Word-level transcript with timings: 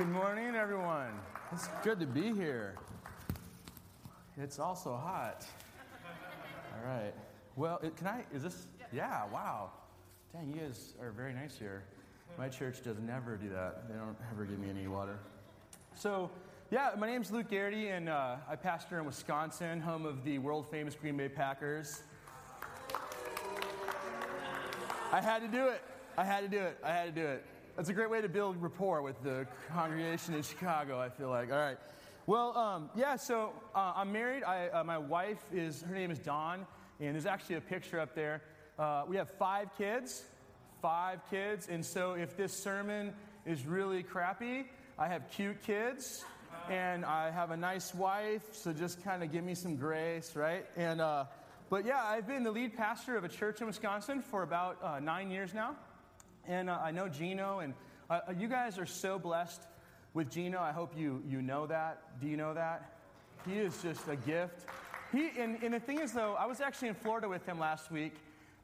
Good 0.00 0.08
morning, 0.08 0.54
everyone. 0.54 1.12
It's 1.52 1.68
good 1.84 2.00
to 2.00 2.06
be 2.06 2.32
here. 2.32 2.74
It's 4.38 4.58
also 4.58 4.96
hot. 4.96 5.44
All 6.72 6.90
right. 6.90 7.12
Well, 7.54 7.78
it- 7.82 7.98
can 7.98 8.06
I? 8.06 8.24
Is 8.32 8.42
this? 8.42 8.68
Yeah. 8.94 9.26
Wow. 9.30 9.72
Dang, 10.32 10.48
you 10.48 10.58
guys 10.58 10.94
are 11.02 11.10
very 11.10 11.34
nice 11.34 11.58
here. 11.58 11.84
My 12.38 12.48
church 12.48 12.82
does 12.82 12.98
never 12.98 13.36
do 13.36 13.50
that. 13.50 13.88
They 13.90 13.94
don't 13.94 14.16
ever 14.32 14.46
give 14.46 14.58
me 14.58 14.70
any 14.70 14.88
water. 14.88 15.18
So, 15.94 16.30
yeah, 16.70 16.92
my 16.96 17.06
name's 17.06 17.30
Luke 17.30 17.50
Garrity, 17.50 17.88
and 17.88 18.08
uh, 18.08 18.36
I 18.48 18.56
pastor 18.56 19.00
in 19.00 19.04
Wisconsin, 19.04 19.82
home 19.82 20.06
of 20.06 20.24
the 20.24 20.38
world 20.38 20.66
famous 20.70 20.94
Green 20.94 21.18
Bay 21.18 21.28
Packers. 21.28 22.04
I 25.12 25.20
had 25.20 25.42
to 25.42 25.48
do 25.48 25.68
it. 25.68 25.82
I 26.16 26.24
had 26.24 26.40
to 26.40 26.48
do 26.48 26.62
it. 26.64 26.78
I 26.82 26.88
had 26.90 27.14
to 27.14 27.20
do 27.20 27.26
it. 27.26 27.44
That's 27.80 27.88
a 27.88 27.94
great 27.94 28.10
way 28.10 28.20
to 28.20 28.28
build 28.28 28.60
rapport 28.60 29.00
with 29.00 29.22
the 29.22 29.46
congregation 29.70 30.34
in 30.34 30.42
Chicago, 30.42 31.00
I 31.00 31.08
feel 31.08 31.30
like. 31.30 31.50
All 31.50 31.56
right. 31.56 31.78
Well, 32.26 32.54
um, 32.54 32.90
yeah, 32.94 33.16
so 33.16 33.54
uh, 33.74 33.94
I'm 33.96 34.12
married. 34.12 34.44
I, 34.44 34.68
uh, 34.68 34.84
my 34.84 34.98
wife 34.98 35.42
is, 35.50 35.80
her 35.80 35.94
name 35.94 36.10
is 36.10 36.18
Dawn, 36.18 36.66
and 37.00 37.14
there's 37.14 37.24
actually 37.24 37.54
a 37.54 37.62
picture 37.62 37.98
up 37.98 38.14
there. 38.14 38.42
Uh, 38.78 39.04
we 39.08 39.16
have 39.16 39.30
five 39.30 39.70
kids, 39.78 40.24
five 40.82 41.20
kids, 41.30 41.68
and 41.70 41.82
so 41.82 42.12
if 42.12 42.36
this 42.36 42.52
sermon 42.52 43.14
is 43.46 43.64
really 43.64 44.02
crappy, 44.02 44.66
I 44.98 45.08
have 45.08 45.30
cute 45.30 45.62
kids, 45.62 46.22
and 46.68 47.02
I 47.02 47.30
have 47.30 47.50
a 47.50 47.56
nice 47.56 47.94
wife, 47.94 48.42
so 48.52 48.74
just 48.74 49.02
kind 49.02 49.22
of 49.22 49.32
give 49.32 49.42
me 49.42 49.54
some 49.54 49.76
grace, 49.76 50.36
right? 50.36 50.66
And, 50.76 51.00
uh, 51.00 51.24
but 51.70 51.86
yeah, 51.86 52.04
I've 52.04 52.28
been 52.28 52.42
the 52.42 52.52
lead 52.52 52.76
pastor 52.76 53.16
of 53.16 53.24
a 53.24 53.28
church 53.30 53.62
in 53.62 53.66
Wisconsin 53.66 54.20
for 54.20 54.42
about 54.42 54.76
uh, 54.82 55.00
nine 55.00 55.30
years 55.30 55.54
now. 55.54 55.76
And 56.50 56.68
uh, 56.68 56.80
I 56.82 56.90
know 56.90 57.08
Gino, 57.08 57.60
and 57.60 57.74
uh, 58.10 58.22
you 58.36 58.48
guys 58.48 58.76
are 58.76 58.84
so 58.84 59.20
blessed 59.20 59.62
with 60.14 60.28
Gino. 60.32 60.58
I 60.58 60.72
hope 60.72 60.98
you, 60.98 61.22
you 61.24 61.42
know 61.42 61.64
that. 61.68 62.20
Do 62.20 62.26
you 62.26 62.36
know 62.36 62.54
that? 62.54 62.90
He 63.46 63.52
is 63.52 63.80
just 63.80 64.08
a 64.08 64.16
gift. 64.16 64.66
He, 65.12 65.30
and, 65.38 65.62
and 65.62 65.72
the 65.72 65.78
thing 65.78 66.00
is, 66.00 66.10
though, 66.10 66.34
I 66.34 66.46
was 66.46 66.60
actually 66.60 66.88
in 66.88 66.96
Florida 66.96 67.28
with 67.28 67.46
him 67.46 67.60
last 67.60 67.92
week. 67.92 68.14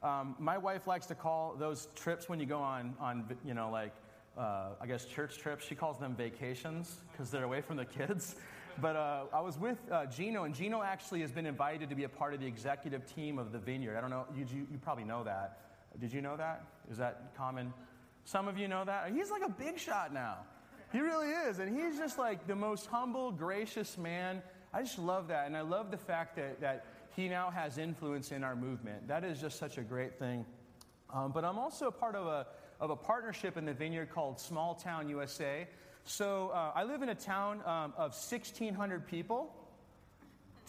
Um, 0.03 0.35
my 0.37 0.57
wife 0.57 0.85
likes 0.85 1.05
to 1.05 1.15
call 1.15 1.55
those 1.57 1.87
trips 1.95 2.27
when 2.27 2.41
you 2.41 2.45
go 2.45 2.59
on, 2.59 2.93
on 2.99 3.23
you 3.45 3.53
know, 3.53 3.71
like, 3.71 3.93
uh, 4.37 4.71
I 4.81 4.85
guess 4.85 5.05
church 5.05 5.37
trips. 5.37 5.65
She 5.65 5.73
calls 5.73 5.97
them 5.97 6.13
vacations 6.13 6.97
because 7.13 7.31
they're 7.31 7.45
away 7.45 7.61
from 7.61 7.77
the 7.77 7.85
kids. 7.85 8.35
But 8.79 8.95
uh, 8.95 9.23
I 9.33 9.41
was 9.41 9.57
with 9.57 9.79
uh, 9.91 10.05
Gino, 10.05 10.43
and 10.43 10.53
Gino 10.53 10.83
actually 10.83 11.21
has 11.21 11.31
been 11.31 11.47
invited 11.47 11.89
to 11.89 11.95
be 11.95 12.03
a 12.03 12.09
part 12.09 12.35
of 12.35 12.39
the 12.39 12.45
executive 12.45 13.11
team 13.11 13.39
of 13.39 13.51
the 13.51 13.57
Vineyard. 13.57 13.97
I 13.97 14.01
don't 14.01 14.11
know, 14.11 14.27
you, 14.35 14.45
you, 14.53 14.67
you 14.71 14.77
probably 14.77 15.03
know 15.03 15.23
that. 15.23 15.76
Did 15.99 16.13
you 16.13 16.21
know 16.21 16.37
that? 16.37 16.63
Is 16.91 16.97
that 16.97 17.35
common? 17.35 17.73
Some 18.25 18.47
of 18.47 18.57
you 18.57 18.67
know 18.67 18.83
that. 18.85 19.11
He's 19.11 19.31
like 19.31 19.41
a 19.45 19.49
big 19.49 19.79
shot 19.79 20.13
now. 20.13 20.37
He 20.91 20.99
really 20.99 21.29
is. 21.29 21.59
And 21.59 21.77
he's 21.77 21.97
just 21.97 22.17
like 22.17 22.47
the 22.47 22.55
most 22.55 22.87
humble, 22.87 23.31
gracious 23.31 23.97
man. 23.97 24.41
I 24.73 24.83
just 24.83 24.99
love 24.99 25.29
that. 25.29 25.47
And 25.47 25.57
I 25.57 25.61
love 25.61 25.91
the 25.91 25.97
fact 25.97 26.35
that, 26.35 26.61
that 26.61 26.85
he 27.15 27.27
now 27.27 27.49
has 27.49 27.77
influence 27.77 28.31
in 28.31 28.43
our 28.43 28.55
movement. 28.55 29.07
That 29.07 29.23
is 29.23 29.41
just 29.41 29.57
such 29.57 29.77
a 29.77 29.81
great 29.81 30.19
thing. 30.19 30.45
Um, 31.13 31.31
but 31.31 31.43
I'm 31.43 31.57
also 31.57 31.87
a 31.87 31.91
part 31.91 32.15
of 32.15 32.27
a, 32.27 32.47
of 32.79 32.89
a 32.89 32.95
partnership 32.95 33.57
in 33.57 33.65
the 33.65 33.73
vineyard 33.73 34.09
called 34.11 34.39
Small 34.39 34.75
Town 34.75 35.09
USA. 35.09 35.67
So 36.03 36.51
uh, 36.53 36.71
I 36.75 36.83
live 36.83 37.01
in 37.01 37.09
a 37.09 37.15
town 37.15 37.61
um, 37.65 37.93
of 37.97 38.11
1,600 38.11 39.07
people. 39.07 39.53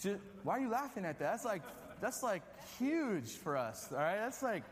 Just, 0.01 0.17
why 0.43 0.57
are 0.57 0.59
you 0.59 0.69
laughing 0.69 1.05
at 1.05 1.19
that? 1.19 1.31
That's 1.31 1.45
like, 1.45 1.61
that's 2.01 2.23
like 2.23 2.41
huge 2.77 3.29
for 3.29 3.57
us, 3.57 3.89
all 3.91 3.97
right? 3.99 4.17
That's 4.17 4.41
like, 4.41 4.63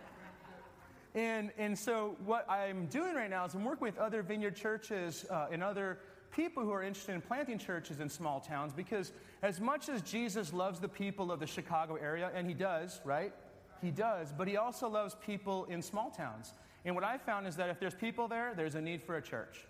and, 1.16 1.52
and 1.58 1.78
so, 1.78 2.16
what 2.26 2.50
I'm 2.50 2.88
doing 2.88 3.16
right 3.16 3.30
now 3.30 3.46
is 3.46 3.54
I'm 3.54 3.64
working 3.64 3.86
with 3.86 3.98
other 3.98 4.22
vineyard 4.22 4.56
churches 4.56 5.26
uh, 5.30 5.48
and 5.52 5.64
other 5.64 6.00
people 6.32 6.64
who 6.64 6.72
are 6.72 6.84
interested 6.84 7.16
in 7.16 7.22
planting 7.22 7.58
churches 7.58 8.00
in 8.00 8.10
small 8.10 8.40
towns 8.40 8.74
because, 8.74 9.12
as 9.42 9.60
much 9.60 9.90
as 9.90 10.02
Jesus 10.02 10.54
loves 10.54 10.80
the 10.80 10.88
people 10.88 11.32
of 11.32 11.40
the 11.40 11.48
Chicago 11.48 11.96
area, 11.96 12.32
and 12.36 12.48
he 12.48 12.54
does, 12.54 13.02
right? 13.04 13.34
He 13.82 13.92
does, 13.92 14.34
but 14.38 14.48
he 14.48 14.58
also 14.58 14.90
loves 14.90 15.16
people 15.26 15.66
in 15.66 15.82
small 15.82 16.12
towns. 16.12 16.54
And 16.86 16.96
what 16.96 17.04
I 17.04 17.18
found 17.18 17.48
is 17.48 17.56
that 17.56 17.70
if 17.70 17.80
there's 17.80 17.96
people 17.96 18.28
there, 18.28 18.54
there's 18.56 18.76
a 18.76 18.82
need 18.82 19.02
for 19.02 19.18
a 19.18 19.22
church. 19.22 19.66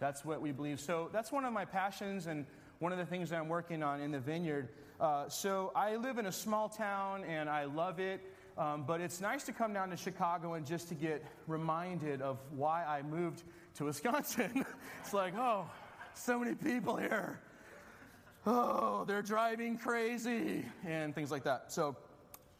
That's 0.00 0.24
what 0.24 0.40
we 0.40 0.52
believe. 0.52 0.80
So, 0.80 1.10
that's 1.12 1.32
one 1.32 1.44
of 1.44 1.52
my 1.52 1.64
passions 1.64 2.26
and 2.26 2.46
one 2.78 2.92
of 2.92 2.98
the 2.98 3.06
things 3.06 3.30
that 3.30 3.38
I'm 3.38 3.48
working 3.48 3.82
on 3.82 4.00
in 4.00 4.12
the 4.12 4.20
vineyard. 4.20 4.68
Uh, 5.00 5.28
so, 5.28 5.72
I 5.74 5.96
live 5.96 6.18
in 6.18 6.26
a 6.26 6.32
small 6.32 6.68
town 6.68 7.24
and 7.24 7.50
I 7.50 7.64
love 7.64 7.98
it. 8.00 8.20
Um, 8.58 8.82
but 8.82 9.00
it's 9.00 9.20
nice 9.20 9.44
to 9.44 9.52
come 9.52 9.72
down 9.72 9.90
to 9.90 9.96
Chicago 9.96 10.54
and 10.54 10.66
just 10.66 10.88
to 10.88 10.96
get 10.96 11.24
reminded 11.46 12.20
of 12.20 12.38
why 12.50 12.84
I 12.84 13.02
moved 13.02 13.44
to 13.76 13.84
Wisconsin. 13.84 14.66
it's 15.00 15.14
like, 15.14 15.34
oh, 15.36 15.70
so 16.14 16.40
many 16.40 16.56
people 16.56 16.96
here. 16.96 17.38
Oh, 18.44 19.04
they're 19.06 19.22
driving 19.22 19.78
crazy 19.78 20.64
and 20.84 21.14
things 21.14 21.30
like 21.30 21.44
that. 21.44 21.70
So, 21.70 21.96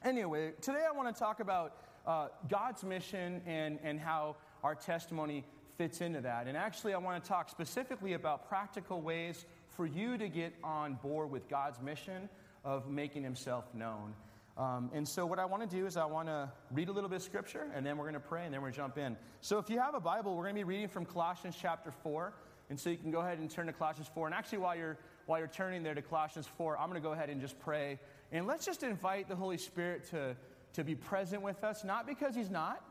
anyway, 0.04 0.52
today 0.60 0.84
I 0.88 0.96
want 0.96 1.12
to 1.12 1.18
talk 1.18 1.40
about 1.40 1.76
uh, 2.06 2.28
God's 2.48 2.84
mission 2.84 3.42
and, 3.44 3.80
and 3.82 3.98
how 3.98 4.36
our 4.62 4.76
testimony 4.76 5.44
fits 5.78 6.00
into 6.00 6.20
that. 6.20 6.46
And 6.46 6.56
actually, 6.56 6.94
I 6.94 6.98
want 6.98 7.22
to 7.22 7.28
talk 7.28 7.50
specifically 7.50 8.12
about 8.12 8.48
practical 8.48 9.00
ways 9.00 9.46
for 9.68 9.84
you 9.84 10.16
to 10.16 10.28
get 10.28 10.54
on 10.62 10.94
board 10.94 11.32
with 11.32 11.48
God's 11.48 11.80
mission 11.80 12.28
of 12.64 12.88
making 12.88 13.24
Himself 13.24 13.64
known. 13.74 14.14
Um, 14.58 14.90
and 14.92 15.06
so, 15.06 15.24
what 15.24 15.38
I 15.38 15.44
want 15.44 15.68
to 15.68 15.68
do 15.68 15.86
is, 15.86 15.96
I 15.96 16.04
want 16.04 16.26
to 16.26 16.50
read 16.72 16.88
a 16.88 16.92
little 16.92 17.08
bit 17.08 17.16
of 17.16 17.22
scripture, 17.22 17.70
and 17.76 17.86
then 17.86 17.96
we're 17.96 18.04
going 18.04 18.14
to 18.14 18.20
pray, 18.20 18.44
and 18.44 18.52
then 18.52 18.60
we're 18.60 18.66
going 18.66 18.74
to 18.74 18.78
jump 18.78 18.98
in. 18.98 19.16
So, 19.40 19.58
if 19.58 19.70
you 19.70 19.78
have 19.78 19.94
a 19.94 20.00
Bible, 20.00 20.34
we're 20.34 20.42
going 20.42 20.56
to 20.56 20.60
be 20.60 20.64
reading 20.64 20.88
from 20.88 21.04
Colossians 21.04 21.56
chapter 21.60 21.92
4. 22.02 22.34
And 22.68 22.78
so, 22.78 22.90
you 22.90 22.96
can 22.96 23.12
go 23.12 23.20
ahead 23.20 23.38
and 23.38 23.48
turn 23.48 23.66
to 23.66 23.72
Colossians 23.72 24.10
4. 24.12 24.26
And 24.26 24.34
actually, 24.34 24.58
while 24.58 24.76
you're, 24.76 24.98
while 25.26 25.38
you're 25.38 25.46
turning 25.46 25.84
there 25.84 25.94
to 25.94 26.02
Colossians 26.02 26.48
4, 26.56 26.76
I'm 26.76 26.88
going 26.88 27.00
to 27.00 27.06
go 27.06 27.12
ahead 27.12 27.30
and 27.30 27.40
just 27.40 27.56
pray. 27.60 28.00
And 28.32 28.48
let's 28.48 28.66
just 28.66 28.82
invite 28.82 29.28
the 29.28 29.36
Holy 29.36 29.58
Spirit 29.58 30.10
to, 30.10 30.34
to 30.72 30.82
be 30.82 30.96
present 30.96 31.40
with 31.40 31.62
us, 31.62 31.84
not 31.84 32.04
because 32.04 32.34
He's 32.34 32.50
not, 32.50 32.84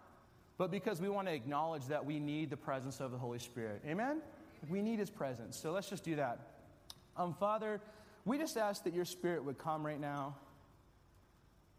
but 0.57 0.71
because 0.71 1.01
we 1.01 1.09
want 1.09 1.27
to 1.27 1.33
acknowledge 1.33 1.85
that 1.87 2.05
we 2.05 2.17
need 2.17 2.49
the 2.49 2.57
presence 2.57 3.01
of 3.01 3.11
the 3.11 3.17
Holy 3.17 3.39
Spirit. 3.39 3.81
Amen? 3.85 4.21
We 4.69 4.81
need 4.81 4.99
His 4.99 5.09
presence. 5.09 5.59
So, 5.59 5.73
let's 5.73 5.89
just 5.89 6.05
do 6.05 6.15
that. 6.15 6.39
Um, 7.17 7.33
Father, 7.33 7.81
we 8.23 8.37
just 8.37 8.55
ask 8.55 8.85
that 8.85 8.93
your 8.93 9.05
Spirit 9.05 9.43
would 9.43 9.57
come 9.57 9.85
right 9.85 9.99
now 9.99 10.37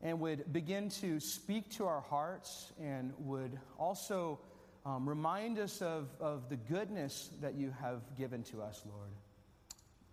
and 0.02 0.20
would 0.20 0.52
begin 0.52 0.88
to 0.88 1.18
speak 1.20 1.70
to 1.76 1.86
our 1.86 2.00
hearts 2.02 2.72
and 2.80 3.12
would 3.18 3.58
also 3.78 4.38
um, 4.86 5.08
remind 5.08 5.58
us 5.58 5.82
of, 5.82 6.08
of 6.20 6.48
the 6.48 6.56
goodness 6.56 7.30
that 7.40 7.54
you 7.54 7.74
have 7.80 8.00
given 8.16 8.42
to 8.44 8.62
us, 8.62 8.82
Lord. 8.86 9.10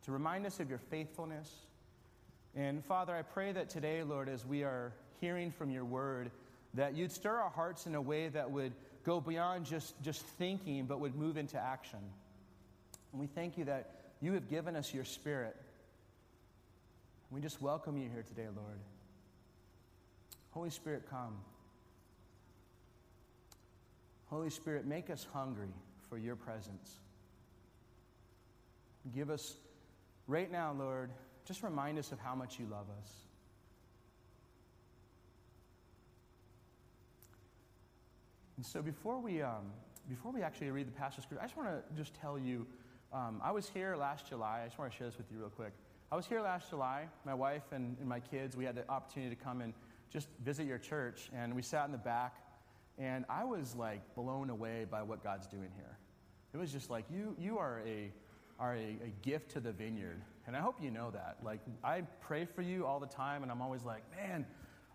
To 0.05 0.11
remind 0.11 0.45
us 0.45 0.59
of 0.59 0.69
your 0.69 0.79
faithfulness. 0.79 1.49
And 2.55 2.83
Father, 2.85 3.15
I 3.15 3.21
pray 3.21 3.51
that 3.51 3.69
today, 3.69 4.03
Lord, 4.03 4.27
as 4.27 4.45
we 4.45 4.63
are 4.63 4.93
hearing 5.21 5.51
from 5.51 5.69
your 5.69 5.85
word, 5.85 6.31
that 6.73 6.95
you'd 6.95 7.11
stir 7.11 7.35
our 7.35 7.49
hearts 7.49 7.85
in 7.85 7.95
a 7.95 8.01
way 8.01 8.27
that 8.29 8.51
would 8.51 8.73
go 9.03 9.21
beyond 9.21 9.65
just, 9.65 10.01
just 10.01 10.21
thinking, 10.21 10.85
but 10.85 10.99
would 10.99 11.15
move 11.15 11.37
into 11.37 11.57
action. 11.57 11.99
And 13.11 13.21
we 13.21 13.27
thank 13.27 13.57
you 13.57 13.65
that 13.65 13.91
you 14.19 14.33
have 14.33 14.49
given 14.49 14.75
us 14.75 14.93
your 14.93 15.05
spirit. 15.05 15.55
We 17.29 17.39
just 17.39 17.61
welcome 17.61 17.97
you 17.97 18.09
here 18.09 18.23
today, 18.23 18.47
Lord. 18.55 18.79
Holy 20.55 20.69
Spirit, 20.69 21.03
come. 21.09 21.35
Holy 24.27 24.49
Spirit, 24.49 24.85
make 24.87 25.09
us 25.09 25.27
hungry 25.33 25.67
for 26.09 26.17
your 26.17 26.37
presence. 26.37 26.99
Give 29.13 29.29
us, 29.29 29.57
right 30.27 30.49
now, 30.49 30.73
Lord, 30.79 31.11
just 31.43 31.61
remind 31.61 31.99
us 31.99 32.13
of 32.13 32.19
how 32.19 32.35
much 32.35 32.57
you 32.57 32.67
love 32.71 32.85
us. 33.03 33.11
And 38.55 38.65
so 38.65 38.81
before 38.81 39.19
we, 39.19 39.41
um, 39.41 39.73
before 40.07 40.31
we 40.31 40.41
actually 40.41 40.71
read 40.71 40.87
the 40.87 40.91
passage 40.93 41.25
scripture, 41.25 41.43
I 41.43 41.47
just 41.47 41.57
want 41.57 41.67
to 41.69 42.01
just 42.01 42.13
tell 42.21 42.39
you, 42.39 42.65
um, 43.11 43.41
I 43.43 43.51
was 43.51 43.67
here 43.67 43.97
last 43.97 44.29
July. 44.29 44.61
I 44.63 44.67
just 44.67 44.79
want 44.79 44.89
to 44.89 44.97
share 44.97 45.07
this 45.07 45.17
with 45.17 45.29
you 45.33 45.39
real 45.39 45.49
quick. 45.49 45.73
I 46.13 46.15
was 46.15 46.25
here 46.25 46.39
last 46.39 46.69
July. 46.69 47.07
My 47.25 47.33
wife 47.33 47.63
and, 47.73 47.97
and 47.99 48.07
my 48.07 48.21
kids, 48.21 48.55
we 48.55 48.63
had 48.63 48.75
the 48.75 48.89
opportunity 48.89 49.35
to 49.35 49.41
come 49.43 49.59
and 49.59 49.73
just 50.11 50.27
visit 50.43 50.65
your 50.65 50.77
church, 50.77 51.29
and 51.33 51.55
we 51.55 51.61
sat 51.61 51.85
in 51.85 51.91
the 51.91 51.97
back, 51.97 52.35
and 52.97 53.25
I 53.29 53.43
was 53.43 53.75
like 53.75 54.15
blown 54.15 54.49
away 54.49 54.85
by 54.89 55.03
what 55.03 55.23
God's 55.23 55.47
doing 55.47 55.69
here. 55.75 55.97
It 56.53 56.57
was 56.57 56.71
just 56.71 56.89
like 56.89 57.05
you, 57.09 57.35
you 57.39 57.57
are 57.57 57.81
a 57.85 58.11
are 58.57 58.75
a, 58.75 58.97
a 59.03 59.11
gift 59.21 59.51
to 59.51 59.59
the 59.59 59.71
vineyard, 59.71 60.21
and 60.47 60.55
I 60.55 60.61
hope 60.61 60.81
you 60.81 60.91
know 60.91 61.11
that. 61.11 61.37
Like 61.43 61.59
I 61.83 62.03
pray 62.21 62.45
for 62.45 62.61
you 62.61 62.85
all 62.85 62.99
the 62.99 63.07
time, 63.07 63.43
and 63.43 63.51
I'm 63.51 63.61
always 63.61 63.83
like, 63.83 64.03
man, 64.15 64.45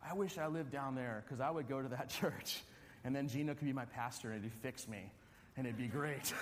I 0.08 0.14
wish 0.14 0.38
I 0.38 0.46
lived 0.46 0.72
down 0.72 0.94
there 0.94 1.22
because 1.26 1.40
I 1.40 1.50
would 1.50 1.68
go 1.68 1.82
to 1.82 1.88
that 1.88 2.08
church, 2.20 2.62
and 3.04 3.14
then 3.14 3.28
Gino 3.28 3.54
could 3.54 3.66
be 3.66 3.72
my 3.72 3.84
pastor 3.84 4.32
and 4.32 4.42
he'd 4.42 4.54
fix 4.62 4.88
me, 4.88 5.12
and 5.56 5.66
it'd 5.66 5.78
be 5.78 5.88
great. 5.88 6.32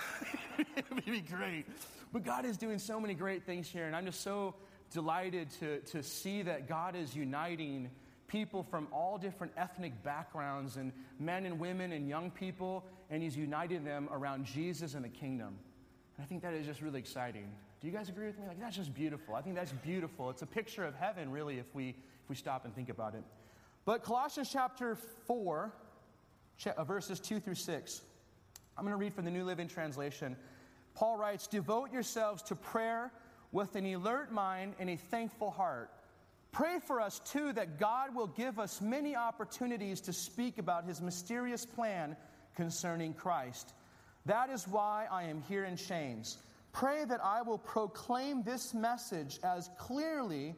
it'd 0.77 1.05
be 1.05 1.21
great. 1.21 1.65
But 2.13 2.23
God 2.23 2.45
is 2.45 2.57
doing 2.57 2.79
so 2.79 2.99
many 2.99 3.13
great 3.13 3.43
things 3.43 3.67
here, 3.67 3.85
and 3.85 3.95
I'm 3.95 4.05
just 4.05 4.21
so 4.21 4.55
delighted 4.91 5.49
to 5.59 5.79
to 5.79 6.01
see 6.01 6.43
that 6.43 6.67
God 6.69 6.95
is 6.95 7.15
uniting 7.15 7.89
people 8.29 8.63
from 8.63 8.87
all 8.93 9.17
different 9.17 9.51
ethnic 9.57 10.01
backgrounds 10.03 10.77
and 10.77 10.93
men 11.19 11.45
and 11.45 11.59
women 11.59 11.91
and 11.91 12.07
young 12.07 12.31
people, 12.31 12.85
and 13.09 13.21
he's 13.21 13.35
united 13.35 13.83
them 13.83 14.07
around 14.11 14.45
Jesus 14.45 14.93
and 14.93 15.03
the 15.03 15.09
kingdom. 15.09 15.57
And 16.15 16.23
I 16.23 16.27
think 16.27 16.41
that 16.43 16.53
is 16.53 16.65
just 16.65 16.81
really 16.81 16.99
exciting. 16.99 17.49
Do 17.81 17.87
you 17.87 17.93
guys 17.93 18.07
agree 18.07 18.27
with 18.27 18.39
me? 18.39 18.47
Like, 18.47 18.59
that's 18.59 18.75
just 18.75 18.93
beautiful. 18.93 19.35
I 19.35 19.41
think 19.41 19.55
that's 19.55 19.71
beautiful. 19.71 20.29
It's 20.29 20.41
a 20.41 20.47
picture 20.47 20.85
of 20.85 20.95
heaven, 20.95 21.31
really, 21.31 21.57
if 21.59 21.73
we, 21.73 21.89
if 21.89 22.29
we 22.29 22.35
stop 22.35 22.65
and 22.65 22.73
think 22.73 22.89
about 22.89 23.15
it. 23.15 23.23
But 23.85 24.03
Colossians 24.03 24.49
chapter 24.51 24.95
4, 25.27 25.73
uh, 26.77 26.83
verses 26.83 27.19
2 27.19 27.39
through 27.39 27.55
6, 27.55 28.01
I'm 28.77 28.83
going 28.83 28.93
to 28.93 28.97
read 28.97 29.13
from 29.13 29.25
the 29.25 29.31
New 29.31 29.43
Living 29.43 29.67
Translation. 29.67 30.35
Paul 30.93 31.17
writes, 31.17 31.47
Devote 31.47 31.91
yourselves 31.91 32.43
to 32.43 32.55
prayer 32.55 33.11
with 33.51 33.75
an 33.75 33.85
alert 33.85 34.31
mind 34.31 34.75
and 34.79 34.89
a 34.89 34.95
thankful 34.95 35.51
heart. 35.51 35.89
Pray 36.51 36.79
for 36.85 36.99
us, 36.99 37.19
too, 37.19 37.53
that 37.53 37.79
God 37.79 38.15
will 38.15 38.27
give 38.27 38.59
us 38.59 38.81
many 38.81 39.15
opportunities 39.15 40.01
to 40.01 40.13
speak 40.13 40.57
about 40.57 40.85
his 40.85 41.01
mysterious 41.01 41.65
plan 41.65 42.15
concerning 42.55 43.13
Christ. 43.13 43.73
That 44.25 44.49
is 44.49 44.67
why 44.67 45.07
I 45.11 45.23
am 45.23 45.41
here 45.47 45.63
in 45.63 45.77
chains. 45.77 46.37
Pray 46.71 47.05
that 47.05 47.23
I 47.23 47.43
will 47.43 47.57
proclaim 47.57 48.43
this 48.43 48.73
message 48.73 49.39
as 49.43 49.69
clearly 49.77 50.55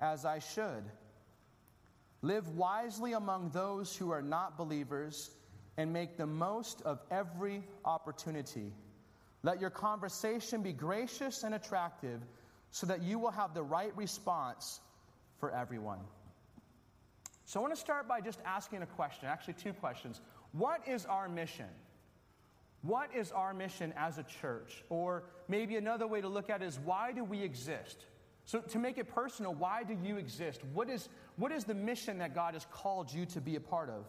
as 0.00 0.24
I 0.24 0.38
should. 0.38 0.84
Live 2.22 2.48
wisely 2.48 3.12
among 3.12 3.50
those 3.50 3.94
who 3.94 4.10
are 4.10 4.22
not 4.22 4.56
believers 4.56 5.30
and 5.76 5.92
make 5.92 6.16
the 6.16 6.26
most 6.26 6.80
of 6.82 7.00
every 7.10 7.62
opportunity. 7.84 8.72
Let 9.42 9.60
your 9.60 9.70
conversation 9.70 10.62
be 10.62 10.72
gracious 10.72 11.42
and 11.42 11.54
attractive 11.54 12.20
so 12.70 12.86
that 12.86 13.02
you 13.02 13.18
will 13.18 13.30
have 13.30 13.52
the 13.52 13.62
right 13.62 13.94
response 13.96 14.80
for 15.38 15.50
everyone. 15.50 15.98
So, 17.44 17.60
I 17.60 17.62
want 17.62 17.74
to 17.74 17.80
start 17.80 18.08
by 18.08 18.20
just 18.20 18.40
asking 18.44 18.82
a 18.82 18.86
question, 18.86 19.28
actually, 19.28 19.54
two 19.54 19.72
questions. 19.74 20.20
What 20.52 20.86
is 20.88 21.04
our 21.04 21.28
mission? 21.28 21.68
What 22.82 23.14
is 23.14 23.32
our 23.32 23.52
mission 23.52 23.92
as 23.96 24.18
a 24.18 24.22
church? 24.22 24.82
Or 24.88 25.24
maybe 25.48 25.76
another 25.76 26.06
way 26.06 26.20
to 26.20 26.28
look 26.28 26.50
at 26.50 26.62
it 26.62 26.66
is 26.66 26.78
why 26.78 27.12
do 27.12 27.24
we 27.24 27.42
exist? 27.42 28.06
So, 28.46 28.60
to 28.60 28.78
make 28.78 28.98
it 28.98 29.08
personal, 29.08 29.54
why 29.54 29.84
do 29.84 29.96
you 30.02 30.16
exist? 30.16 30.62
What 30.72 30.90
is, 30.90 31.08
what 31.36 31.52
is 31.52 31.64
the 31.64 31.74
mission 31.74 32.18
that 32.18 32.34
God 32.34 32.54
has 32.54 32.66
called 32.70 33.12
you 33.12 33.26
to 33.26 33.40
be 33.40 33.56
a 33.56 33.60
part 33.60 33.88
of? 33.88 34.06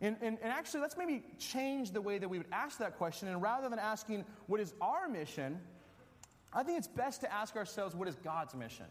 And, 0.00 0.16
and, 0.20 0.38
and, 0.42 0.52
actually, 0.52 0.80
let's 0.80 0.96
maybe 0.96 1.22
change 1.38 1.92
the 1.92 2.00
way 2.00 2.18
that 2.18 2.28
we 2.28 2.38
would 2.38 2.48
ask 2.50 2.78
that 2.78 2.98
question. 2.98 3.28
And 3.28 3.40
rather 3.40 3.68
than 3.68 3.78
asking, 3.78 4.24
what 4.46 4.60
is 4.60 4.74
our 4.80 5.08
mission, 5.08 5.60
I 6.52 6.64
think 6.64 6.78
it's 6.78 6.88
best 6.88 7.20
to 7.20 7.32
ask 7.32 7.54
ourselves, 7.54 7.94
what 7.94 8.08
is 8.08 8.16
God's 8.16 8.54
mission? 8.54 8.86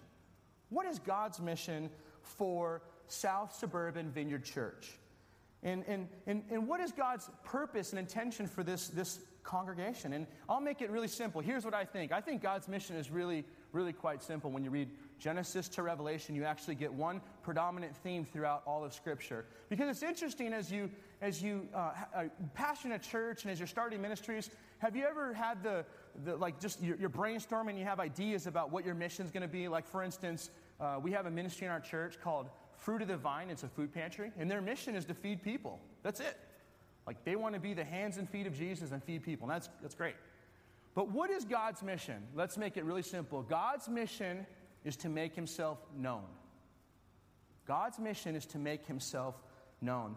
What 0.72 0.88
is 0.88 0.98
God's 0.98 1.40
mission 1.40 1.92
for 2.24 2.82
South 3.08 3.54
Suburban 3.54 4.10
Vineyard 4.10 4.44
Church? 4.44 4.98
And, 5.64 5.84
and, 5.88 6.08
and, 6.26 6.44
and 6.50 6.68
what 6.68 6.80
is 6.80 6.92
God's 6.92 7.30
purpose 7.44 7.92
and 7.92 8.00
intention 8.00 8.48
for 8.48 8.64
this, 8.64 8.88
this 8.88 9.20
congregation? 9.44 10.14
And 10.14 10.26
I'll 10.50 10.62
make 10.62 10.82
it 10.82 10.90
really 10.90 11.08
simple. 11.08 11.40
Here's 11.40 11.66
what 11.66 11.76
I 11.76 11.86
think 11.86 12.12
I 12.12 12.20
think 12.20 12.42
God's 12.42 12.68
mission 12.68 12.96
is 12.96 13.12
really, 13.12 13.46
really 13.72 13.94
quite 13.94 14.24
simple 14.24 14.50
when 14.50 14.64
you 14.64 14.72
read 14.72 14.90
Genesis 15.20 15.70
to 15.70 15.84
Revelation, 15.84 16.34
you 16.34 16.46
actually 16.46 16.74
get 16.74 16.92
one 16.92 17.22
predominant 17.44 17.96
theme 17.96 18.26
throughout 18.26 18.64
all 18.66 18.84
of 18.84 18.92
Scripture. 18.92 19.46
Because 19.70 19.88
it's 19.88 20.02
interesting 20.02 20.52
as 20.52 20.72
you, 20.72 20.90
as 21.22 21.44
you 21.44 21.68
uh, 21.76 21.92
uh, 22.16 22.24
passion 22.56 22.94
a 22.94 23.00
church 23.00 23.44
and 23.44 23.52
as 23.52 23.60
you're 23.60 23.68
starting 23.68 24.02
ministries, 24.02 24.50
have 24.80 24.96
you 24.96 25.06
ever 25.06 25.32
had 25.32 25.62
the, 25.62 25.86
the 26.26 26.36
like 26.38 26.60
just 26.60 26.82
you're, 26.82 26.98
you're 26.98 27.10
brainstorming, 27.10 27.78
you 27.78 27.86
have 27.86 28.00
ideas 28.00 28.48
about 28.48 28.72
what 28.72 28.84
your 28.84 28.96
mission 28.96 29.24
is 29.24 29.32
going 29.32 29.44
to 29.44 29.48
be? 29.48 29.68
Like, 29.68 29.86
for 29.86 30.02
instance, 30.02 30.50
uh, 30.82 31.00
we 31.02 31.12
have 31.12 31.26
a 31.26 31.32
ministry 31.32 31.68
in 31.68 31.72
our 31.72 31.80
church 31.80 32.18
called 32.22 32.50
Fruit 32.74 33.02
of 33.02 33.08
the 33.08 33.18
Vine. 33.18 33.50
It's 33.50 33.64
a 33.64 33.68
food 33.68 33.94
pantry, 33.94 34.32
and 34.38 34.50
their 34.50 34.62
mission 34.62 34.96
is 34.96 35.06
to 35.06 35.14
feed 35.14 35.44
people. 35.44 35.80
That's 36.04 36.20
it. 36.20 36.38
Like, 37.06 37.24
they 37.24 37.36
want 37.36 37.54
to 37.56 37.62
be 37.62 37.74
the 37.74 37.84
hands 37.84 38.18
and 38.18 38.30
feet 38.30 38.48
of 38.48 38.58
Jesus 38.58 38.92
and 38.92 39.04
feed 39.04 39.24
people, 39.24 39.46
and 39.46 39.54
that's, 39.54 39.70
that's 39.82 39.96
great. 39.96 40.16
But 40.94 41.12
what 41.12 41.30
is 41.30 41.46
God's 41.46 41.84
mission? 41.84 42.22
Let's 42.36 42.58
make 42.58 42.78
it 42.78 42.84
really 42.84 43.02
simple. 43.04 43.44
God's 43.44 43.88
mission 43.88 44.46
is 44.84 44.98
to 44.98 45.10
make 45.10 45.36
himself 45.36 45.78
known. 45.98 46.24
God's 47.68 48.00
mission 48.00 48.36
is 48.36 48.46
to 48.48 48.58
make 48.58 48.86
himself 48.86 49.36
known. 49.82 50.16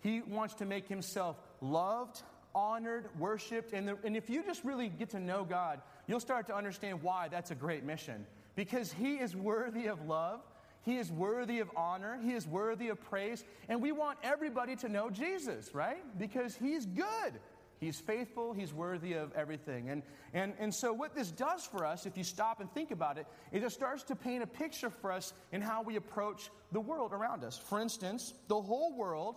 He 0.00 0.22
wants 0.22 0.54
to 0.54 0.64
make 0.64 0.88
himself 0.88 1.36
loved, 1.60 2.22
honored, 2.54 3.08
worshiped. 3.18 3.72
And, 3.72 3.88
the, 3.88 3.98
and 4.04 4.16
if 4.16 4.28
you 4.28 4.42
just 4.44 4.64
really 4.64 4.88
get 4.88 5.10
to 5.10 5.20
know 5.20 5.44
God, 5.44 5.80
you'll 6.06 6.20
start 6.20 6.46
to 6.48 6.56
understand 6.56 7.02
why 7.02 7.28
that's 7.28 7.50
a 7.50 7.54
great 7.54 7.84
mission. 7.84 8.26
Because 8.54 8.92
he 8.92 9.14
is 9.16 9.34
worthy 9.36 9.86
of 9.86 10.06
love, 10.06 10.40
he 10.82 10.96
is 10.96 11.12
worthy 11.12 11.60
of 11.60 11.70
honor, 11.76 12.18
he 12.22 12.32
is 12.32 12.46
worthy 12.46 12.88
of 12.88 13.00
praise. 13.00 13.44
And 13.68 13.82
we 13.82 13.92
want 13.92 14.18
everybody 14.22 14.76
to 14.76 14.88
know 14.88 15.10
Jesus, 15.10 15.74
right? 15.74 16.02
Because 16.18 16.54
he's 16.54 16.86
good. 16.86 17.40
He's 17.80 17.98
faithful, 17.98 18.52
he's 18.52 18.74
worthy 18.74 19.14
of 19.14 19.32
everything. 19.32 19.88
And, 19.88 20.02
and, 20.34 20.52
and 20.58 20.74
so, 20.74 20.92
what 20.92 21.14
this 21.14 21.30
does 21.30 21.64
for 21.64 21.86
us, 21.86 22.04
if 22.04 22.16
you 22.16 22.24
stop 22.24 22.60
and 22.60 22.70
think 22.74 22.90
about 22.90 23.16
it, 23.16 23.26
it 23.52 23.60
just 23.60 23.74
starts 23.74 24.02
to 24.04 24.14
paint 24.14 24.42
a 24.42 24.46
picture 24.46 24.90
for 24.90 25.10
us 25.10 25.32
in 25.50 25.62
how 25.62 25.82
we 25.82 25.96
approach 25.96 26.50
the 26.72 26.80
world 26.80 27.14
around 27.14 27.42
us. 27.42 27.56
For 27.56 27.80
instance, 27.80 28.34
the 28.48 28.60
whole 28.60 28.94
world 28.94 29.36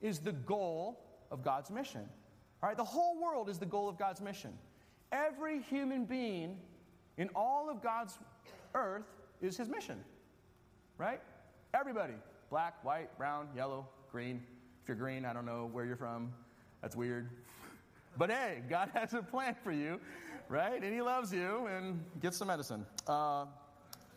is 0.00 0.20
the 0.20 0.32
goal 0.32 1.00
of 1.32 1.42
God's 1.42 1.70
mission. 1.70 2.08
All 2.62 2.68
right, 2.68 2.76
the 2.76 2.84
whole 2.84 3.20
world 3.20 3.48
is 3.48 3.58
the 3.58 3.66
goal 3.66 3.88
of 3.88 3.98
God's 3.98 4.20
mission. 4.20 4.52
Every 5.10 5.60
human 5.62 6.04
being 6.04 6.58
in 7.18 7.30
all 7.34 7.68
of 7.68 7.82
God's 7.82 8.16
earth 8.74 9.04
is 9.40 9.56
his 9.56 9.68
mission, 9.68 10.02
right? 10.98 11.20
Everybody 11.74 12.14
black, 12.52 12.84
white, 12.84 13.16
brown, 13.16 13.48
yellow, 13.56 13.88
green. 14.10 14.42
If 14.82 14.88
you're 14.88 14.96
green, 14.96 15.24
I 15.24 15.32
don't 15.32 15.46
know 15.46 15.70
where 15.72 15.86
you're 15.86 15.96
from. 15.96 16.32
That's 16.80 16.94
weird. 16.94 17.30
But 18.18 18.30
hey, 18.30 18.60
God 18.68 18.90
has 18.94 19.14
a 19.14 19.22
plan 19.22 19.56
for 19.64 19.72
you, 19.72 19.98
right? 20.50 20.84
And 20.84 20.92
He 20.92 21.00
loves 21.00 21.32
you, 21.32 21.66
and 21.66 22.04
get 22.20 22.34
some 22.34 22.48
medicine. 22.48 22.84
Uh, 23.06 23.46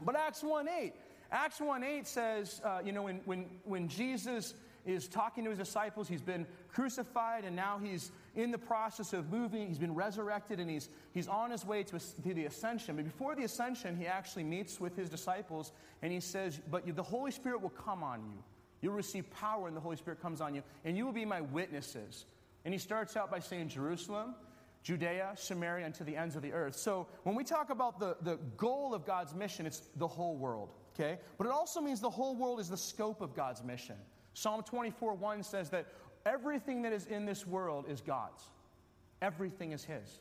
but 0.02 0.18
Acts 0.18 0.44
1 0.44 0.68
8. 0.68 0.94
Acts 1.32 1.62
1 1.62 1.82
8 1.82 2.06
says, 2.06 2.62
uh, 2.66 2.82
you 2.84 2.92
know, 2.92 3.04
when, 3.04 3.22
when, 3.24 3.46
when 3.64 3.88
Jesus 3.88 4.54
is 4.86 5.08
talking 5.08 5.46
to 5.46 5.50
his 5.50 5.60
disciples, 5.60 6.10
he's 6.10 6.22
been 6.22 6.46
crucified, 6.68 7.46
and 7.46 7.56
now 7.56 7.80
he's 7.82 8.12
in 8.36 8.52
the 8.52 8.58
process 8.58 9.14
of 9.14 9.32
moving. 9.32 9.68
He's 9.68 9.80
been 9.80 9.96
resurrected, 9.96 10.60
and 10.60 10.70
he's, 10.70 10.90
he's 11.14 11.28
on 11.28 11.52
his 11.52 11.66
way 11.66 11.84
to, 11.84 12.00
to 12.00 12.34
the 12.34 12.46
ascension. 12.46 12.96
But 12.96 13.06
before 13.06 13.36
the 13.36 13.44
ascension, 13.44 13.96
he 13.96 14.06
actually 14.06 14.44
meets 14.44 14.80
with 14.80 14.96
his 14.96 15.10
disciples, 15.10 15.72
and 16.02 16.12
he 16.12 16.20
says, 16.20 16.60
But 16.70 16.84
the 16.96 17.04
Holy 17.04 17.32
Spirit 17.32 17.62
will 17.62 17.70
come 17.70 18.04
on 18.04 18.26
you. 18.26 18.44
You'll 18.82 18.94
receive 18.94 19.30
power 19.32 19.64
when 19.64 19.74
the 19.74 19.80
Holy 19.80 19.98
Spirit 19.98 20.22
comes 20.22 20.42
on 20.42 20.54
you, 20.54 20.64
and 20.84 20.98
you 20.98 21.06
will 21.06 21.14
be 21.14 21.26
my 21.26 21.42
witnesses. 21.42 22.26
And 22.66 22.74
he 22.74 22.78
starts 22.78 23.16
out 23.16 23.32
by 23.32 23.40
saying 23.40 23.70
Jerusalem, 23.70 24.36
Judea, 24.84 25.32
Samaria, 25.36 25.86
and 25.86 25.96
to 25.96 26.04
the 26.04 26.16
ends 26.16 26.36
of 26.36 26.42
the 26.42 26.54
earth. 26.54 26.76
So 26.76 27.08
when 27.24 27.36
we 27.36 27.44
talk 27.44 27.70
about 27.70 28.00
the, 28.00 28.18
the 28.22 28.36
goal 28.58 28.94
of 28.94 29.06
God's 29.06 29.34
mission, 29.34 29.66
it's 29.66 29.82
the 29.96 30.08
whole 30.08 30.36
world, 30.36 30.70
okay? 30.94 31.18
But 31.38 31.48
it 31.48 31.54
also 31.54 31.82
means 31.82 32.02
the 32.02 32.10
whole 32.10 32.36
world 32.36 32.60
is 32.60 32.70
the 32.70 32.78
scope 32.78 33.22
of 33.22 33.34
God's 33.34 33.64
mission. 33.64 33.96
Psalm 34.36 34.62
24 34.64 35.16
1 35.16 35.44
says 35.44 35.70
that 35.70 35.88
everything 36.26 36.82
that 36.84 36.94
is 36.94 37.06
in 37.06 37.26
this 37.26 37.46
world 37.46 37.86
is 37.88 38.02
God's, 38.02 38.44
everything 39.22 39.72
is 39.72 39.84
His, 39.84 40.20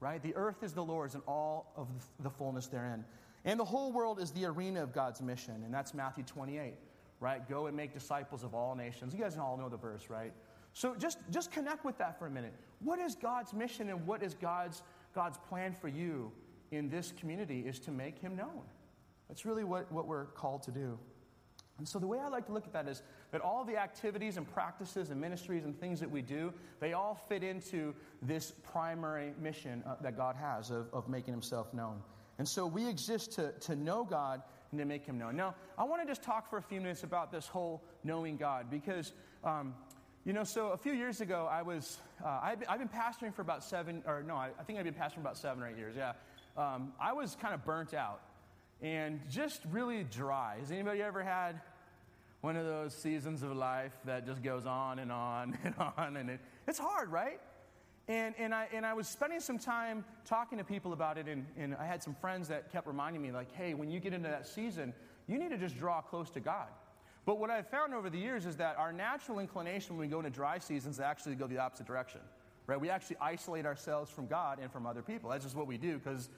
right? 0.00 0.22
The 0.22 0.34
earth 0.34 0.62
is 0.62 0.72
the 0.72 0.84
Lord's 0.84 1.14
and 1.14 1.22
all 1.26 1.72
of 1.76 1.88
the 2.20 2.30
fullness 2.30 2.66
therein. 2.66 3.04
And 3.44 3.58
the 3.58 3.64
whole 3.64 3.92
world 3.92 4.20
is 4.20 4.30
the 4.30 4.44
arena 4.44 4.82
of 4.82 4.92
God's 4.92 5.20
mission, 5.20 5.62
and 5.64 5.74
that's 5.74 5.94
Matthew 5.94 6.24
28, 6.24 6.74
right? 7.20 7.48
Go 7.48 7.66
and 7.66 7.76
make 7.76 7.92
disciples 7.92 8.44
of 8.44 8.54
all 8.54 8.74
nations. 8.74 9.14
You 9.14 9.20
guys 9.20 9.36
all 9.36 9.56
know 9.56 9.68
the 9.68 9.76
verse, 9.76 10.08
right? 10.08 10.32
So 10.74 10.94
just, 10.94 11.18
just 11.30 11.50
connect 11.50 11.84
with 11.84 11.98
that 11.98 12.18
for 12.18 12.26
a 12.26 12.30
minute. 12.30 12.54
What 12.80 12.98
is 12.98 13.14
God's 13.14 13.52
mission 13.52 13.90
and 13.90 14.06
what 14.06 14.22
is 14.22 14.34
God's, 14.34 14.82
God's 15.14 15.38
plan 15.48 15.74
for 15.74 15.88
you 15.88 16.32
in 16.70 16.88
this 16.88 17.12
community 17.18 17.60
is 17.66 17.78
to 17.80 17.90
make 17.90 18.18
him 18.18 18.36
known. 18.36 18.62
That's 19.28 19.44
really 19.44 19.64
what, 19.64 19.90
what 19.92 20.06
we're 20.06 20.26
called 20.26 20.62
to 20.64 20.70
do. 20.70 20.98
And 21.82 21.88
so 21.88 21.98
the 21.98 22.06
way 22.06 22.20
I 22.20 22.28
like 22.28 22.46
to 22.46 22.52
look 22.52 22.64
at 22.64 22.72
that 22.74 22.86
is 22.86 23.02
that 23.32 23.40
all 23.40 23.64
the 23.64 23.76
activities 23.76 24.36
and 24.36 24.48
practices 24.48 25.10
and 25.10 25.20
ministries 25.20 25.64
and 25.64 25.76
things 25.80 25.98
that 25.98 26.08
we 26.08 26.22
do, 26.22 26.54
they 26.78 26.92
all 26.92 27.20
fit 27.28 27.42
into 27.42 27.92
this 28.22 28.52
primary 28.72 29.32
mission 29.42 29.82
uh, 29.84 29.96
that 30.00 30.16
God 30.16 30.36
has 30.36 30.70
of, 30.70 30.86
of 30.92 31.08
making 31.08 31.34
himself 31.34 31.74
known. 31.74 32.00
And 32.38 32.48
so 32.48 32.68
we 32.68 32.88
exist 32.88 33.32
to, 33.32 33.50
to 33.62 33.74
know 33.74 34.04
God 34.04 34.42
and 34.70 34.78
to 34.78 34.84
make 34.84 35.04
him 35.04 35.18
known. 35.18 35.34
Now, 35.34 35.56
I 35.76 35.82
want 35.82 36.00
to 36.02 36.06
just 36.06 36.22
talk 36.22 36.48
for 36.48 36.56
a 36.56 36.62
few 36.62 36.80
minutes 36.80 37.02
about 37.02 37.32
this 37.32 37.48
whole 37.48 37.82
knowing 38.04 38.36
God 38.36 38.70
because 38.70 39.12
um, 39.42 39.74
you 40.24 40.32
know, 40.32 40.44
so 40.44 40.68
a 40.68 40.76
few 40.76 40.92
years 40.92 41.20
ago, 41.20 41.48
I 41.50 41.62
was, 41.62 41.98
uh, 42.24 42.38
I've, 42.40 42.78
been 42.78 42.88
pastoring 42.88 43.34
for 43.34 43.42
about 43.42 43.64
seven, 43.64 44.04
or 44.06 44.22
no, 44.22 44.36
I, 44.36 44.50
I, 44.56 44.62
think 44.62 44.78
I've 44.78 44.84
been 44.84 44.94
pastoring 44.94 45.22
about 45.22 45.36
seven 45.36 45.64
or 45.64 45.68
eight 45.68 45.76
years, 45.76 45.96
yeah. 45.96 46.12
Um, 46.56 46.92
I 47.00 47.12
was 47.12 47.36
kind 47.42 47.52
of 47.52 47.64
burnt 47.64 47.92
out 47.92 48.20
and 48.82 49.20
just 49.30 49.62
really 49.70 50.04
dry. 50.04 50.56
Has 50.58 50.70
anybody 50.70 51.00
ever 51.00 51.22
had 51.22 51.60
one 52.42 52.56
of 52.56 52.66
those 52.66 52.92
seasons 52.94 53.42
of 53.42 53.56
life 53.56 53.92
that 54.04 54.26
just 54.26 54.42
goes 54.42 54.66
on 54.66 54.98
and 54.98 55.10
on 55.10 55.56
and 55.64 55.74
on? 55.78 56.16
And 56.16 56.28
it, 56.28 56.40
it's 56.68 56.78
hard, 56.78 57.10
right? 57.10 57.40
And, 58.08 58.34
and, 58.36 58.52
I, 58.52 58.68
and 58.74 58.84
I 58.84 58.94
was 58.94 59.08
spending 59.08 59.40
some 59.40 59.58
time 59.58 60.04
talking 60.24 60.58
to 60.58 60.64
people 60.64 60.92
about 60.92 61.18
it, 61.18 61.28
and, 61.28 61.46
and 61.56 61.74
I 61.76 61.86
had 61.86 62.02
some 62.02 62.14
friends 62.14 62.48
that 62.48 62.70
kept 62.70 62.86
reminding 62.86 63.22
me, 63.22 63.30
like, 63.30 63.52
hey, 63.52 63.74
when 63.74 63.90
you 63.90 64.00
get 64.00 64.12
into 64.12 64.28
that 64.28 64.46
season, 64.46 64.92
you 65.28 65.38
need 65.38 65.50
to 65.50 65.56
just 65.58 65.78
draw 65.78 66.00
close 66.00 66.28
to 66.30 66.40
God. 66.40 66.66
But 67.24 67.38
what 67.38 67.50
I've 67.50 67.68
found 67.68 67.94
over 67.94 68.10
the 68.10 68.18
years 68.18 68.44
is 68.44 68.56
that 68.56 68.76
our 68.76 68.92
natural 68.92 69.38
inclination 69.38 69.96
when 69.96 70.08
we 70.08 70.10
go 70.10 70.18
into 70.18 70.30
dry 70.30 70.58
seasons 70.58 70.96
is 70.96 71.00
actually 71.00 71.36
go 71.36 71.46
the 71.46 71.58
opposite 71.58 71.86
direction, 71.86 72.20
right? 72.66 72.80
We 72.80 72.90
actually 72.90 73.16
isolate 73.20 73.64
ourselves 73.64 74.10
from 74.10 74.26
God 74.26 74.58
and 74.60 74.72
from 74.72 74.86
other 74.86 75.02
people. 75.02 75.30
That's 75.30 75.44
just 75.44 75.54
what 75.54 75.68
we 75.68 75.78
do 75.78 75.98
because 75.98 76.28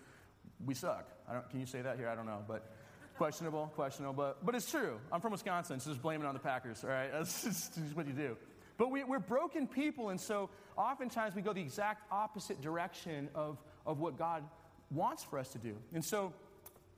we 0.66 0.74
suck. 0.74 1.08
can 1.50 1.60
you 1.60 1.66
say 1.66 1.80
that 1.80 1.96
here? 1.96 2.08
I 2.08 2.14
don't 2.14 2.26
know, 2.26 2.44
but 2.46 2.73
questionable, 3.16 3.70
questionable, 3.74 4.14
but, 4.14 4.44
but 4.44 4.54
it's 4.54 4.70
true. 4.70 4.98
I'm 5.12 5.20
from 5.20 5.32
Wisconsin, 5.32 5.80
so 5.80 5.90
just 5.90 6.02
blame 6.02 6.20
it 6.20 6.26
on 6.26 6.34
the 6.34 6.40
Packers, 6.40 6.84
all 6.84 6.90
right? 6.90 7.10
That's 7.12 7.44
just, 7.44 7.74
just 7.74 7.96
what 7.96 8.06
you 8.06 8.12
do. 8.12 8.36
But 8.76 8.90
we, 8.90 9.02
are 9.02 9.18
broken 9.18 9.66
people, 9.66 10.08
and 10.08 10.20
so 10.20 10.50
oftentimes 10.76 11.34
we 11.34 11.42
go 11.42 11.52
the 11.52 11.60
exact 11.60 12.10
opposite 12.10 12.60
direction 12.60 13.28
of, 13.34 13.58
of 13.86 14.00
what 14.00 14.18
God 14.18 14.42
wants 14.90 15.22
for 15.22 15.38
us 15.38 15.48
to 15.50 15.58
do. 15.58 15.76
And 15.92 16.04
so 16.04 16.32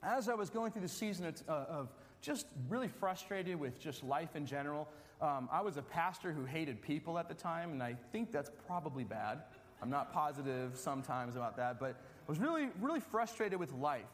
as 0.01 0.29
I 0.29 0.33
was 0.33 0.49
going 0.49 0.71
through 0.71 0.81
the 0.81 0.87
season 0.87 1.25
of, 1.25 1.43
uh, 1.47 1.51
of 1.51 1.89
just 2.21 2.47
really 2.67 2.87
frustrated 2.87 3.59
with 3.59 3.79
just 3.79 4.03
life 4.03 4.35
in 4.35 4.45
general, 4.45 4.87
um, 5.21 5.49
I 5.51 5.61
was 5.61 5.77
a 5.77 5.81
pastor 5.81 6.31
who 6.31 6.45
hated 6.45 6.81
people 6.81 7.17
at 7.17 7.27
the 7.27 7.33
time, 7.33 7.71
and 7.71 7.81
I 7.81 7.95
think 8.11 8.31
that's 8.31 8.51
probably 8.67 9.03
bad. 9.03 9.43
I'm 9.81 9.89
not 9.89 10.11
positive 10.11 10.75
sometimes 10.75 11.35
about 11.35 11.57
that, 11.57 11.79
but 11.79 11.91
I 11.91 12.31
was 12.31 12.39
really, 12.39 12.69
really 12.81 12.99
frustrated 12.99 13.59
with 13.59 13.71
life. 13.73 14.05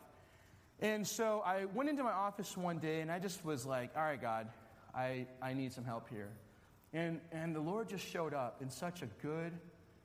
And 0.83 1.07
so 1.07 1.41
I 1.45 1.63
went 1.63 1.89
into 1.89 2.03
my 2.03 2.11
office 2.11 2.57
one 2.57 2.77
day 2.77 2.99
and 2.99 3.09
I 3.09 3.17
just 3.17 3.45
was 3.45 3.65
like, 3.65 3.91
all 3.95 4.03
right, 4.03 4.21
God, 4.21 4.49
I, 4.93 5.25
I 5.41 5.53
need 5.53 5.71
some 5.71 5.85
help 5.85 6.09
here. 6.09 6.27
And, 6.91 7.21
and 7.31 7.55
the 7.55 7.61
Lord 7.61 7.87
just 7.87 8.05
showed 8.05 8.33
up 8.33 8.61
in 8.61 8.69
such 8.69 9.01
a 9.01 9.05
good 9.21 9.53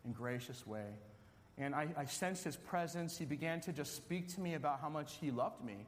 and 0.05 0.15
gracious 0.15 0.65
way. 0.69 0.87
And 1.59 1.75
I, 1.75 1.89
I 1.97 2.05
sensed 2.05 2.45
his 2.45 2.55
presence. 2.55 3.19
He 3.19 3.25
began 3.25 3.61
to 3.63 3.73
just 3.73 3.97
speak 3.97 4.33
to 4.37 4.41
me 4.41 4.55
about 4.55 4.81
how 4.81 4.89
much 4.89 5.17
he 5.21 5.33
loved 5.33 5.65
me, 5.65 5.85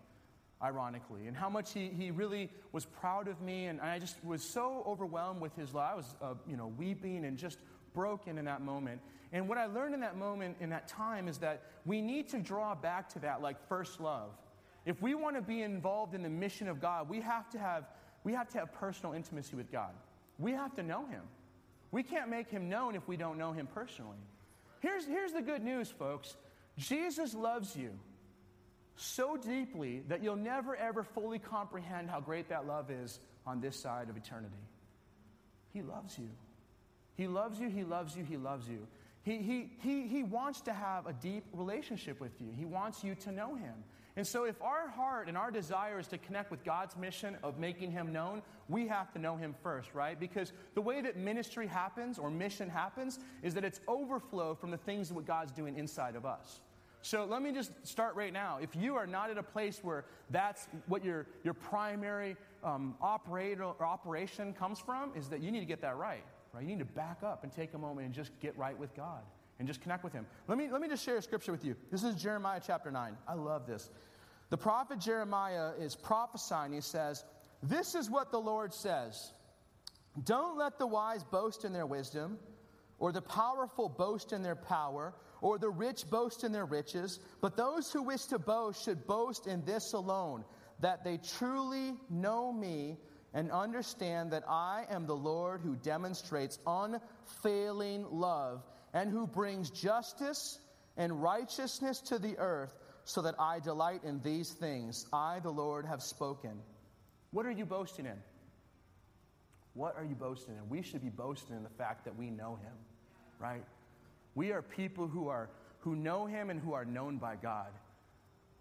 ironically, 0.60 1.28
and 1.28 1.36
how 1.36 1.48
much 1.48 1.72
he, 1.72 1.86
he 1.96 2.10
really 2.10 2.50
was 2.72 2.84
proud 2.84 3.28
of 3.28 3.40
me. 3.40 3.66
And 3.66 3.80
I 3.80 4.00
just 4.00 4.16
was 4.24 4.42
so 4.42 4.82
overwhelmed 4.84 5.40
with 5.40 5.54
his 5.54 5.72
love. 5.72 5.88
I 5.92 5.94
was, 5.94 6.14
uh, 6.20 6.34
you 6.48 6.56
know, 6.56 6.66
weeping 6.76 7.24
and 7.24 7.38
just 7.38 7.60
broken 7.94 8.38
in 8.38 8.44
that 8.46 8.60
moment. 8.60 9.00
And 9.32 9.48
what 9.48 9.56
I 9.56 9.66
learned 9.66 9.94
in 9.94 10.00
that 10.00 10.16
moment, 10.16 10.56
in 10.58 10.70
that 10.70 10.88
time, 10.88 11.28
is 11.28 11.38
that 11.38 11.62
we 11.86 12.02
need 12.02 12.28
to 12.30 12.38
draw 12.38 12.74
back 12.74 13.08
to 13.10 13.20
that 13.20 13.40
like 13.40 13.68
first 13.68 14.00
love. 14.00 14.30
If 14.86 15.02
we 15.02 15.14
want 15.14 15.36
to 15.36 15.42
be 15.42 15.62
involved 15.62 16.14
in 16.14 16.22
the 16.22 16.30
mission 16.30 16.68
of 16.68 16.80
God, 16.80 17.08
we 17.08 17.20
have 17.20 17.48
to 17.50 17.58
have, 17.58 17.84
we 18.24 18.32
have, 18.32 18.48
to 18.50 18.58
have 18.58 18.72
personal 18.72 19.14
intimacy 19.14 19.56
with 19.56 19.70
God. 19.70 19.90
We 20.38 20.52
have 20.52 20.74
to 20.76 20.82
know 20.82 21.06
Him. 21.06 21.22
We 21.90 22.02
can't 22.02 22.30
make 22.30 22.48
Him 22.48 22.68
known 22.68 22.94
if 22.94 23.06
we 23.06 23.16
don't 23.16 23.36
know 23.36 23.52
Him 23.52 23.68
personally. 23.72 24.16
Here's, 24.80 25.04
here's 25.04 25.32
the 25.32 25.42
good 25.42 25.62
news, 25.62 25.90
folks 25.90 26.36
Jesus 26.78 27.34
loves 27.34 27.76
you 27.76 27.90
so 28.96 29.36
deeply 29.36 30.02
that 30.08 30.22
you'll 30.22 30.36
never 30.36 30.76
ever 30.76 31.02
fully 31.02 31.38
comprehend 31.38 32.08
how 32.10 32.20
great 32.20 32.48
that 32.48 32.66
love 32.66 32.90
is 32.90 33.20
on 33.46 33.60
this 33.60 33.76
side 33.76 34.08
of 34.08 34.16
eternity. 34.16 34.54
He 35.72 35.82
loves 35.82 36.18
you. 36.18 36.28
He 37.16 37.26
loves 37.26 37.60
you, 37.60 37.68
He 37.68 37.84
loves 37.84 38.16
you, 38.16 38.24
He 38.24 38.36
loves 38.36 38.68
you. 38.68 38.86
He, 39.22 39.38
he, 39.38 39.70
he, 39.80 40.08
he 40.08 40.22
wants 40.22 40.62
to 40.62 40.72
have 40.72 41.06
a 41.06 41.12
deep 41.12 41.44
relationship 41.52 42.20
with 42.20 42.32
you. 42.40 42.48
He 42.56 42.64
wants 42.64 43.04
you 43.04 43.14
to 43.16 43.32
know 43.32 43.54
Him. 43.54 43.74
And 44.20 44.26
so, 44.26 44.44
if 44.44 44.60
our 44.60 44.86
heart 44.86 45.28
and 45.28 45.38
our 45.38 45.50
desire 45.50 45.98
is 45.98 46.06
to 46.08 46.18
connect 46.18 46.50
with 46.50 46.62
God's 46.62 46.94
mission 46.94 47.38
of 47.42 47.58
making 47.58 47.90
Him 47.90 48.12
known, 48.12 48.42
we 48.68 48.86
have 48.86 49.10
to 49.14 49.18
know 49.18 49.34
Him 49.34 49.54
first, 49.62 49.94
right? 49.94 50.20
Because 50.20 50.52
the 50.74 50.82
way 50.82 51.00
that 51.00 51.16
ministry 51.16 51.66
happens 51.66 52.18
or 52.18 52.30
mission 52.30 52.68
happens 52.68 53.18
is 53.42 53.54
that 53.54 53.64
it's 53.64 53.80
overflow 53.88 54.54
from 54.54 54.70
the 54.72 54.76
things 54.76 55.08
that 55.08 55.26
God's 55.26 55.52
doing 55.52 55.74
inside 55.74 56.16
of 56.16 56.26
us. 56.26 56.60
So 57.00 57.24
let 57.24 57.40
me 57.40 57.50
just 57.50 57.72
start 57.82 58.14
right 58.14 58.30
now. 58.30 58.58
If 58.60 58.76
you 58.76 58.94
are 58.94 59.06
not 59.06 59.30
at 59.30 59.38
a 59.38 59.42
place 59.42 59.80
where 59.82 60.04
that's 60.28 60.68
what 60.86 61.02
your, 61.02 61.24
your 61.42 61.54
primary 61.54 62.36
um, 62.62 62.96
operator 63.00 63.64
or 63.64 63.86
operation 63.86 64.52
comes 64.52 64.78
from, 64.78 65.12
is 65.16 65.30
that 65.30 65.40
you 65.40 65.50
need 65.50 65.60
to 65.60 65.64
get 65.64 65.80
that 65.80 65.96
right, 65.96 66.24
right? 66.52 66.60
You 66.60 66.68
need 66.68 66.80
to 66.80 66.84
back 66.84 67.22
up 67.24 67.42
and 67.42 67.50
take 67.50 67.72
a 67.72 67.78
moment 67.78 68.04
and 68.04 68.14
just 68.14 68.38
get 68.38 68.54
right 68.58 68.78
with 68.78 68.94
God 68.94 69.22
and 69.60 69.66
just 69.68 69.80
connect 69.82 70.02
with 70.02 70.12
him. 70.12 70.26
Let 70.48 70.58
me, 70.58 70.68
let 70.72 70.80
me 70.80 70.88
just 70.88 71.04
share 71.04 71.16
a 71.18 71.22
scripture 71.22 71.52
with 71.52 71.64
you. 71.64 71.76
This 71.90 72.02
is 72.02 72.14
Jeremiah 72.16 72.60
chapter 72.66 72.90
9. 72.90 73.16
I 73.28 73.34
love 73.34 73.66
this. 73.66 73.90
The 74.50 74.58
prophet 74.58 74.98
Jeremiah 74.98 75.72
is 75.78 75.96
prophesying. 75.96 76.72
He 76.72 76.80
says, 76.80 77.24
This 77.62 77.94
is 77.94 78.10
what 78.10 78.30
the 78.30 78.40
Lord 78.40 78.74
says 78.74 79.32
Don't 80.24 80.58
let 80.58 80.78
the 80.78 80.86
wise 80.86 81.24
boast 81.24 81.64
in 81.64 81.72
their 81.72 81.86
wisdom, 81.86 82.38
or 82.98 83.12
the 83.12 83.22
powerful 83.22 83.88
boast 83.88 84.32
in 84.32 84.42
their 84.42 84.56
power, 84.56 85.14
or 85.40 85.58
the 85.58 85.70
rich 85.70 86.08
boast 86.10 86.44
in 86.44 86.52
their 86.52 86.66
riches, 86.66 87.20
but 87.40 87.56
those 87.56 87.90
who 87.92 88.02
wish 88.02 88.24
to 88.26 88.38
boast 88.38 88.84
should 88.84 89.06
boast 89.06 89.46
in 89.46 89.64
this 89.64 89.92
alone 89.92 90.44
that 90.80 91.04
they 91.04 91.18
truly 91.18 91.94
know 92.08 92.52
me 92.52 92.96
and 93.32 93.50
understand 93.50 94.32
that 94.32 94.44
I 94.48 94.86
am 94.90 95.06
the 95.06 95.16
Lord 95.16 95.60
who 95.60 95.76
demonstrates 95.76 96.58
unfailing 96.66 98.06
love 98.10 98.62
and 98.92 99.10
who 99.10 99.26
brings 99.26 99.70
justice 99.70 100.58
and 100.96 101.22
righteousness 101.22 102.00
to 102.00 102.18
the 102.18 102.36
earth, 102.38 102.74
so 103.04 103.22
that 103.22 103.34
I 103.38 103.60
delight 103.60 104.02
in 104.04 104.20
these 104.22 104.50
things. 104.50 105.06
I, 105.12 105.40
the 105.40 105.50
Lord, 105.50 105.86
have 105.86 106.02
spoken. 106.02 106.60
What 107.32 107.46
are 107.46 107.50
you 107.50 107.64
boasting 107.64 108.06
in? 108.06 108.18
What 109.74 109.96
are 109.96 110.04
you 110.04 110.14
boasting 110.14 110.54
in? 110.56 110.68
We 110.68 110.82
should 110.82 111.02
be 111.02 111.10
boasting 111.10 111.56
in 111.56 111.62
the 111.62 111.70
fact 111.70 112.04
that 112.04 112.16
we 112.16 112.30
know 112.30 112.58
Him, 112.62 112.72
right? 113.38 113.64
We 114.34 114.52
are 114.52 114.62
people 114.62 115.06
who 115.06 115.28
are 115.28 115.48
who 115.80 115.96
know 115.96 116.26
Him 116.26 116.50
and 116.50 116.60
who 116.60 116.74
are 116.74 116.84
known 116.84 117.16
by 117.16 117.36
God. 117.36 117.70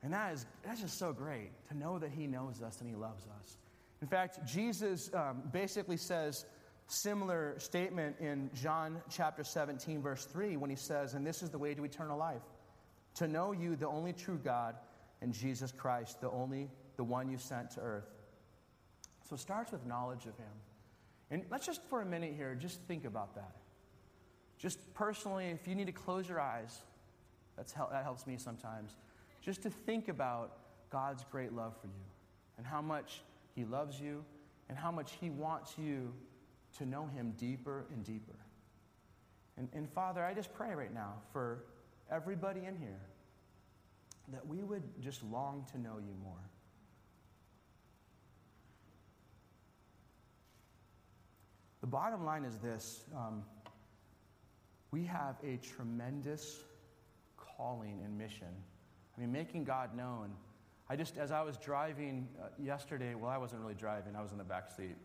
And 0.01 0.13
that 0.13 0.34
is 0.34 0.46
that's 0.63 0.81
just 0.81 0.98
so 0.98 1.12
great 1.12 1.51
to 1.69 1.77
know 1.77 2.00
that 2.00 2.12
He 2.12 2.27
knows 2.27 2.62
us 2.62 2.79
and 2.79 2.89
He 2.89 2.96
loves 2.96 3.24
us. 3.41 3.58
In 4.01 4.08
fact, 4.08 4.39
Jesus 4.48 5.10
um, 5.13 5.43
basically 5.51 5.98
says, 5.98 6.46
similar 6.88 7.55
statement 7.60 8.15
in 8.19 8.50
John 8.53 9.01
chapter 9.10 9.43
17, 9.43 10.01
verse 10.01 10.25
3, 10.25 10.58
when 10.58 10.69
he 10.69 10.75
says, 10.75 11.13
And 11.13 11.25
this 11.25 11.43
is 11.43 11.50
the 11.50 11.58
way 11.58 11.74
to 11.74 11.84
eternal 11.84 12.17
life 12.17 12.41
to 13.16 13.28
know 13.28 13.51
you, 13.51 13.75
the 13.75 13.88
only 13.88 14.13
true 14.13 14.39
God, 14.44 14.75
and 15.22 15.34
Jesus 15.34 15.72
Christ, 15.72 16.22
the 16.22 16.30
only, 16.32 16.70
the 16.98 17.04
one 17.04 17.30
you 17.30 17.38
sent 17.38 17.72
to 17.72 17.82
earth. 17.82 18.10
So 19.28 19.36
it 19.36 19.39
starts 19.39 19.72
with 19.72 19.86
knowledge 19.86 20.25
of 20.25 20.38
him. 20.38 20.48
And 21.32 21.44
let's 21.51 21.66
just 21.66 21.84
for 21.84 22.01
a 22.01 22.06
minute 22.06 22.34
here, 22.36 22.56
just 22.56 22.82
think 22.82 23.06
about 23.06 23.36
that. 23.36 23.56
Just 24.58 24.94
personally, 24.94 25.46
if 25.48 25.68
you 25.68 25.75
need 25.75 25.86
to 25.86 25.94
close 25.94 26.28
your 26.28 26.39
eyes, 26.39 26.80
that's 27.56 27.74
that 27.74 28.04
helps 28.04 28.25
me 28.25 28.38
sometimes. 28.38 28.96
Just 29.42 29.62
to 29.63 29.70
think 29.70 30.08
about 30.08 30.58
God's 30.89 31.24
great 31.32 31.54
love 31.54 31.75
for 31.80 31.88
you 31.88 32.04
and 32.58 32.66
how 32.66 32.82
much 32.82 33.22
He 33.56 33.63
loves 33.63 34.00
you 34.00 34.24
and 34.68 34.78
how 34.78 34.92
much 34.92 35.13
He 35.22 35.30
wants 35.30 35.75
you 35.78 36.13
to 36.78 36.86
know 36.86 37.08
Him 37.08 37.34
deeper 37.38 37.86
and 37.92 38.04
deeper. 38.04 38.36
And, 39.58 39.70
and 39.74 39.89
Father, 39.89 40.24
I 40.24 40.34
just 40.34 40.54
pray 40.54 40.74
right 40.74 40.94
now 40.94 41.13
for 41.32 41.63
everybody 42.12 42.62
in 42.66 42.78
here 42.78 43.01
that 44.32 44.46
we 44.48 44.63
would 44.63 44.84
just 45.01 45.24
long 45.24 45.66
to 45.72 45.80
know 45.80 45.98
you 45.98 46.13
more. 46.24 46.34
The 51.82 51.88
bottom 51.88 52.25
line 52.25 52.44
is 52.44 52.58
this 52.58 53.01
um, 53.16 53.44
we 54.92 55.06
have 55.06 55.36
a 55.44 55.58
tremendous 55.58 56.60
calling 57.38 58.01
and 58.04 58.18
mission. 58.18 58.48
I 59.18 59.22
mean, 59.22 59.32
making 59.32 59.63
God 59.63 59.96
known. 59.96 60.32
I 60.89 60.96
just, 60.96 61.18
as 61.18 61.32
I 61.32 61.42
was 61.42 61.58
driving 61.58 62.28
uh, 62.42 62.48
yesterday, 62.58 63.13
well, 63.13 63.30
I 63.30 63.38
wasn't 63.38 63.62
really 63.62 63.75
driving, 63.75 64.16
I 64.16 64.22
was 64.22 64.32
in 64.32 64.38
the 64.38 64.44
back 64.44 64.72
seat. 64.75 64.96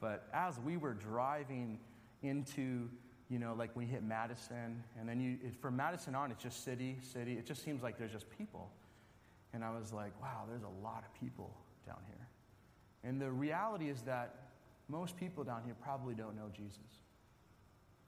But 0.00 0.26
as 0.32 0.58
we 0.58 0.76
were 0.76 0.94
driving 0.94 1.78
into, 2.22 2.88
you 3.30 3.38
know, 3.38 3.54
like 3.56 3.74
we 3.76 3.86
hit 3.86 4.02
Madison, 4.02 4.82
and 4.98 5.08
then 5.08 5.20
you, 5.20 5.38
from 5.60 5.76
Madison 5.76 6.16
on, 6.16 6.32
it's 6.32 6.42
just 6.42 6.64
city, 6.64 6.98
city. 7.12 7.34
It 7.34 7.46
just 7.46 7.64
seems 7.64 7.82
like 7.82 7.96
there's 7.96 8.12
just 8.12 8.28
people. 8.36 8.72
And 9.52 9.64
I 9.64 9.70
was 9.70 9.92
like, 9.92 10.20
wow, 10.20 10.42
there's 10.48 10.64
a 10.64 10.84
lot 10.84 11.04
of 11.06 11.20
people 11.20 11.56
down 11.86 11.98
here. 12.08 12.26
And 13.04 13.20
the 13.20 13.30
reality 13.30 13.88
is 13.88 14.02
that 14.02 14.34
most 14.88 15.16
people 15.16 15.44
down 15.44 15.62
here 15.64 15.74
probably 15.80 16.14
don't 16.14 16.34
know 16.34 16.50
Jesus. 16.52 16.78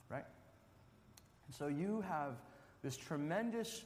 Right? 0.08 0.24
And 1.46 1.54
so 1.54 1.68
you 1.68 2.04
have 2.08 2.34
this 2.82 2.96
tremendous 2.96 3.84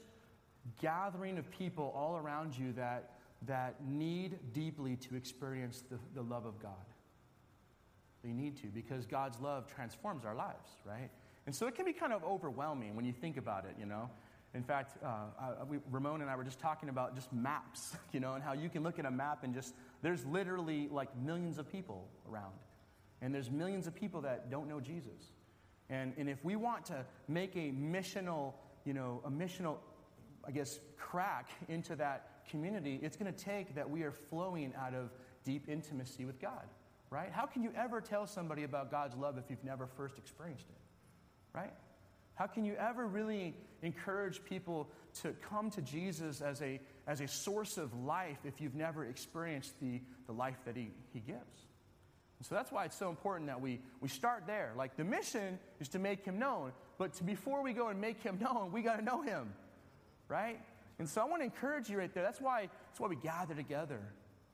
gathering 0.80 1.36
of 1.38 1.50
people 1.50 1.92
all 1.94 2.16
around 2.16 2.56
you 2.56 2.72
that, 2.72 3.10
that 3.46 3.84
need 3.86 4.38
deeply 4.54 4.96
to 4.96 5.16
experience 5.16 5.84
the, 5.90 5.98
the 6.14 6.22
love 6.22 6.46
of 6.46 6.58
God. 6.60 6.72
They 8.24 8.32
need 8.32 8.56
to 8.62 8.66
because 8.68 9.06
God's 9.06 9.38
love 9.40 9.72
transforms 9.72 10.24
our 10.24 10.34
lives, 10.34 10.68
right? 10.84 11.10
And 11.46 11.54
so 11.54 11.66
it 11.66 11.74
can 11.74 11.84
be 11.84 11.92
kind 11.92 12.12
of 12.12 12.24
overwhelming 12.24 12.96
when 12.96 13.04
you 13.04 13.12
think 13.12 13.36
about 13.36 13.64
it, 13.64 13.76
you 13.78 13.86
know. 13.86 14.10
In 14.54 14.62
fact, 14.62 14.96
uh, 15.04 15.08
I, 15.40 15.64
we, 15.64 15.78
Ramon 15.90 16.22
and 16.22 16.30
I 16.30 16.36
were 16.36 16.44
just 16.44 16.58
talking 16.58 16.88
about 16.88 17.14
just 17.14 17.32
maps, 17.32 17.96
you 18.12 18.20
know, 18.20 18.34
and 18.34 18.42
how 18.42 18.52
you 18.52 18.68
can 18.68 18.82
look 18.82 18.98
at 18.98 19.06
a 19.06 19.10
map 19.10 19.44
and 19.44 19.54
just, 19.54 19.74
there's 20.02 20.24
literally 20.24 20.88
like 20.90 21.16
millions 21.16 21.58
of 21.58 21.70
people 21.70 22.08
around. 22.28 22.54
And 23.22 23.34
there's 23.34 23.50
millions 23.50 23.86
of 23.86 23.94
people 23.94 24.20
that 24.22 24.50
don't 24.50 24.68
know 24.68 24.80
Jesus. 24.80 25.32
And, 25.88 26.12
and 26.18 26.28
if 26.28 26.44
we 26.44 26.56
want 26.56 26.84
to 26.86 27.04
make 27.28 27.54
a 27.54 27.70
missional, 27.72 28.54
you 28.84 28.92
know, 28.92 29.22
a 29.24 29.30
missional, 29.30 29.76
I 30.46 30.50
guess, 30.50 30.80
crack 30.98 31.48
into 31.68 31.94
that 31.96 32.44
community, 32.50 32.98
it's 33.02 33.16
going 33.16 33.32
to 33.32 33.44
take 33.44 33.74
that 33.74 33.88
we 33.88 34.02
are 34.02 34.12
flowing 34.12 34.74
out 34.78 34.94
of 34.94 35.10
deep 35.44 35.68
intimacy 35.68 36.24
with 36.24 36.40
God 36.40 36.64
right? 37.10 37.30
How 37.32 37.46
can 37.46 37.62
you 37.62 37.72
ever 37.76 38.00
tell 38.00 38.26
somebody 38.26 38.64
about 38.64 38.90
God's 38.90 39.16
love 39.16 39.38
if 39.38 39.44
you've 39.48 39.64
never 39.64 39.86
first 39.86 40.18
experienced 40.18 40.66
it, 40.68 40.76
right? 41.56 41.72
How 42.34 42.46
can 42.46 42.64
you 42.64 42.74
ever 42.74 43.06
really 43.06 43.54
encourage 43.82 44.44
people 44.44 44.88
to 45.22 45.32
come 45.48 45.70
to 45.70 45.80
Jesus 45.80 46.42
as 46.42 46.60
a, 46.60 46.78
as 47.06 47.20
a 47.22 47.26
source 47.26 47.78
of 47.78 47.94
life 48.04 48.38
if 48.44 48.60
you've 48.60 48.74
never 48.74 49.06
experienced 49.06 49.80
the, 49.80 50.00
the 50.26 50.32
life 50.32 50.58
that 50.66 50.76
he, 50.76 50.90
he 51.14 51.20
gives? 51.20 51.66
And 52.38 52.46
so 52.46 52.54
that's 52.54 52.70
why 52.70 52.84
it's 52.84 52.98
so 52.98 53.08
important 53.08 53.46
that 53.48 53.60
we, 53.60 53.80
we 54.02 54.10
start 54.10 54.44
there. 54.46 54.72
Like 54.76 54.96
the 54.96 55.04
mission 55.04 55.58
is 55.80 55.88
to 55.88 55.98
make 55.98 56.24
him 56.24 56.38
known, 56.38 56.72
but 56.98 57.14
to, 57.14 57.24
before 57.24 57.62
we 57.62 57.72
go 57.72 57.88
and 57.88 57.98
make 57.98 58.22
him 58.22 58.38
known, 58.42 58.70
we 58.70 58.82
got 58.82 58.98
to 58.98 59.04
know 59.04 59.22
him, 59.22 59.54
right? 60.28 60.60
And 60.98 61.08
so 61.08 61.22
I 61.22 61.24
want 61.24 61.40
to 61.40 61.44
encourage 61.44 61.88
you 61.88 61.98
right 61.98 62.12
there. 62.12 62.22
That's 62.22 62.40
why, 62.40 62.68
that's 62.88 63.00
why 63.00 63.08
we 63.08 63.16
gather 63.16 63.54
together. 63.54 64.00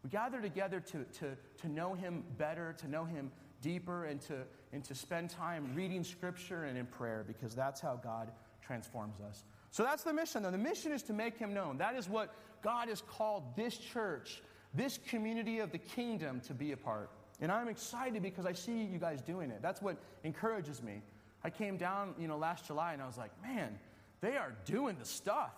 We 0.04 0.10
gather 0.10 0.40
together 0.40 0.78
to, 0.78 1.04
to, 1.18 1.36
to 1.62 1.68
know 1.68 1.94
him 1.94 2.24
better, 2.38 2.74
to 2.78 2.88
know 2.88 3.04
him 3.04 3.32
deeper, 3.62 4.04
and 4.04 4.20
to, 4.22 4.34
and 4.72 4.84
to 4.84 4.94
spend 4.94 5.30
time 5.30 5.72
reading 5.74 6.04
scripture 6.04 6.64
and 6.64 6.76
in 6.76 6.86
prayer 6.86 7.24
because 7.26 7.54
that's 7.54 7.80
how 7.80 7.98
God 8.02 8.30
transforms 8.60 9.20
us. 9.20 9.44
So 9.70 9.82
that's 9.82 10.02
the 10.02 10.12
mission. 10.12 10.42
Though. 10.42 10.50
The 10.50 10.58
mission 10.58 10.92
is 10.92 11.02
to 11.04 11.14
make 11.14 11.38
him 11.38 11.54
known. 11.54 11.78
That 11.78 11.94
is 11.96 12.08
what 12.08 12.34
God 12.62 12.88
has 12.88 13.00
called 13.00 13.56
this 13.56 13.76
church, 13.76 14.42
this 14.74 14.98
community 15.06 15.60
of 15.60 15.72
the 15.72 15.78
kingdom 15.78 16.40
to 16.46 16.54
be 16.54 16.72
a 16.72 16.76
part. 16.76 17.10
And 17.40 17.50
I'm 17.50 17.68
excited 17.68 18.22
because 18.22 18.46
I 18.46 18.52
see 18.52 18.84
you 18.84 18.98
guys 18.98 19.22
doing 19.22 19.50
it. 19.50 19.62
That's 19.62 19.80
what 19.80 19.96
encourages 20.22 20.82
me. 20.82 21.02
I 21.42 21.50
came 21.50 21.76
down, 21.76 22.14
you 22.18 22.28
know, 22.28 22.36
last 22.36 22.66
July 22.66 22.92
and 22.92 23.02
I 23.02 23.06
was 23.06 23.18
like, 23.18 23.32
man, 23.42 23.78
they 24.20 24.36
are 24.36 24.54
doing 24.64 24.96
the 24.98 25.04
stuff. 25.04 25.54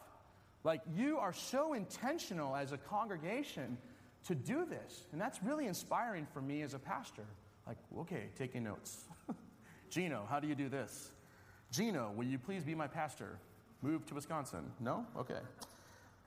Like, 0.62 0.80
you 0.96 1.18
are 1.18 1.34
so 1.34 1.74
intentional 1.74 2.56
as 2.56 2.72
a 2.72 2.78
congregation 2.78 3.76
to 4.28 4.34
do 4.34 4.64
this. 4.64 5.04
And 5.12 5.20
that's 5.20 5.42
really 5.42 5.66
inspiring 5.66 6.26
for 6.32 6.40
me 6.40 6.62
as 6.62 6.72
a 6.72 6.78
pastor. 6.78 7.26
Like, 7.66 7.78
okay, 8.00 8.28
taking 8.36 8.64
notes. 8.64 9.04
Gino, 9.90 10.26
how 10.28 10.40
do 10.40 10.48
you 10.48 10.54
do 10.54 10.68
this? 10.68 11.10
Gino, 11.70 12.12
will 12.14 12.26
you 12.26 12.38
please 12.38 12.62
be 12.64 12.74
my 12.74 12.86
pastor? 12.86 13.38
Move 13.82 14.06
to 14.06 14.14
Wisconsin. 14.14 14.70
No? 14.80 15.06
Okay. 15.16 15.40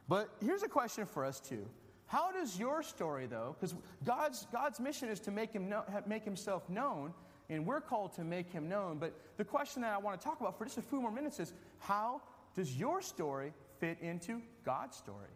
But 0.08 0.30
here's 0.44 0.64
a 0.64 0.68
question 0.68 1.06
for 1.06 1.26
us 1.26 1.40
too. 1.40 1.66
How 2.06 2.32
does 2.32 2.58
your 2.58 2.82
story, 2.84 3.26
though, 3.26 3.56
because 3.60 3.76
God's, 4.06 4.48
God's 4.52 4.80
mission 4.80 5.10
is 5.10 5.20
to 5.22 5.32
make, 5.32 5.52
him 5.52 5.68
know, 5.68 5.84
make 6.06 6.24
himself 6.24 6.70
known, 6.70 7.14
and 7.50 7.66
we're 7.66 7.82
called 7.82 8.14
to 8.14 8.24
make 8.24 8.50
him 8.50 8.68
known. 8.70 8.98
But 8.98 9.14
the 9.38 9.44
question 9.44 9.82
that 9.82 9.94
I 9.94 9.98
want 9.98 10.20
to 10.20 10.26
talk 10.26 10.40
about 10.40 10.58
for 10.58 10.66
just 10.66 10.78
a 10.78 10.82
few 10.82 11.02
more 11.02 11.12
minutes 11.12 11.40
is 11.40 11.54
how 11.80 12.22
does 12.56 12.76
your 12.76 13.02
story 13.02 13.54
fit 13.80 13.98
into 14.02 14.42
God's 14.66 14.98
story? 14.98 15.30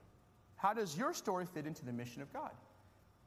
How 0.56 0.74
does 0.74 0.98
your 0.98 1.14
story 1.14 1.46
fit 1.46 1.66
into 1.66 1.86
the 1.86 1.94
mission 1.94 2.22
of 2.22 2.32
God? 2.32 2.52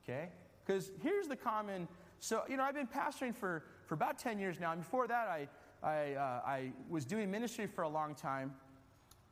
Okay? 0.05 0.29
Because 0.65 0.91
here's 1.03 1.29
the 1.29 1.37
common. 1.37 1.89
So, 2.21 2.43
you 2.49 2.57
know, 2.57 2.63
I've 2.63 2.75
been 2.75 2.87
pastoring 2.87 3.35
for, 3.35 3.65
for 3.87 3.95
about 3.95 4.19
10 4.19 4.39
years 4.39 4.59
now. 4.61 4.73
And 4.73 4.81
before 4.81 5.07
that, 5.09 5.29
I, 5.29 5.49
I, 5.83 6.15
uh, 6.15 6.21
I 6.47 6.73
was 6.89 7.05
doing 7.05 7.31
ministry 7.31 7.67
for 7.67 7.83
a 7.83 7.89
long 7.89 8.15
time. 8.15 8.55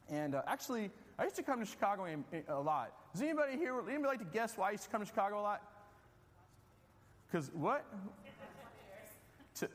And 0.08 0.34
uh, 0.34 0.42
actually, 0.46 0.90
I 1.18 1.24
used 1.24 1.36
to 1.36 1.42
come 1.42 1.60
to 1.60 1.66
Chicago 1.66 2.06
a 2.48 2.60
lot. 2.60 2.92
Does 3.12 3.22
anybody 3.22 3.56
here, 3.56 3.78
anybody 3.88 4.04
like 4.04 4.18
to 4.18 4.24
guess 4.24 4.56
why 4.56 4.68
I 4.68 4.72
used 4.72 4.84
to 4.84 4.90
come 4.90 5.00
to 5.00 5.06
Chicago 5.06 5.40
a 5.40 5.42
lot? 5.42 5.62
Because 7.30 7.50
what? 7.54 7.84
to 9.54 9.68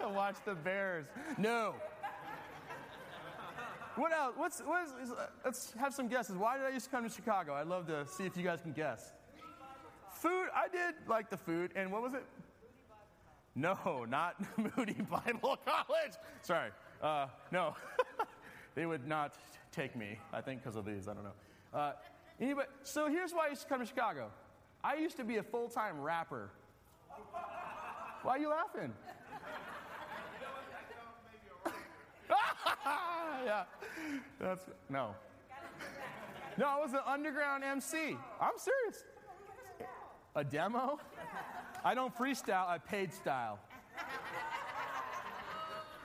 watch 0.08 0.36
the 0.44 0.54
Bears. 0.54 1.06
No. 1.38 1.74
What 3.96 4.12
else? 4.12 4.34
What's, 4.36 4.60
what 4.60 4.84
is, 5.02 5.12
let's 5.44 5.72
have 5.78 5.92
some 5.92 6.08
guesses. 6.08 6.36
Why 6.36 6.56
did 6.56 6.66
I 6.66 6.70
used 6.70 6.86
to 6.86 6.90
come 6.90 7.08
to 7.08 7.14
Chicago? 7.14 7.54
I'd 7.54 7.66
love 7.66 7.86
to 7.88 8.06
see 8.06 8.24
if 8.24 8.36
you 8.36 8.42
guys 8.42 8.60
can 8.60 8.72
guess. 8.72 9.12
Food. 10.20 10.48
I 10.54 10.68
did 10.68 10.94
like 11.08 11.30
the 11.30 11.38
food. 11.38 11.72
And 11.74 11.90
what 11.90 12.02
was 12.02 12.12
it? 12.12 12.24
No, 13.54 14.04
not 14.08 14.36
Moody 14.76 15.00
Bible 15.10 15.58
College. 15.64 16.12
Sorry. 16.42 16.70
Uh, 17.02 17.26
no. 17.50 17.74
they 18.74 18.84
would 18.84 19.08
not 19.08 19.36
take 19.72 19.96
me, 19.96 20.18
I 20.32 20.42
think, 20.42 20.62
because 20.62 20.76
of 20.76 20.84
these. 20.84 21.08
I 21.08 21.14
don't 21.14 21.24
know. 21.24 21.32
Uh, 21.72 21.92
anyway, 22.38 22.64
so 22.82 23.08
here's 23.08 23.32
why 23.32 23.46
I 23.46 23.48
used 23.48 23.62
to 23.62 23.68
come 23.68 23.80
to 23.80 23.86
Chicago. 23.86 24.30
I 24.84 24.96
used 24.96 25.16
to 25.16 25.24
be 25.24 25.38
a 25.38 25.42
full 25.42 25.68
time 25.68 25.98
rapper. 26.00 26.50
Why 28.22 28.32
are 28.32 28.38
you 28.38 28.50
laughing? 28.50 28.92
yeah. 33.44 33.64
That's 34.38 34.68
no. 34.90 35.14
No, 36.58 36.66
I 36.66 36.78
was 36.78 36.92
an 36.92 37.00
underground 37.06 37.64
MC. 37.64 38.18
I'm 38.38 38.58
serious. 38.58 39.04
A 40.34 40.44
demo? 40.44 40.98
I 41.84 41.94
don't 41.94 42.16
freestyle, 42.16 42.68
I 42.68 42.78
paid 42.78 43.12
style. 43.12 43.58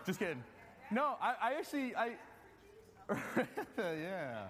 Just 0.05 0.19
kidding. 0.19 0.43
No, 0.91 1.15
I, 1.21 1.35
I 1.41 1.53
actually 1.53 1.95
I 1.95 2.15
yeah. 3.77 4.45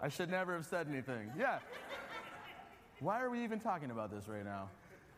I 0.00 0.08
should 0.08 0.30
never 0.30 0.54
have 0.54 0.66
said 0.66 0.86
anything. 0.88 1.30
Yeah. 1.38 1.58
Why 3.00 3.20
are 3.22 3.30
we 3.30 3.42
even 3.44 3.60
talking 3.60 3.90
about 3.90 4.10
this 4.10 4.28
right 4.28 4.44
now? 4.44 4.68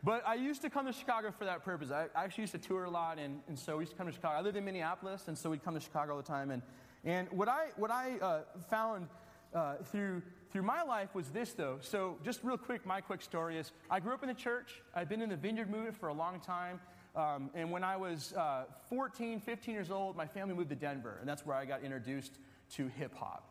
But 0.02 0.26
I 0.26 0.34
used 0.34 0.62
to 0.62 0.70
come 0.70 0.86
to 0.86 0.92
Chicago 0.92 1.30
for 1.36 1.44
that 1.44 1.64
purpose. 1.64 1.90
I, 1.90 2.06
actually 2.14 2.42
used 2.42 2.54
to 2.54 2.58
tour 2.58 2.84
a 2.84 2.90
lot, 2.90 3.18
and, 3.18 3.40
and 3.48 3.58
so 3.58 3.76
we 3.76 3.82
used 3.82 3.92
to 3.92 3.98
come 3.98 4.06
to 4.06 4.12
Chicago. 4.12 4.38
I 4.38 4.40
lived 4.40 4.56
in 4.56 4.64
Minneapolis, 4.64 5.28
and 5.28 5.36
so 5.36 5.50
we'd 5.50 5.62
come 5.62 5.74
to 5.74 5.80
Chicago 5.80 6.12
all 6.12 6.18
the 6.18 6.22
time. 6.22 6.50
And, 6.50 6.62
and 7.04 7.28
what 7.30 7.48
I, 7.48 7.68
what 7.76 7.90
I 7.90 8.18
uh, 8.18 8.40
found 8.70 9.08
uh, 9.54 9.76
through, 9.84 10.22
through 10.50 10.62
my 10.62 10.82
life 10.82 11.14
was 11.14 11.28
this, 11.28 11.52
though. 11.52 11.78
So, 11.80 12.18
just 12.24 12.40
real 12.42 12.58
quick, 12.58 12.84
my 12.84 13.00
quick 13.00 13.22
story 13.22 13.56
is 13.56 13.72
I 13.90 14.00
grew 14.00 14.12
up 14.12 14.22
in 14.22 14.28
the 14.28 14.34
church. 14.34 14.82
I've 14.94 15.08
been 15.08 15.22
in 15.22 15.30
the 15.30 15.36
vineyard 15.36 15.70
movement 15.70 15.96
for 15.96 16.08
a 16.08 16.14
long 16.14 16.40
time. 16.40 16.80
Um, 17.14 17.50
and 17.54 17.70
when 17.70 17.82
I 17.82 17.96
was 17.96 18.32
uh, 18.34 18.64
14, 18.88 19.40
15 19.40 19.74
years 19.74 19.90
old, 19.90 20.16
my 20.16 20.26
family 20.26 20.54
moved 20.54 20.70
to 20.70 20.76
Denver, 20.76 21.16
and 21.20 21.28
that's 21.28 21.44
where 21.44 21.56
I 21.56 21.64
got 21.64 21.82
introduced 21.82 22.38
to 22.74 22.88
hip 22.88 23.14
hop. 23.14 23.48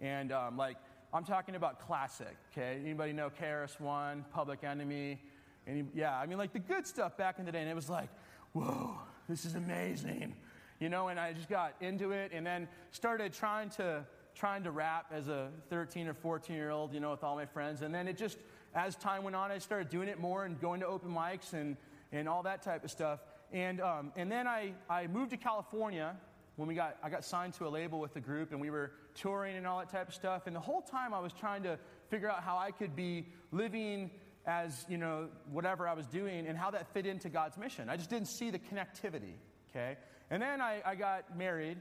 And 0.00 0.32
um, 0.32 0.56
like, 0.56 0.76
I'm 1.12 1.24
talking 1.24 1.54
about 1.54 1.78
classic, 1.80 2.36
okay? 2.52 2.80
Anybody 2.82 3.12
know 3.12 3.30
KRS 3.30 3.78
One, 3.80 4.24
Public 4.32 4.64
Enemy? 4.64 5.20
Any, 5.66 5.84
yeah, 5.94 6.18
I 6.18 6.26
mean, 6.26 6.38
like 6.38 6.52
the 6.52 6.58
good 6.58 6.86
stuff 6.86 7.16
back 7.16 7.38
in 7.38 7.44
the 7.44 7.52
day, 7.52 7.60
and 7.60 7.70
it 7.70 7.74
was 7.74 7.90
like, 7.90 8.08
whoa, 8.52 8.96
this 9.28 9.44
is 9.44 9.54
amazing, 9.54 10.34
you 10.80 10.88
know. 10.88 11.08
And 11.08 11.20
I 11.20 11.34
just 11.34 11.50
got 11.50 11.74
into 11.80 12.12
it, 12.12 12.32
and 12.32 12.46
then 12.46 12.66
started 12.92 13.32
trying 13.32 13.68
to 13.70 14.06
trying 14.34 14.64
to 14.64 14.70
rap 14.70 15.06
as 15.12 15.28
a 15.28 15.50
13 15.70 16.08
or 16.08 16.14
14 16.14 16.56
year 16.56 16.70
old, 16.70 16.92
you 16.92 17.00
know, 17.00 17.10
with 17.10 17.24
all 17.24 17.36
my 17.36 17.46
friends. 17.46 17.82
And 17.82 17.94
then 17.94 18.08
it 18.08 18.16
just, 18.16 18.38
as 18.74 18.96
time 18.96 19.22
went 19.24 19.36
on, 19.36 19.50
I 19.50 19.58
started 19.58 19.88
doing 19.90 20.08
it 20.08 20.18
more 20.18 20.44
and 20.44 20.60
going 20.60 20.80
to 20.80 20.86
open 20.86 21.10
mics 21.10 21.52
and 21.52 21.76
and 22.12 22.28
all 22.28 22.42
that 22.42 22.62
type 22.62 22.84
of 22.84 22.90
stuff. 22.90 23.20
And 23.52 23.80
um, 23.80 24.12
and 24.16 24.30
then 24.30 24.46
I 24.46 24.74
I 24.88 25.06
moved 25.06 25.30
to 25.30 25.36
California 25.36 26.16
when 26.56 26.68
we 26.68 26.74
got 26.74 26.96
I 27.02 27.10
got 27.10 27.24
signed 27.24 27.54
to 27.54 27.66
a 27.66 27.70
label 27.70 28.00
with 28.00 28.14
the 28.14 28.20
group, 28.20 28.52
and 28.52 28.60
we 28.60 28.70
were 28.70 28.92
touring 29.14 29.56
and 29.56 29.66
all 29.66 29.78
that 29.78 29.90
type 29.90 30.08
of 30.08 30.14
stuff. 30.14 30.46
And 30.46 30.54
the 30.54 30.60
whole 30.60 30.82
time 30.82 31.14
I 31.14 31.20
was 31.20 31.32
trying 31.32 31.62
to 31.64 31.78
figure 32.08 32.30
out 32.30 32.42
how 32.42 32.58
I 32.58 32.70
could 32.70 32.94
be 32.94 33.26
living 33.50 34.10
as, 34.46 34.84
you 34.88 34.98
know, 34.98 35.28
whatever 35.50 35.86
I 35.86 35.94
was 35.94 36.06
doing 36.06 36.46
and 36.46 36.58
how 36.58 36.70
that 36.72 36.92
fit 36.92 37.06
into 37.06 37.28
God's 37.28 37.56
mission. 37.56 37.88
I 37.88 37.96
just 37.96 38.10
didn't 38.10 38.28
see 38.28 38.50
the 38.50 38.58
connectivity, 38.58 39.34
okay? 39.70 39.96
And 40.30 40.42
then 40.42 40.60
I, 40.60 40.82
I 40.84 40.94
got 40.94 41.36
married, 41.36 41.78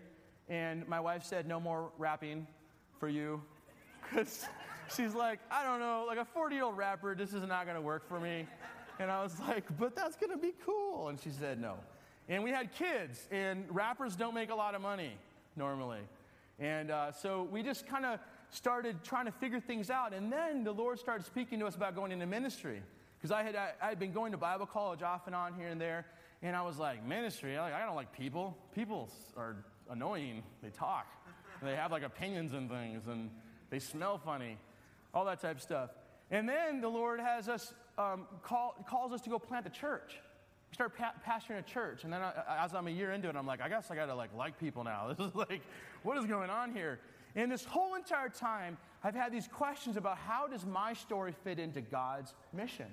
and 0.50 0.88
my 0.88 1.00
wife 1.00 1.24
said, 1.24 1.48
no 1.48 1.60
more 1.60 1.92
rapping 1.98 2.48
for 3.00 3.10
you. 3.10 3.42
Because 4.10 4.46
she's 4.94 5.14
like, 5.14 5.40
I 5.50 5.64
don't 5.64 5.80
know, 5.80 6.04
like 6.06 6.18
a 6.18 6.26
40 6.26 6.56
year 6.56 6.66
old 6.66 6.76
rapper, 6.76 7.16
this 7.16 7.34
is 7.34 7.48
not 7.48 7.66
going 7.66 7.76
to 7.76 7.82
work 7.82 8.06
for 8.10 8.20
me. 8.20 8.46
And 9.00 9.10
I 9.10 9.24
was 9.24 9.40
like, 9.48 9.64
but 9.80 9.96
that's 9.96 10.18
going 10.18 10.32
to 10.32 10.38
be 10.38 10.54
cool. 10.66 11.08
And 11.08 11.20
she 11.20 11.30
said, 11.30 11.62
no. 11.62 11.76
And 12.28 12.44
we 12.44 12.50
had 12.52 12.74
kids, 12.74 13.28
and 13.32 13.66
rappers 13.70 14.16
don't 14.16 14.34
make 14.34 14.50
a 14.50 14.56
lot 14.56 14.76
of 14.76 14.82
money 14.82 15.12
normally. 15.56 16.02
And 16.60 16.92
uh, 16.92 17.12
so 17.12 17.48
we 17.52 17.64
just 17.64 17.88
kind 17.88 18.06
of 18.06 18.20
started 18.52 19.04
trying 19.04 19.26
to 19.26 19.32
figure 19.32 19.60
things 19.60 19.90
out. 19.90 20.14
And 20.14 20.32
then 20.32 20.64
the 20.64 20.72
Lord 20.72 21.00
started 21.00 21.26
speaking 21.26 21.60
to 21.60 21.66
us 21.66 21.76
about 21.76 21.96
going 21.96 22.12
into 22.12 22.26
ministry. 22.26 22.82
Because 23.18 23.32
I 23.32 23.44
had, 23.44 23.56
I, 23.56 23.72
I, 23.82 23.90
had 23.90 24.00
been 24.00 24.12
going 24.12 24.32
to 24.32 24.38
Bible 24.38 24.66
college 24.66 25.02
off 25.02 25.28
and 25.28 25.36
on 25.36 25.54
here 25.54 25.68
and 25.68 25.80
there. 25.80 26.06
And 26.42 26.56
I 26.56 26.62
was 26.62 26.78
like, 26.78 27.06
ministry? 27.06 27.58
I, 27.58 27.82
I 27.82 27.86
don't 27.86 27.96
like 27.96 28.12
people. 28.14 28.58
People 28.74 29.10
are 29.38 29.56
annoying. 29.92 30.44
They 30.64 30.70
talk. 30.70 31.06
they 31.62 31.76
have 31.76 31.92
like 31.92 32.04
opinions 32.04 32.54
and 32.54 32.70
things. 32.70 33.08
And 33.08 33.30
they 33.70 33.80
smell 33.80 34.18
funny. 34.18 34.58
All 35.14 35.26
that 35.26 35.42
type 35.42 35.58
of 35.58 35.62
stuff. 35.62 35.90
And 36.32 36.48
then 36.48 36.82
the 36.82 36.88
Lord 36.88 37.20
has 37.20 37.50
us, 37.50 37.74
um, 37.98 38.26
call, 38.42 38.76
calls 38.88 39.12
us 39.12 39.22
to 39.22 39.30
go 39.30 39.38
plant 39.38 39.68
a 39.68 39.70
church. 39.70 40.16
We 40.70 40.76
start 40.76 40.98
pa- 40.98 41.14
pastoring 41.28 41.60
a 41.60 41.64
church. 41.64 42.06
And 42.06 42.14
then 42.14 42.22
I, 42.22 42.64
as 42.64 42.74
I'm 42.74 42.88
a 42.88 42.92
year 42.92 43.12
into 43.12 43.28
it, 43.28 43.36
I'm 43.36 43.46
like, 43.46 43.62
I 43.62 43.68
guess 43.68 43.92
I 43.92 43.96
got 43.96 44.06
to 44.06 44.16
like 44.16 44.34
like 44.36 44.58
people 44.60 44.84
now. 44.84 45.14
This 45.18 45.28
is 45.28 45.36
like, 45.36 45.62
what 46.04 46.18
is 46.18 46.26
going 46.26 46.50
on 46.50 46.74
here? 46.74 47.00
And 47.36 47.52
this 47.52 47.66
whole 47.66 47.96
entire 47.96 48.30
time, 48.30 48.78
I've 49.04 49.16
had 49.16 49.32
these 49.32 49.48
questions 49.48 49.98
about 49.98 50.18
how 50.18 50.48
does 50.48 50.66
my 50.66 50.94
story 50.94 51.34
fit 51.44 51.60
into 51.60 51.82
God's 51.82 52.34
mission? 52.54 52.88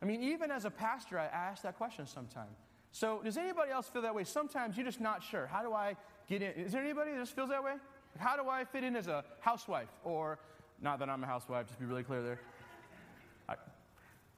I 0.00 0.04
mean, 0.04 0.22
even 0.22 0.50
as 0.50 0.64
a 0.64 0.70
pastor, 0.70 1.18
I 1.18 1.26
ask 1.26 1.62
that 1.62 1.76
question 1.76 2.06
sometimes. 2.06 2.56
So, 2.92 3.20
does 3.22 3.36
anybody 3.36 3.70
else 3.70 3.88
feel 3.88 4.02
that 4.02 4.14
way? 4.14 4.24
Sometimes 4.24 4.76
you're 4.76 4.86
just 4.86 5.00
not 5.00 5.22
sure. 5.22 5.46
How 5.46 5.62
do 5.62 5.72
I 5.72 5.96
get 6.28 6.42
in? 6.42 6.52
Is 6.52 6.72
there 6.72 6.82
anybody 6.82 7.12
that 7.12 7.18
just 7.18 7.34
feels 7.34 7.50
that 7.50 7.62
way? 7.62 7.74
How 8.18 8.36
do 8.36 8.48
I 8.48 8.64
fit 8.64 8.84
in 8.84 8.96
as 8.96 9.06
a 9.06 9.24
housewife? 9.40 9.88
Or, 10.04 10.38
not 10.80 10.98
that 11.00 11.08
I'm 11.08 11.22
a 11.22 11.26
housewife, 11.26 11.66
just 11.66 11.78
be 11.78 11.84
really 11.84 12.02
clear 12.02 12.22
there. 12.22 12.40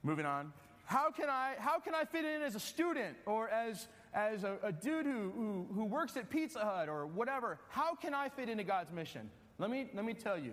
moving 0.03 0.27
on. 0.27 0.53
How 0.85 1.11
can, 1.11 1.29
I, 1.29 1.55
how 1.59 1.79
can 1.79 1.95
I 1.95 2.05
fit 2.05 2.25
in 2.25 2.43
as 2.43 2.57
a 2.57 2.61
student 2.61 3.17
or 3.25 3.49
as, 3.49 3.87
as 4.13 4.43
a, 4.43 4.57
a 4.63 4.73
dude 4.73 5.07
who, 5.07 5.31
who, 5.31 5.67
who 5.73 5.85
works 5.85 6.17
at 6.17 6.31
Pizza 6.31 6.59
Hut 6.59 6.89
or 6.89 7.07
whatever, 7.07 7.59
how 7.69 7.95
can 7.95 8.13
I 8.13 8.29
fit 8.29 8.49
into 8.49 8.65
God's 8.65 8.91
mission? 8.91 9.31
Let 9.59 9.71
me, 9.71 9.87
let 9.95 10.05
me 10.05 10.15
tell 10.15 10.39
you, 10.39 10.53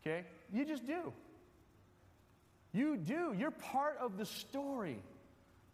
okay? 0.00 0.24
You 0.52 0.64
just 0.64 0.86
do. 0.86 1.12
You 2.72 2.96
do. 2.96 3.34
You're 3.36 3.50
part 3.50 3.98
of 4.00 4.16
the 4.16 4.24
story. 4.24 5.02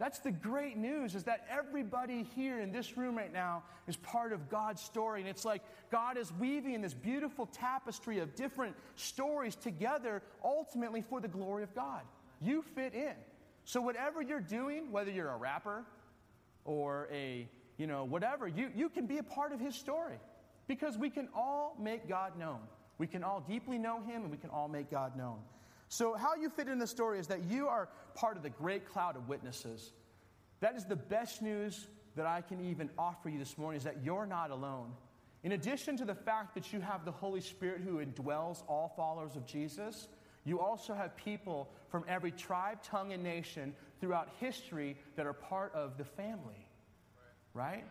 That's 0.02 0.18
the 0.18 0.32
great 0.32 0.76
news 0.76 1.14
is 1.14 1.22
that 1.24 1.46
everybody 1.48 2.26
here 2.34 2.58
in 2.58 2.72
this 2.72 2.96
room 2.96 3.16
right 3.16 3.32
now 3.32 3.62
is 3.86 3.94
part 3.94 4.32
of 4.32 4.50
God's 4.50 4.82
story. 4.82 5.20
And 5.20 5.30
it's 5.30 5.44
like 5.44 5.62
God 5.92 6.16
is 6.16 6.32
weaving 6.40 6.80
this 6.80 6.92
beautiful 6.92 7.46
tapestry 7.46 8.18
of 8.18 8.34
different 8.34 8.74
stories 8.96 9.54
together, 9.54 10.20
ultimately 10.42 11.02
for 11.02 11.20
the 11.20 11.28
glory 11.28 11.62
of 11.62 11.72
God. 11.72 12.00
You 12.40 12.64
fit 12.74 12.94
in. 12.94 13.14
So, 13.64 13.80
whatever 13.80 14.20
you're 14.20 14.40
doing, 14.40 14.90
whether 14.90 15.12
you're 15.12 15.30
a 15.30 15.36
rapper 15.36 15.84
or 16.64 17.06
a, 17.12 17.48
you 17.78 17.86
know, 17.86 18.02
whatever, 18.02 18.48
you, 18.48 18.72
you 18.74 18.88
can 18.88 19.06
be 19.06 19.18
a 19.18 19.22
part 19.22 19.52
of 19.52 19.60
His 19.60 19.76
story 19.76 20.18
because 20.66 20.98
we 20.98 21.10
can 21.10 21.28
all 21.32 21.76
make 21.78 22.08
God 22.08 22.36
known. 22.36 22.58
We 22.98 23.06
can 23.06 23.22
all 23.22 23.38
deeply 23.38 23.78
know 23.78 24.00
Him 24.00 24.22
and 24.22 24.32
we 24.32 24.36
can 24.36 24.50
all 24.50 24.66
make 24.66 24.90
God 24.90 25.16
known. 25.16 25.38
So, 25.92 26.14
how 26.14 26.36
you 26.36 26.48
fit 26.48 26.68
in 26.68 26.78
the 26.78 26.86
story 26.86 27.18
is 27.18 27.26
that 27.26 27.44
you 27.50 27.68
are 27.68 27.86
part 28.14 28.38
of 28.38 28.42
the 28.42 28.48
great 28.48 28.88
cloud 28.88 29.14
of 29.14 29.28
witnesses. 29.28 29.92
That 30.60 30.74
is 30.74 30.86
the 30.86 30.96
best 30.96 31.42
news 31.42 31.86
that 32.16 32.24
I 32.24 32.40
can 32.40 32.64
even 32.64 32.88
offer 32.96 33.28
you 33.28 33.38
this 33.38 33.58
morning 33.58 33.76
is 33.76 33.84
that 33.84 34.02
you're 34.02 34.24
not 34.24 34.50
alone. 34.50 34.92
In 35.42 35.52
addition 35.52 35.98
to 35.98 36.06
the 36.06 36.14
fact 36.14 36.54
that 36.54 36.72
you 36.72 36.80
have 36.80 37.04
the 37.04 37.12
Holy 37.12 37.42
Spirit 37.42 37.82
who 37.82 38.02
indwells 38.02 38.62
all 38.68 38.94
followers 38.96 39.36
of 39.36 39.44
Jesus, 39.44 40.08
you 40.46 40.60
also 40.60 40.94
have 40.94 41.14
people 41.14 41.68
from 41.90 42.06
every 42.08 42.30
tribe, 42.30 42.82
tongue, 42.82 43.12
and 43.12 43.22
nation 43.22 43.74
throughout 44.00 44.30
history 44.40 44.96
that 45.16 45.26
are 45.26 45.34
part 45.34 45.74
of 45.74 45.98
the 45.98 46.06
family. 46.06 46.66
Right? 47.52 47.84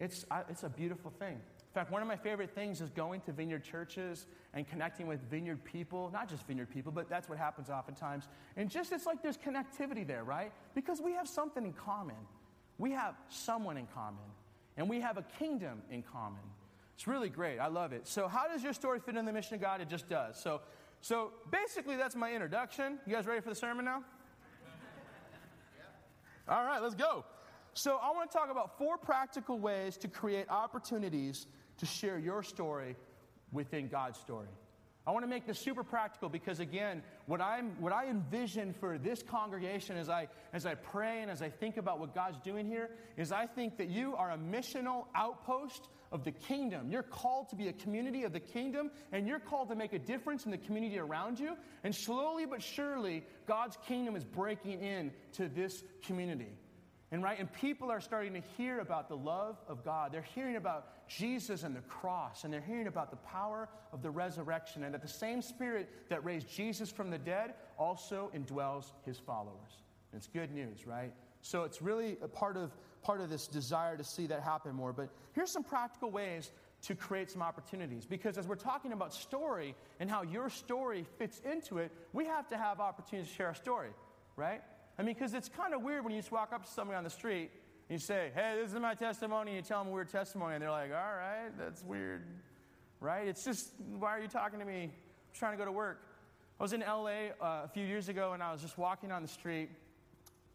It's, 0.00 0.24
it's 0.48 0.62
a 0.62 0.70
beautiful 0.70 1.10
thing. 1.18 1.42
In 1.72 1.74
fact, 1.74 1.90
one 1.90 2.02
of 2.02 2.08
my 2.08 2.16
favorite 2.16 2.50
things 2.50 2.82
is 2.82 2.90
going 2.90 3.22
to 3.22 3.32
vineyard 3.32 3.64
churches 3.64 4.26
and 4.52 4.68
connecting 4.68 5.06
with 5.06 5.22
vineyard 5.30 5.64
people, 5.64 6.10
not 6.12 6.28
just 6.28 6.46
vineyard 6.46 6.68
people, 6.68 6.92
but 6.92 7.08
that's 7.08 7.30
what 7.30 7.38
happens 7.38 7.70
oftentimes. 7.70 8.28
And 8.58 8.68
just 8.68 8.92
it's 8.92 9.06
like 9.06 9.22
there's 9.22 9.38
connectivity 9.38 10.06
there, 10.06 10.22
right? 10.22 10.52
Because 10.74 11.00
we 11.00 11.14
have 11.14 11.26
something 11.26 11.64
in 11.64 11.72
common. 11.72 12.16
We 12.76 12.90
have 12.90 13.14
someone 13.30 13.78
in 13.78 13.86
common, 13.86 14.20
and 14.76 14.86
we 14.86 15.00
have 15.00 15.16
a 15.16 15.22
kingdom 15.38 15.80
in 15.90 16.02
common. 16.02 16.42
It's 16.94 17.06
really 17.06 17.30
great. 17.30 17.58
I 17.58 17.68
love 17.68 17.94
it. 17.94 18.06
So, 18.06 18.28
how 18.28 18.46
does 18.48 18.62
your 18.62 18.74
story 18.74 19.00
fit 19.00 19.16
in 19.16 19.24
the 19.24 19.32
mission 19.32 19.54
of 19.54 19.62
God? 19.62 19.80
It 19.80 19.88
just 19.88 20.10
does. 20.10 20.38
So, 20.38 20.60
so 21.00 21.30
basically, 21.50 21.96
that's 21.96 22.14
my 22.14 22.34
introduction. 22.34 22.98
You 23.06 23.14
guys 23.14 23.26
ready 23.26 23.40
for 23.40 23.48
the 23.48 23.54
sermon 23.54 23.86
now? 23.86 24.04
All 26.46 26.66
right, 26.66 26.82
let's 26.82 26.94
go. 26.94 27.24
So, 27.72 27.98
I 28.02 28.10
want 28.10 28.30
to 28.30 28.36
talk 28.36 28.50
about 28.50 28.76
four 28.76 28.98
practical 28.98 29.58
ways 29.58 29.96
to 29.96 30.08
create 30.08 30.50
opportunities 30.50 31.46
to 31.82 31.86
share 31.86 32.16
your 32.16 32.44
story 32.44 32.94
within 33.50 33.88
God's 33.88 34.20
story. 34.20 34.46
I 35.04 35.10
want 35.10 35.24
to 35.24 35.28
make 35.28 35.48
this 35.48 35.58
super 35.58 35.82
practical 35.82 36.28
because, 36.28 36.60
again, 36.60 37.02
what, 37.26 37.40
I'm, 37.40 37.72
what 37.80 37.92
I 37.92 38.06
envision 38.06 38.72
for 38.72 38.98
this 38.98 39.20
congregation 39.20 39.96
as 39.96 40.08
I, 40.08 40.28
as 40.52 40.64
I 40.64 40.76
pray 40.76 41.22
and 41.22 41.28
as 41.30 41.42
I 41.42 41.48
think 41.48 41.76
about 41.76 41.98
what 41.98 42.14
God's 42.14 42.38
doing 42.38 42.66
here 42.66 42.88
is 43.16 43.32
I 43.32 43.46
think 43.46 43.78
that 43.78 43.88
you 43.88 44.14
are 44.14 44.30
a 44.30 44.38
missional 44.38 45.06
outpost 45.16 45.88
of 46.12 46.22
the 46.22 46.30
kingdom. 46.30 46.88
You're 46.88 47.02
called 47.02 47.48
to 47.48 47.56
be 47.56 47.66
a 47.66 47.72
community 47.72 48.22
of 48.22 48.32
the 48.32 48.38
kingdom, 48.38 48.92
and 49.10 49.26
you're 49.26 49.40
called 49.40 49.70
to 49.70 49.74
make 49.74 49.92
a 49.92 49.98
difference 49.98 50.44
in 50.44 50.52
the 50.52 50.58
community 50.58 51.00
around 51.00 51.40
you. 51.40 51.56
And 51.82 51.92
slowly 51.92 52.46
but 52.46 52.62
surely, 52.62 53.24
God's 53.48 53.76
kingdom 53.88 54.14
is 54.14 54.24
breaking 54.24 54.82
in 54.82 55.10
to 55.32 55.48
this 55.48 55.82
community. 56.04 56.52
And 57.12 57.22
right, 57.22 57.38
and 57.38 57.52
people 57.52 57.90
are 57.90 58.00
starting 58.00 58.32
to 58.32 58.42
hear 58.56 58.80
about 58.80 59.08
the 59.08 59.16
love 59.16 59.58
of 59.68 59.84
God. 59.84 60.12
They're 60.12 60.22
hearing 60.22 60.56
about 60.56 61.08
Jesus 61.08 61.62
and 61.62 61.76
the 61.76 61.82
cross, 61.82 62.44
and 62.44 62.52
they're 62.52 62.60
hearing 62.60 62.86
about 62.86 63.10
the 63.10 63.18
power 63.18 63.68
of 63.92 64.02
the 64.02 64.10
resurrection, 64.10 64.82
and 64.82 64.94
that 64.94 65.02
the 65.02 65.08
same 65.08 65.42
spirit 65.42 65.90
that 66.08 66.24
raised 66.24 66.48
Jesus 66.48 66.90
from 66.90 67.10
the 67.10 67.18
dead 67.18 67.52
also 67.78 68.30
indwells 68.34 68.92
his 69.04 69.18
followers. 69.18 69.82
And 70.10 70.18
it's 70.18 70.26
good 70.26 70.52
news, 70.52 70.86
right? 70.86 71.12
So 71.42 71.64
it's 71.64 71.82
really 71.82 72.16
a 72.22 72.28
part 72.28 72.56
of 72.56 72.72
part 73.02 73.20
of 73.20 73.28
this 73.28 73.46
desire 73.46 73.96
to 73.96 74.04
see 74.04 74.26
that 74.28 74.42
happen 74.42 74.74
more. 74.74 74.92
But 74.92 75.10
here's 75.32 75.50
some 75.50 75.64
practical 75.64 76.10
ways 76.10 76.52
to 76.82 76.94
create 76.94 77.30
some 77.30 77.42
opportunities. 77.42 78.06
Because 78.06 78.38
as 78.38 78.46
we're 78.46 78.54
talking 78.54 78.92
about 78.92 79.12
story 79.12 79.74
and 80.00 80.10
how 80.10 80.22
your 80.22 80.48
story 80.48 81.04
fits 81.18 81.40
into 81.40 81.78
it, 81.78 81.92
we 82.12 82.24
have 82.24 82.48
to 82.48 82.56
have 82.56 82.80
opportunities 82.80 83.28
to 83.30 83.36
share 83.36 83.48
our 83.48 83.54
story, 83.54 83.90
right? 84.36 84.62
I 84.98 85.02
mean, 85.02 85.14
because 85.14 85.34
it's 85.34 85.48
kind 85.48 85.74
of 85.74 85.82
weird 85.82 86.04
when 86.04 86.12
you 86.12 86.20
just 86.20 86.32
walk 86.32 86.52
up 86.52 86.64
to 86.64 86.70
somebody 86.70 86.96
on 86.96 87.04
the 87.04 87.10
street 87.10 87.50
and 87.88 87.98
you 88.00 88.04
say, 88.04 88.30
hey, 88.34 88.58
this 88.60 88.72
is 88.72 88.78
my 88.78 88.94
testimony, 88.94 89.52
and 89.52 89.56
you 89.56 89.62
tell 89.62 89.80
them 89.80 89.88
a 89.88 89.90
weird 89.90 90.10
testimony, 90.10 90.54
and 90.54 90.62
they're 90.62 90.70
like, 90.70 90.90
all 90.90 90.96
right, 90.96 91.50
that's 91.58 91.82
weird, 91.82 92.24
right? 93.00 93.26
It's 93.26 93.44
just, 93.44 93.72
why 93.98 94.16
are 94.16 94.20
you 94.20 94.28
talking 94.28 94.58
to 94.60 94.64
me? 94.64 94.84
I'm 94.84 94.90
trying 95.34 95.52
to 95.52 95.58
go 95.58 95.64
to 95.64 95.72
work. 95.72 96.00
I 96.60 96.62
was 96.62 96.72
in 96.72 96.80
LA 96.80 97.32
uh, 97.40 97.62
a 97.64 97.70
few 97.72 97.84
years 97.84 98.08
ago, 98.08 98.32
and 98.32 98.42
I 98.42 98.52
was 98.52 98.62
just 98.62 98.78
walking 98.78 99.10
on 99.10 99.22
the 99.22 99.28
street, 99.28 99.70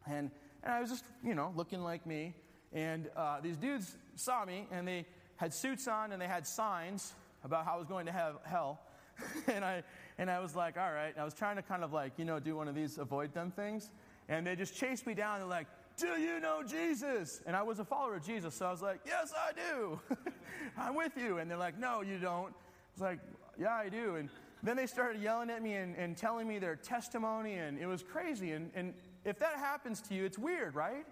and, 0.06 0.32
and 0.64 0.74
I 0.74 0.80
was 0.80 0.90
just, 0.90 1.04
you 1.24 1.36
know, 1.36 1.52
looking 1.56 1.84
like 1.84 2.06
me. 2.06 2.34
And 2.74 3.10
uh, 3.16 3.40
these 3.42 3.58
dudes 3.58 3.98
saw 4.16 4.46
me, 4.46 4.68
and 4.72 4.88
they 4.88 5.06
had 5.36 5.54
suits 5.54 5.88
on, 5.88 6.12
and 6.12 6.22
they 6.22 6.28
had 6.28 6.48
signs 6.48 7.14
about 7.44 7.66
how 7.66 7.76
I 7.76 7.78
was 7.78 7.88
going 7.88 8.06
to 8.06 8.12
have 8.12 8.36
hell. 8.44 8.80
and, 9.48 9.66
I, 9.66 9.84
and 10.18 10.30
I 10.30 10.40
was 10.40 10.56
like, 10.56 10.78
all 10.78 10.92
right. 10.92 11.10
And 11.10 11.20
I 11.20 11.26
was 11.26 11.34
trying 11.34 11.56
to 11.56 11.62
kind 11.62 11.84
of 11.84 11.94
like, 11.94 12.14
you 12.18 12.26
know, 12.26 12.40
do 12.40 12.56
one 12.56 12.68
of 12.68 12.76
these 12.76 12.98
avoid 12.98 13.34
them 13.34 13.52
things. 13.52 13.90
And 14.30 14.46
they 14.46 14.56
just 14.56 14.76
chased 14.76 15.08
me 15.08 15.14
down. 15.14 15.40
They're 15.40 15.48
like, 15.48 15.68
Do 15.98 16.20
you 16.20 16.40
know 16.40 16.64
Jesus? 16.64 17.42
And 17.46 17.56
I 17.56 17.64
was 17.64 17.80
a 17.80 17.86
follower 17.86 18.16
of 18.16 18.26
Jesus. 18.26 18.56
So 18.56 18.66
I 18.66 18.72
was 18.72 18.82
like, 18.82 19.00
Yes, 19.06 19.34
I 19.36 19.52
do. 19.54 20.00
I'm 20.78 20.96
with 20.96 21.14
you. 21.18 21.38
And 21.38 21.50
they're 21.50 21.58
like, 21.58 21.80
No, 21.80 22.02
you 22.02 22.18
don't. 22.18 22.50
I 22.50 22.94
was 22.94 23.02
like, 23.02 23.20
Yeah, 23.60 23.74
I 23.74 23.90
do. 23.90 24.16
And 24.16 24.30
then 24.64 24.76
they 24.76 24.86
started 24.88 25.22
yelling 25.22 25.50
at 25.50 25.62
me 25.62 25.74
and, 25.74 25.96
and 25.96 26.18
telling 26.18 26.48
me 26.48 26.60
their 26.60 26.76
testimony. 26.76 27.56
And 27.56 27.80
it 27.80 27.86
was 27.86 28.04
crazy. 28.04 28.52
And, 28.52 28.72
and 28.76 28.94
if 29.24 29.40
that 29.40 29.56
happens 29.58 30.02
to 30.04 30.14
you, 30.14 30.26
it's 30.26 30.38
weird, 30.38 30.76
right? 30.76 31.06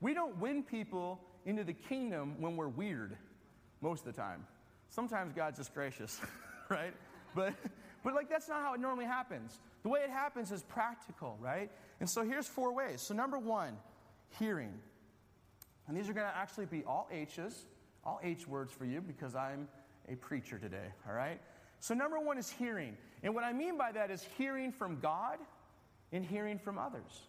We 0.00 0.14
don't 0.14 0.36
win 0.38 0.62
people 0.62 1.20
into 1.44 1.64
the 1.64 1.72
kingdom 1.72 2.36
when 2.40 2.56
we're 2.56 2.68
weird 2.68 3.16
most 3.80 4.06
of 4.06 4.14
the 4.14 4.20
time. 4.20 4.44
Sometimes 4.88 5.32
God's 5.32 5.58
just 5.58 5.74
gracious, 5.74 6.20
right? 6.68 6.94
But, 7.34 7.54
but 8.02 8.14
like 8.14 8.28
that's 8.28 8.48
not 8.48 8.62
how 8.62 8.74
it 8.74 8.80
normally 8.80 9.04
happens. 9.04 9.58
The 9.86 9.90
way 9.90 10.00
it 10.00 10.10
happens 10.10 10.50
is 10.50 10.64
practical, 10.64 11.38
right? 11.40 11.70
And 12.00 12.10
so 12.10 12.24
here's 12.24 12.48
four 12.48 12.74
ways. 12.74 13.00
So, 13.00 13.14
number 13.14 13.38
one, 13.38 13.76
hearing. 14.36 14.80
And 15.86 15.96
these 15.96 16.08
are 16.08 16.12
going 16.12 16.26
to 16.26 16.36
actually 16.36 16.66
be 16.66 16.82
all 16.82 17.06
H's, 17.12 17.66
all 18.02 18.18
H 18.20 18.48
words 18.48 18.72
for 18.72 18.84
you 18.84 19.00
because 19.00 19.36
I'm 19.36 19.68
a 20.08 20.16
preacher 20.16 20.58
today, 20.58 20.88
all 21.08 21.14
right? 21.14 21.40
So, 21.78 21.94
number 21.94 22.18
one 22.18 22.36
is 22.36 22.50
hearing. 22.50 22.96
And 23.22 23.32
what 23.32 23.44
I 23.44 23.52
mean 23.52 23.78
by 23.78 23.92
that 23.92 24.10
is 24.10 24.26
hearing 24.36 24.72
from 24.72 24.98
God 24.98 25.38
and 26.10 26.24
hearing 26.24 26.58
from 26.58 26.78
others, 26.78 27.22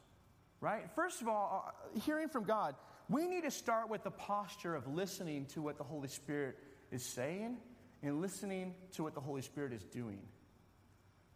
right? 0.59 0.89
First 0.95 1.21
of 1.21 1.27
all, 1.27 1.63
uh, 1.67 1.99
hearing 1.99 2.27
from 2.27 2.45
God, 2.45 2.73
we 3.07 3.27
need 3.27 3.43
to 3.43 3.51
start 3.51 3.87
with 3.87 4.03
the 4.03 4.09
posture 4.09 4.73
of 4.73 4.87
listening 4.87 5.45
to 5.53 5.61
what 5.61 5.77
the 5.77 5.83
Holy 5.83 6.07
Spirit 6.07 6.57
is 6.91 7.03
saying 7.03 7.57
and 8.01 8.19
listening 8.19 8.73
to 8.93 9.03
what 9.03 9.13
the 9.13 9.21
Holy 9.21 9.43
Spirit 9.43 9.73
is 9.73 9.83
doing. 9.83 10.21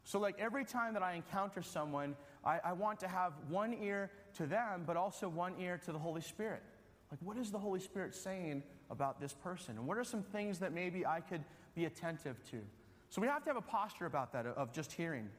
So, 0.04 0.20
like 0.20 0.40
every 0.40 0.66
time 0.66 0.94
that 0.94 1.04
I 1.04 1.14
encounter 1.14 1.62
someone, 1.62 2.16
I, 2.44 2.60
I, 2.66 2.74
want 2.74 3.00
to 3.02 3.08
have 3.08 3.34
one 3.50 3.76
ear 3.82 4.10
to 4.36 4.48
them, 4.48 4.84
but 4.86 4.98
also 4.98 5.30
one 5.30 5.54
ear 5.60 5.80
to 5.86 5.92
the 5.92 6.00
Holy 6.00 6.22
Spirit. 6.22 6.64
Like, 7.12 7.20
what 7.22 7.38
is 7.38 7.52
the 7.52 7.60
Holy 7.60 7.80
Spirit 7.80 8.16
saying 8.16 8.64
about 8.90 9.20
this 9.20 9.34
person? 9.34 9.78
And 9.78 9.86
what 9.86 9.98
are 9.98 10.04
some 10.04 10.24
things 10.24 10.60
that 10.60 10.74
maybe 10.74 11.06
I 11.06 11.20
could 11.20 11.44
be 11.76 11.86
attentive 11.86 12.44
to? 12.50 12.58
So, 13.10 13.22
we 13.22 13.28
have 13.28 13.44
to 13.44 13.50
have 13.50 13.58
a 13.58 13.62
posture 13.62 14.06
about 14.08 14.34
that 14.34 14.48
of 14.48 14.74
just 14.74 14.92
hearing. 14.92 15.30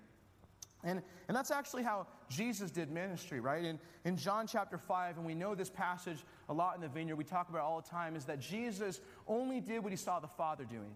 And, 0.85 1.03
and 1.29 1.37
that's 1.37 1.51
actually 1.51 1.85
how 1.85 2.07
Jesus 2.29 2.71
did 2.71 2.91
ministry, 2.91 3.41
right? 3.41 3.65
In, 3.65 3.79
in 4.05 4.17
John 4.17 4.47
chapter 4.47 4.77
5, 4.77 5.17
and 5.17 5.25
we 5.25 5.35
know 5.35 5.55
this 5.55 5.71
passage 5.71 6.19
a 6.49 6.53
lot 6.53 6.75
in 6.75 6.81
the 6.81 6.89
vineyard, 6.89 7.17
we 7.17 7.25
talk 7.25 7.49
about 7.49 7.63
all 7.63 7.81
the 7.81 7.89
time, 7.89 8.17
is 8.17 8.25
that 8.25 8.41
Jesus 8.41 9.01
only 9.29 9.61
did 9.61 9.83
what 9.83 9.93
he 9.93 9.97
saw 9.97 10.19
the 10.19 10.27
Father 10.27 10.65
doing. 10.65 10.95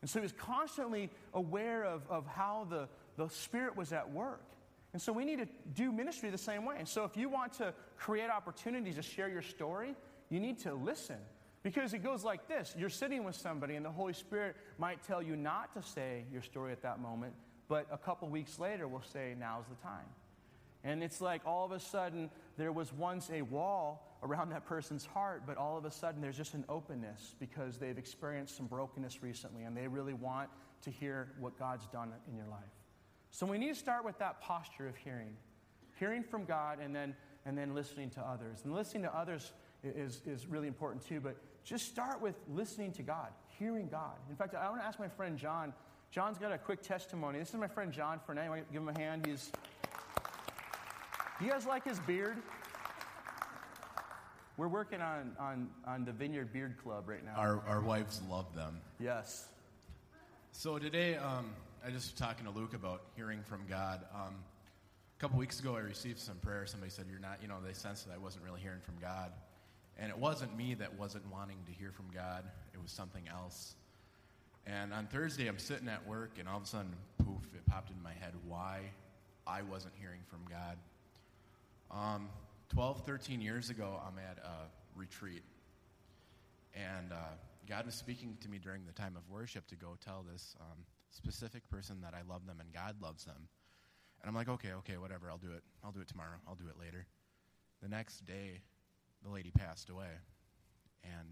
And 0.00 0.08
so 0.08 0.18
he 0.20 0.22
was 0.22 0.32
constantly 0.32 1.10
aware 1.34 1.84
of, 1.84 2.02
of 2.08 2.26
how 2.26 2.66
the, 2.70 2.88
the 3.16 3.28
Spirit 3.28 3.76
was 3.76 3.92
at 3.92 4.10
work. 4.12 4.44
And 4.92 5.02
so 5.02 5.12
we 5.12 5.24
need 5.24 5.38
to 5.40 5.48
do 5.74 5.92
ministry 5.92 6.30
the 6.30 6.38
same 6.38 6.64
way. 6.64 6.76
And 6.78 6.88
so 6.88 7.04
if 7.04 7.16
you 7.16 7.28
want 7.28 7.52
to 7.54 7.74
create 7.98 8.30
opportunities 8.30 8.96
to 8.96 9.02
share 9.02 9.28
your 9.28 9.42
story, 9.42 9.94
you 10.30 10.40
need 10.40 10.58
to 10.60 10.74
listen. 10.74 11.18
Because 11.62 11.92
it 11.92 11.98
goes 11.98 12.22
like 12.24 12.46
this 12.48 12.74
you're 12.78 12.88
sitting 12.88 13.24
with 13.24 13.34
somebody, 13.34 13.74
and 13.74 13.84
the 13.84 13.90
Holy 13.90 14.12
Spirit 14.12 14.56
might 14.78 15.02
tell 15.02 15.22
you 15.22 15.36
not 15.36 15.74
to 15.74 15.82
say 15.82 16.24
your 16.32 16.42
story 16.42 16.72
at 16.72 16.82
that 16.82 17.00
moment, 17.00 17.34
but 17.68 17.86
a 17.90 17.98
couple 17.98 18.28
weeks 18.28 18.58
later 18.58 18.86
will 18.86 19.02
say, 19.12 19.34
now's 19.38 19.64
the 19.68 19.74
time. 19.86 20.06
And 20.84 21.02
it's 21.02 21.20
like 21.20 21.42
all 21.44 21.64
of 21.64 21.72
a 21.72 21.80
sudden 21.80 22.30
there 22.56 22.70
was 22.70 22.92
once 22.92 23.28
a 23.32 23.42
wall 23.42 24.16
around 24.22 24.50
that 24.50 24.64
person's 24.64 25.04
heart, 25.04 25.42
but 25.44 25.56
all 25.56 25.76
of 25.76 25.84
a 25.84 25.90
sudden 25.90 26.20
there's 26.20 26.36
just 26.36 26.54
an 26.54 26.64
openness 26.68 27.34
because 27.40 27.76
they've 27.78 27.98
experienced 27.98 28.56
some 28.56 28.66
brokenness 28.66 29.22
recently 29.22 29.64
and 29.64 29.76
they 29.76 29.88
really 29.88 30.14
want 30.14 30.48
to 30.82 30.90
hear 30.90 31.32
what 31.40 31.58
God's 31.58 31.86
done 31.88 32.12
in 32.30 32.36
your 32.36 32.46
life. 32.46 32.75
So 33.36 33.44
we 33.44 33.58
need 33.58 33.68
to 33.68 33.78
start 33.78 34.02
with 34.02 34.18
that 34.20 34.40
posture 34.40 34.88
of 34.88 34.96
hearing. 34.96 35.36
Hearing 35.98 36.22
from 36.22 36.46
God 36.46 36.78
and 36.82 36.96
then, 36.96 37.14
and 37.44 37.56
then 37.56 37.74
listening 37.74 38.08
to 38.12 38.20
others. 38.22 38.62
And 38.64 38.74
listening 38.74 39.02
to 39.02 39.14
others 39.14 39.52
is, 39.84 40.22
is 40.24 40.46
really 40.46 40.68
important 40.68 41.06
too. 41.06 41.20
But 41.20 41.36
just 41.62 41.84
start 41.84 42.22
with 42.22 42.34
listening 42.48 42.92
to 42.92 43.02
God, 43.02 43.28
hearing 43.58 43.88
God. 43.88 44.14
In 44.30 44.36
fact, 44.36 44.54
I 44.54 44.70
want 44.70 44.80
to 44.80 44.86
ask 44.86 44.98
my 44.98 45.08
friend 45.08 45.36
John. 45.36 45.74
John's 46.10 46.38
got 46.38 46.50
a 46.50 46.56
quick 46.56 46.80
testimony. 46.80 47.38
This 47.38 47.50
is 47.50 47.56
my 47.56 47.66
friend 47.68 47.92
John 47.92 48.20
Fernet. 48.26 48.38
I 48.38 48.48
want 48.48 48.66
to 48.66 48.72
give 48.72 48.80
him 48.80 48.88
a 48.88 48.98
hand. 48.98 49.26
He's. 49.26 49.52
Do 51.38 51.44
you 51.44 51.50
guys 51.50 51.66
like 51.66 51.84
his 51.84 52.00
beard? 52.00 52.38
We're 54.56 54.68
working 54.68 55.02
on, 55.02 55.32
on, 55.38 55.68
on 55.86 56.06
the 56.06 56.12
Vineyard 56.12 56.54
Beard 56.54 56.78
Club 56.82 57.06
right 57.06 57.22
now. 57.22 57.34
Our, 57.36 57.62
our 57.68 57.82
wives 57.82 58.22
love 58.30 58.46
them. 58.54 58.80
Yes. 58.98 59.46
So 60.52 60.78
today, 60.78 61.16
um, 61.16 61.50
I 61.86 61.90
just 61.90 62.14
was 62.14 62.20
talking 62.20 62.44
to 62.46 62.50
Luke 62.50 62.74
about 62.74 63.02
hearing 63.14 63.44
from 63.44 63.60
God. 63.68 64.00
Um, 64.12 64.34
a 65.16 65.20
couple 65.20 65.38
weeks 65.38 65.60
ago, 65.60 65.76
I 65.76 65.78
received 65.78 66.18
some 66.18 66.34
prayer. 66.38 66.66
Somebody 66.66 66.90
said, 66.90 67.04
You're 67.08 67.20
not, 67.20 67.38
you 67.40 67.46
know, 67.46 67.58
they 67.64 67.74
sensed 67.74 68.08
that 68.08 68.12
I 68.12 68.18
wasn't 68.18 68.44
really 68.44 68.58
hearing 68.58 68.80
from 68.80 68.96
God. 69.00 69.30
And 69.96 70.10
it 70.10 70.18
wasn't 70.18 70.56
me 70.56 70.74
that 70.74 70.98
wasn't 70.98 71.30
wanting 71.30 71.58
to 71.64 71.70
hear 71.70 71.92
from 71.92 72.06
God, 72.12 72.42
it 72.74 72.82
was 72.82 72.90
something 72.90 73.22
else. 73.28 73.76
And 74.66 74.92
on 74.92 75.06
Thursday, 75.06 75.46
I'm 75.46 75.60
sitting 75.60 75.88
at 75.88 76.04
work, 76.08 76.32
and 76.40 76.48
all 76.48 76.56
of 76.56 76.64
a 76.64 76.66
sudden, 76.66 76.92
poof, 77.18 77.46
it 77.54 77.64
popped 77.66 77.92
in 77.92 78.02
my 78.02 78.14
head 78.14 78.32
why 78.48 78.80
I 79.46 79.62
wasn't 79.62 79.94
hearing 79.96 80.22
from 80.26 80.40
God. 80.50 80.76
Um, 81.92 82.28
12, 82.70 83.06
13 83.06 83.40
years 83.40 83.70
ago, 83.70 84.00
I'm 84.04 84.18
at 84.18 84.38
a 84.44 84.98
retreat. 84.98 85.44
And 86.74 87.12
uh, 87.12 87.16
God 87.68 87.86
was 87.86 87.94
speaking 87.94 88.36
to 88.40 88.48
me 88.48 88.58
during 88.58 88.84
the 88.86 88.92
time 88.92 89.14
of 89.16 89.22
worship 89.30 89.68
to 89.68 89.76
go 89.76 89.96
tell 90.04 90.24
this 90.28 90.56
um, 90.60 90.78
specific 91.16 91.68
person 91.68 92.00
that 92.02 92.14
I 92.14 92.22
love 92.28 92.46
them 92.46 92.60
and 92.60 92.72
God 92.72 92.96
loves 93.00 93.24
them. 93.24 93.48
And 94.20 94.28
I'm 94.28 94.34
like, 94.34 94.48
okay, 94.48 94.72
okay, 94.78 94.96
whatever, 94.96 95.30
I'll 95.30 95.38
do 95.38 95.52
it. 95.52 95.62
I'll 95.84 95.92
do 95.92 96.00
it 96.00 96.08
tomorrow. 96.08 96.36
I'll 96.46 96.54
do 96.54 96.68
it 96.68 96.78
later. 96.78 97.06
The 97.82 97.88
next 97.88 98.24
day, 98.26 98.60
the 99.22 99.30
lady 99.30 99.50
passed 99.50 99.90
away. 99.90 100.20
And, 101.04 101.28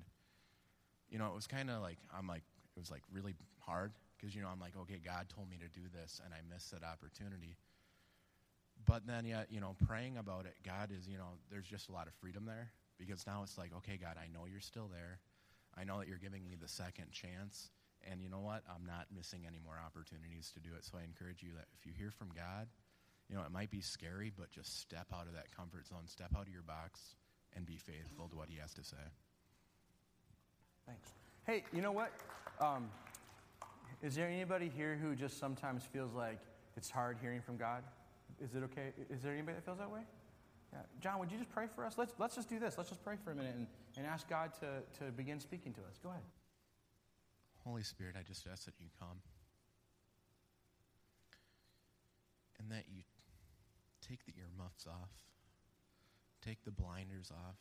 you 1.09 1.19
know, 1.19 1.27
it 1.27 1.35
was 1.35 1.47
kind 1.47 1.71
of 1.71 1.83
like, 1.83 1.99
I'm 2.17 2.27
like, 2.27 2.43
it 2.77 2.81
was 2.81 2.91
like 2.91 3.03
really 3.13 3.35
hard 3.61 3.93
because, 4.17 4.35
you 4.35 4.43
know, 4.43 4.49
I'm 4.49 4.61
like, 4.61 4.77
okay, 4.83 5.01
God 5.05 5.27
told 5.29 5.51
me 5.51 5.57
to 5.59 5.69
do 5.69 5.87
this 5.93 6.21
and 6.25 6.33
I 6.33 6.39
missed 6.53 6.71
that 6.73 6.83
opportunity. 6.83 7.57
But 8.87 9.07
then, 9.07 9.25
yet, 9.25 9.47
you 9.51 9.61
know, 9.61 9.77
praying 9.87 10.19
about 10.19 10.47
it, 10.47 10.57
God 10.65 10.91
is, 10.97 11.09
you 11.09 11.17
know, 11.17 11.39
there's 11.51 11.67
just 11.67 11.89
a 11.89 11.93
lot 11.93 12.07
of 12.07 12.15
freedom 12.15 12.45
there 12.45 12.71
because 12.99 13.27
now 13.27 13.43
it's 13.43 13.57
like, 13.57 13.71
okay, 13.79 13.99
God, 14.01 14.17
I 14.19 14.29
know 14.33 14.47
you're 14.47 14.61
still 14.61 14.89
there. 14.93 15.21
I 15.77 15.85
know 15.85 15.99
that 15.99 16.09
you're 16.09 16.19
giving 16.19 16.45
me 16.45 16.57
the 16.61 16.69
second 16.69 17.11
chance. 17.11 17.71
And 18.11 18.21
you 18.21 18.29
know 18.29 18.41
what? 18.41 18.63
I'm 18.69 18.87
not 18.87 19.07
missing 19.15 19.43
any 19.47 19.61
more 19.65 19.81
opportunities 19.85 20.51
to 20.55 20.61
do 20.61 20.71
it. 20.77 20.85
So 20.85 20.99
I 20.99 21.05
encourage 21.05 21.43
you 21.43 21.51
that 21.57 21.67
if 21.79 21.87
you 21.87 21.93
hear 21.97 22.11
from 22.11 22.29
God, 22.35 22.69
you 23.29 23.37
know, 23.37 23.43
it 23.43 23.51
might 23.51 23.71
be 23.71 23.81
scary, 23.81 24.33
but 24.37 24.51
just 24.51 24.81
step 24.81 25.07
out 25.13 25.27
of 25.27 25.35
that 25.35 25.55
comfort 25.57 25.87
zone, 25.87 26.07
step 26.07 26.33
out 26.37 26.47
of 26.47 26.53
your 26.53 26.63
box, 26.63 27.17
and 27.57 27.65
be 27.65 27.77
faithful 27.77 28.29
to 28.29 28.37
what 28.37 28.49
He 28.49 28.59
has 28.59 28.75
to 28.75 28.85
say. 28.85 29.05
Thanks. 30.87 31.13
Hey, 31.47 31.65
you 31.73 31.81
know 31.81 31.93
what? 31.93 32.13
Um, 32.61 32.91
is 34.03 34.15
there 34.15 34.29
anybody 34.29 34.71
here 34.75 34.99
who 35.01 35.15
just 35.15 35.39
sometimes 35.39 35.83
feels 35.93 36.13
like 36.13 36.39
it's 36.77 36.91
hard 36.91 37.17
hearing 37.21 37.41
from 37.41 37.57
God? 37.57 37.83
Is 38.43 38.55
it 38.55 38.63
okay? 38.65 38.93
Is 39.11 39.23
there 39.23 39.33
anybody 39.33 39.57
that 39.57 39.65
feels 39.65 39.79
that 39.79 39.91
way? 39.91 40.01
Yeah. 40.73 40.81
John, 41.01 41.19
would 41.21 41.31
you 41.31 41.39
just 41.39 41.51
pray 41.51 41.67
for 41.75 41.87
us? 41.87 41.95
Let's, 41.97 42.13
let's 42.19 42.35
just 42.35 42.49
do 42.49 42.59
this. 42.59 42.77
Let's 42.77 42.91
just 42.91 43.03
pray 43.05 43.15
for 43.25 43.31
a 43.31 43.35
minute 43.35 43.55
and, 43.55 43.67
and 43.97 44.07
ask 44.07 44.29
God 44.29 44.53
to, 44.61 45.05
to 45.05 45.13
begin 45.13 45.41
speaking 45.41 45.73
to 45.75 45.81
us. 45.81 45.99
Go 46.03 46.11
ahead. 46.11 46.23
Holy 47.65 47.83
Spirit, 47.83 48.15
I 48.19 48.23
just 48.23 48.47
ask 48.51 48.67
that 48.67 48.75
you 48.79 48.89
come 49.01 49.25
and 52.59 52.71
that 52.71 52.85
you 52.93 53.03
take 54.07 54.25
the 54.27 54.35
earmuffs 54.37 54.87
off, 54.87 55.09
take 56.45 56.63
the 56.65 56.71
blinders 56.71 57.33
off, 57.33 57.57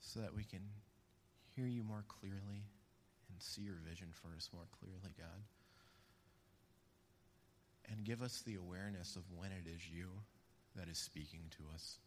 so 0.00 0.20
that 0.20 0.34
we 0.34 0.44
can 0.44 0.60
hear 1.56 1.66
you 1.66 1.82
more 1.82 2.04
clearly 2.06 2.68
and 3.30 3.40
see 3.40 3.62
your 3.62 3.80
vision 3.88 4.08
for 4.12 4.28
us 4.36 4.50
more 4.52 4.68
clearly, 4.78 5.14
God. 5.16 5.40
And 7.90 8.04
give 8.04 8.20
us 8.20 8.42
the 8.44 8.56
awareness 8.56 9.16
of 9.16 9.22
when 9.34 9.52
it 9.52 9.64
is 9.66 9.88
you 9.88 10.08
that 10.76 10.88
is 10.88 10.98
speaking 10.98 11.48
to 11.56 11.64
us. 11.74 11.98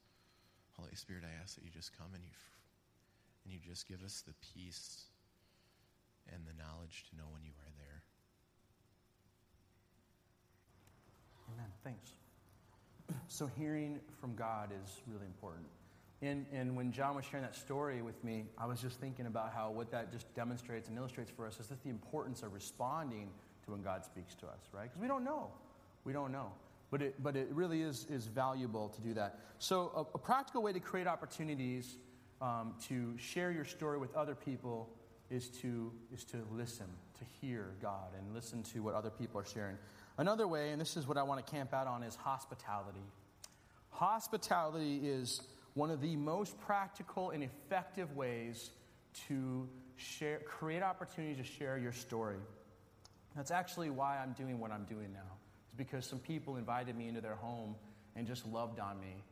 Holy 0.77 0.95
Spirit, 0.95 1.23
I 1.25 1.41
ask 1.41 1.55
that 1.55 1.63
you 1.63 1.71
just 1.71 1.97
come 1.97 2.13
and 2.13 2.23
you, 2.23 2.29
and 3.43 3.53
you 3.53 3.59
just 3.59 3.87
give 3.87 4.03
us 4.03 4.21
the 4.21 4.33
peace 4.53 5.05
and 6.33 6.41
the 6.45 6.53
knowledge 6.61 7.05
to 7.09 7.17
know 7.17 7.25
when 7.31 7.43
you 7.43 7.51
are 7.59 7.71
there. 7.77 8.03
Amen. 11.53 11.71
Thanks. 11.83 12.11
So, 13.29 13.49
hearing 13.57 13.99
from 14.19 14.35
God 14.35 14.71
is 14.83 15.01
really 15.07 15.25
important. 15.25 15.67
And, 16.21 16.45
and 16.51 16.75
when 16.75 16.91
John 16.91 17.15
was 17.15 17.25
sharing 17.25 17.43
that 17.43 17.55
story 17.55 18.01
with 18.01 18.21
me, 18.23 18.45
I 18.57 18.65
was 18.65 18.81
just 18.81 18.99
thinking 18.99 19.27
about 19.27 19.53
how 19.53 19.69
what 19.69 19.91
that 19.91 20.11
just 20.11 20.33
demonstrates 20.33 20.87
and 20.89 20.97
illustrates 20.97 21.29
for 21.29 21.45
us 21.45 21.59
is 21.59 21.67
that 21.67 21.83
the 21.83 21.89
importance 21.89 22.41
of 22.41 22.53
responding 22.53 23.29
to 23.65 23.71
when 23.71 23.81
God 23.81 24.03
speaks 24.03 24.33
to 24.35 24.47
us, 24.47 24.61
right? 24.73 24.83
Because 24.83 24.99
we 24.99 25.07
don't 25.07 25.23
know. 25.23 25.51
We 26.05 26.13
don't 26.13 26.31
know. 26.31 26.51
But 26.89 27.01
it, 27.01 27.21
but 27.21 27.35
it 27.35 27.49
really 27.51 27.81
is, 27.81 28.07
is 28.09 28.27
valuable 28.27 28.89
to 28.89 29.01
do 29.01 29.13
that. 29.13 29.39
So, 29.59 29.91
a, 29.95 30.15
a 30.15 30.19
practical 30.19 30.63
way 30.63 30.73
to 30.73 30.79
create 30.79 31.05
opportunities 31.05 31.97
um, 32.41 32.73
to 32.87 33.15
share 33.17 33.51
your 33.51 33.65
story 33.65 33.97
with 33.97 34.15
other 34.15 34.35
people 34.35 34.89
is 35.29 35.49
to, 35.49 35.91
is 36.13 36.23
to 36.25 36.37
listen, 36.51 36.87
to 37.19 37.25
hear 37.41 37.71
God, 37.81 38.13
and 38.17 38.33
listen 38.33 38.63
to 38.63 38.79
what 38.81 38.95
other 38.95 39.09
people 39.09 39.39
are 39.41 39.45
sharing. 39.45 39.77
Another 40.17 40.47
way, 40.47 40.71
and 40.71 40.79
this 40.79 40.97
is 40.97 41.07
what 41.07 41.17
I 41.17 41.23
want 41.23 41.45
to 41.45 41.51
camp 41.51 41.73
out 41.73 41.87
on, 41.87 42.03
is 42.03 42.15
hospitality. 42.15 43.03
Hospitality 43.89 45.01
is 45.03 45.41
one 45.73 45.91
of 45.91 46.01
the 46.01 46.15
most 46.15 46.59
practical 46.61 47.31
and 47.31 47.43
effective 47.43 48.15
ways 48.15 48.71
to 49.27 49.67
share, 49.95 50.39
create 50.39 50.81
opportunities 50.81 51.37
to 51.37 51.43
share 51.43 51.77
your 51.77 51.91
story. 51.91 52.37
That's 53.35 53.51
actually 53.51 53.89
why 53.89 54.17
I'm 54.17 54.33
doing 54.33 54.59
what 54.59 54.71
I'm 54.71 54.85
doing 54.85 55.13
now. 55.13 55.35
It's 55.65 55.75
because 55.75 56.05
some 56.05 56.19
people 56.19 56.55
invited 56.55 56.95
me 56.95 57.07
into 57.07 57.21
their 57.21 57.35
home 57.35 57.75
and 58.15 58.25
just 58.25 58.47
loved 58.47 58.79
on 58.79 58.99
me 58.99 59.23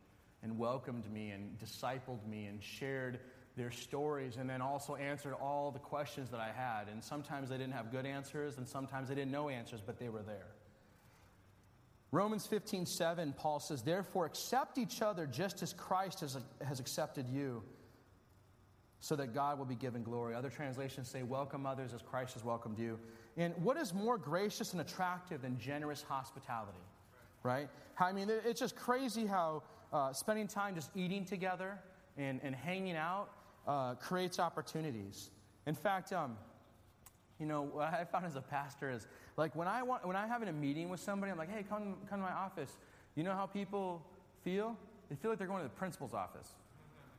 and 0.42 0.58
welcomed 0.58 1.10
me 1.12 1.30
and 1.30 1.58
discipled 1.58 2.24
me 2.28 2.46
and 2.46 2.62
shared 2.62 3.18
their 3.56 3.70
stories 3.70 4.36
and 4.36 4.48
then 4.48 4.60
also 4.60 4.96
answered 4.96 5.32
all 5.34 5.70
the 5.70 5.78
questions 5.78 6.30
that 6.30 6.40
I 6.40 6.52
had. 6.54 6.88
And 6.88 7.02
sometimes 7.02 7.48
they 7.48 7.56
didn't 7.56 7.72
have 7.72 7.90
good 7.90 8.04
answers 8.04 8.58
and 8.58 8.68
sometimes 8.68 9.08
they 9.08 9.14
didn't 9.14 9.32
know 9.32 9.48
answers, 9.48 9.80
but 9.84 9.98
they 9.98 10.08
were 10.08 10.22
there. 10.22 10.48
Romans 12.12 12.46
15, 12.46 12.86
7, 12.86 13.34
Paul 13.36 13.58
says, 13.58 13.82
Therefore, 13.82 14.26
accept 14.26 14.78
each 14.78 15.02
other 15.02 15.26
just 15.26 15.62
as 15.62 15.72
Christ 15.72 16.20
has, 16.20 16.38
has 16.64 16.80
accepted 16.80 17.28
you, 17.28 17.62
so 19.00 19.16
that 19.16 19.34
God 19.34 19.58
will 19.58 19.66
be 19.66 19.74
given 19.74 20.02
glory. 20.02 20.34
Other 20.34 20.48
translations 20.48 21.08
say, 21.08 21.22
Welcome 21.22 21.66
others 21.66 21.92
as 21.92 22.02
Christ 22.02 22.34
has 22.34 22.44
welcomed 22.44 22.78
you. 22.78 22.98
And 23.36 23.54
what 23.58 23.76
is 23.76 23.92
more 23.92 24.18
gracious 24.18 24.72
and 24.72 24.80
attractive 24.80 25.42
than 25.42 25.58
generous 25.58 26.02
hospitality? 26.02 26.78
Right? 27.42 27.68
I 27.98 28.12
mean, 28.12 28.30
it's 28.30 28.60
just 28.60 28.76
crazy 28.76 29.26
how 29.26 29.62
uh, 29.92 30.12
spending 30.12 30.46
time 30.46 30.74
just 30.74 30.90
eating 30.94 31.24
together 31.24 31.78
and, 32.16 32.40
and 32.42 32.54
hanging 32.54 32.96
out 32.96 33.30
uh, 33.66 33.94
creates 33.94 34.38
opportunities. 34.38 35.30
In 35.66 35.74
fact, 35.74 36.12
um, 36.12 36.36
you 37.38 37.46
know, 37.46 37.62
what 37.62 37.92
I 37.92 38.04
found 38.04 38.24
as 38.24 38.36
a 38.36 38.40
pastor 38.40 38.90
is 38.90 39.06
like 39.36 39.54
when 39.54 39.68
I 39.68 39.82
want 39.82 40.06
when 40.06 40.16
I'm 40.16 40.28
having 40.28 40.48
a 40.48 40.52
meeting 40.52 40.88
with 40.88 41.00
somebody, 41.00 41.30
I'm 41.30 41.38
like, 41.38 41.50
hey, 41.50 41.64
come 41.68 41.96
come 42.08 42.20
to 42.20 42.26
my 42.26 42.32
office. 42.32 42.76
You 43.14 43.24
know 43.24 43.34
how 43.34 43.46
people 43.46 44.02
feel? 44.42 44.76
They 45.08 45.16
feel 45.16 45.30
like 45.30 45.38
they're 45.38 45.46
going 45.46 45.62
to 45.62 45.68
the 45.68 45.74
principal's 45.74 46.14
office. 46.14 46.52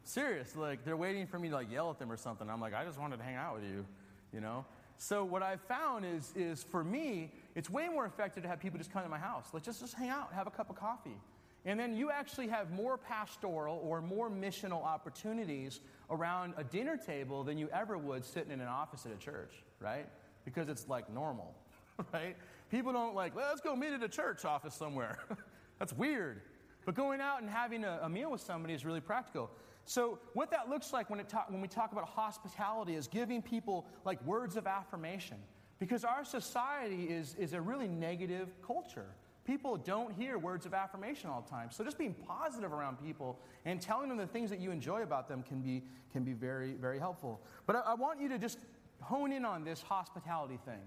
Serious, 0.03 0.55
like 0.55 0.85
they're 0.85 0.97
waiting 0.97 1.27
for 1.27 1.37
me 1.37 1.49
to 1.49 1.55
like 1.55 1.71
yell 1.71 1.89
at 1.91 1.99
them 1.99 2.11
or 2.11 2.17
something. 2.17 2.49
I'm 2.49 2.61
like, 2.61 2.73
I 2.73 2.85
just 2.85 2.99
wanted 2.99 3.17
to 3.17 3.23
hang 3.23 3.35
out 3.35 3.55
with 3.55 3.63
you, 3.63 3.85
you 4.33 4.39
know. 4.39 4.65
So 4.97 5.23
what 5.23 5.43
I've 5.43 5.61
found 5.61 6.05
is 6.05 6.33
is 6.35 6.63
for 6.63 6.83
me, 6.83 7.31
it's 7.55 7.69
way 7.69 7.87
more 7.87 8.05
effective 8.05 8.43
to 8.43 8.49
have 8.49 8.59
people 8.59 8.77
just 8.79 8.91
come 8.91 9.03
to 9.03 9.09
my 9.09 9.19
house. 9.19 9.49
Let's 9.53 9.65
just 9.65 9.81
just 9.81 9.93
hang 9.93 10.09
out, 10.09 10.33
have 10.33 10.47
a 10.47 10.51
cup 10.51 10.69
of 10.69 10.75
coffee. 10.75 11.19
And 11.67 11.77
then 11.77 11.97
you 11.97 12.09
actually 12.09 12.47
have 12.47 12.71
more 12.71 12.97
pastoral 12.97 13.81
or 13.83 14.01
more 14.01 14.29
missional 14.29 14.85
opportunities 14.85 15.81
around 16.09 16.53
a 16.55 16.63
dinner 16.63 16.95
table 16.95 17.43
than 17.43 17.57
you 17.57 17.67
ever 17.73 17.97
would 17.97 18.23
sitting 18.23 18.53
in 18.53 18.61
an 18.61 18.69
office 18.69 19.05
at 19.05 19.11
a 19.11 19.17
church, 19.17 19.51
right? 19.81 20.07
Because 20.45 20.69
it's 20.69 20.87
like 20.87 21.13
normal. 21.13 21.53
right? 22.13 22.37
People 22.71 22.93
don't 22.93 23.15
like, 23.15 23.35
well, 23.35 23.47
let's 23.49 23.59
go 23.59 23.75
meet 23.75 23.91
at 23.91 24.01
a 24.01 24.07
church 24.07 24.45
office 24.45 24.75
somewhere. 24.75 25.19
That's 25.79 25.91
weird. 25.91 26.41
But 26.85 26.95
going 26.95 27.19
out 27.19 27.41
and 27.41 27.49
having 27.49 27.83
a, 27.83 27.99
a, 28.03 28.07
meal 28.09 28.31
with 28.31 28.39
somebody 28.39 28.73
is 28.73 28.85
really 28.85 29.01
practical. 29.01 29.51
So, 29.83 30.19
what 30.33 30.51
that 30.51 30.69
looks 30.69 30.93
like 30.93 31.09
when, 31.09 31.23
talk, 31.25 31.51
when 31.51 31.59
we 31.59 31.67
talk 31.67 31.91
about 31.91 32.07
hospitality 32.07 32.95
is 32.95 33.07
giving 33.07 33.41
people 33.41 33.85
like 34.05 34.25
words 34.25 34.55
of 34.55 34.67
affirmation. 34.67 35.37
Because 35.79 36.05
our 36.05 36.23
society 36.23 37.03
is, 37.09 37.35
is 37.35 37.51
a 37.51 37.59
really 37.59 37.89
negative 37.89 38.53
culture. 38.65 39.07
People 39.47 39.77
don't 39.77 40.13
hear 40.13 40.37
words 40.37 40.67
of 40.67 40.75
affirmation 40.75 41.29
all 41.29 41.41
the 41.41 41.49
time. 41.49 41.69
So, 41.71 41.83
just 41.83 41.97
being 41.97 42.13
positive 42.27 42.71
around 42.71 43.03
people 43.03 43.39
and 43.65 43.81
telling 43.81 44.09
them 44.09 44.17
the 44.17 44.27
things 44.27 44.51
that 44.51 44.59
you 44.59 44.69
enjoy 44.69 45.01
about 45.01 45.27
them 45.27 45.41
can 45.41 45.61
be, 45.61 45.83
can 46.11 46.23
be 46.23 46.33
very, 46.33 46.73
very 46.73 46.99
helpful. 46.99 47.41
But 47.65 47.77
I, 47.77 47.79
I 47.79 47.93
want 47.95 48.19
you 48.21 48.27
to 48.29 48.37
just 48.37 48.59
hone 49.01 49.31
in 49.31 49.45
on 49.45 49.63
this 49.63 49.81
hospitality 49.81 50.59
thing, 50.65 50.81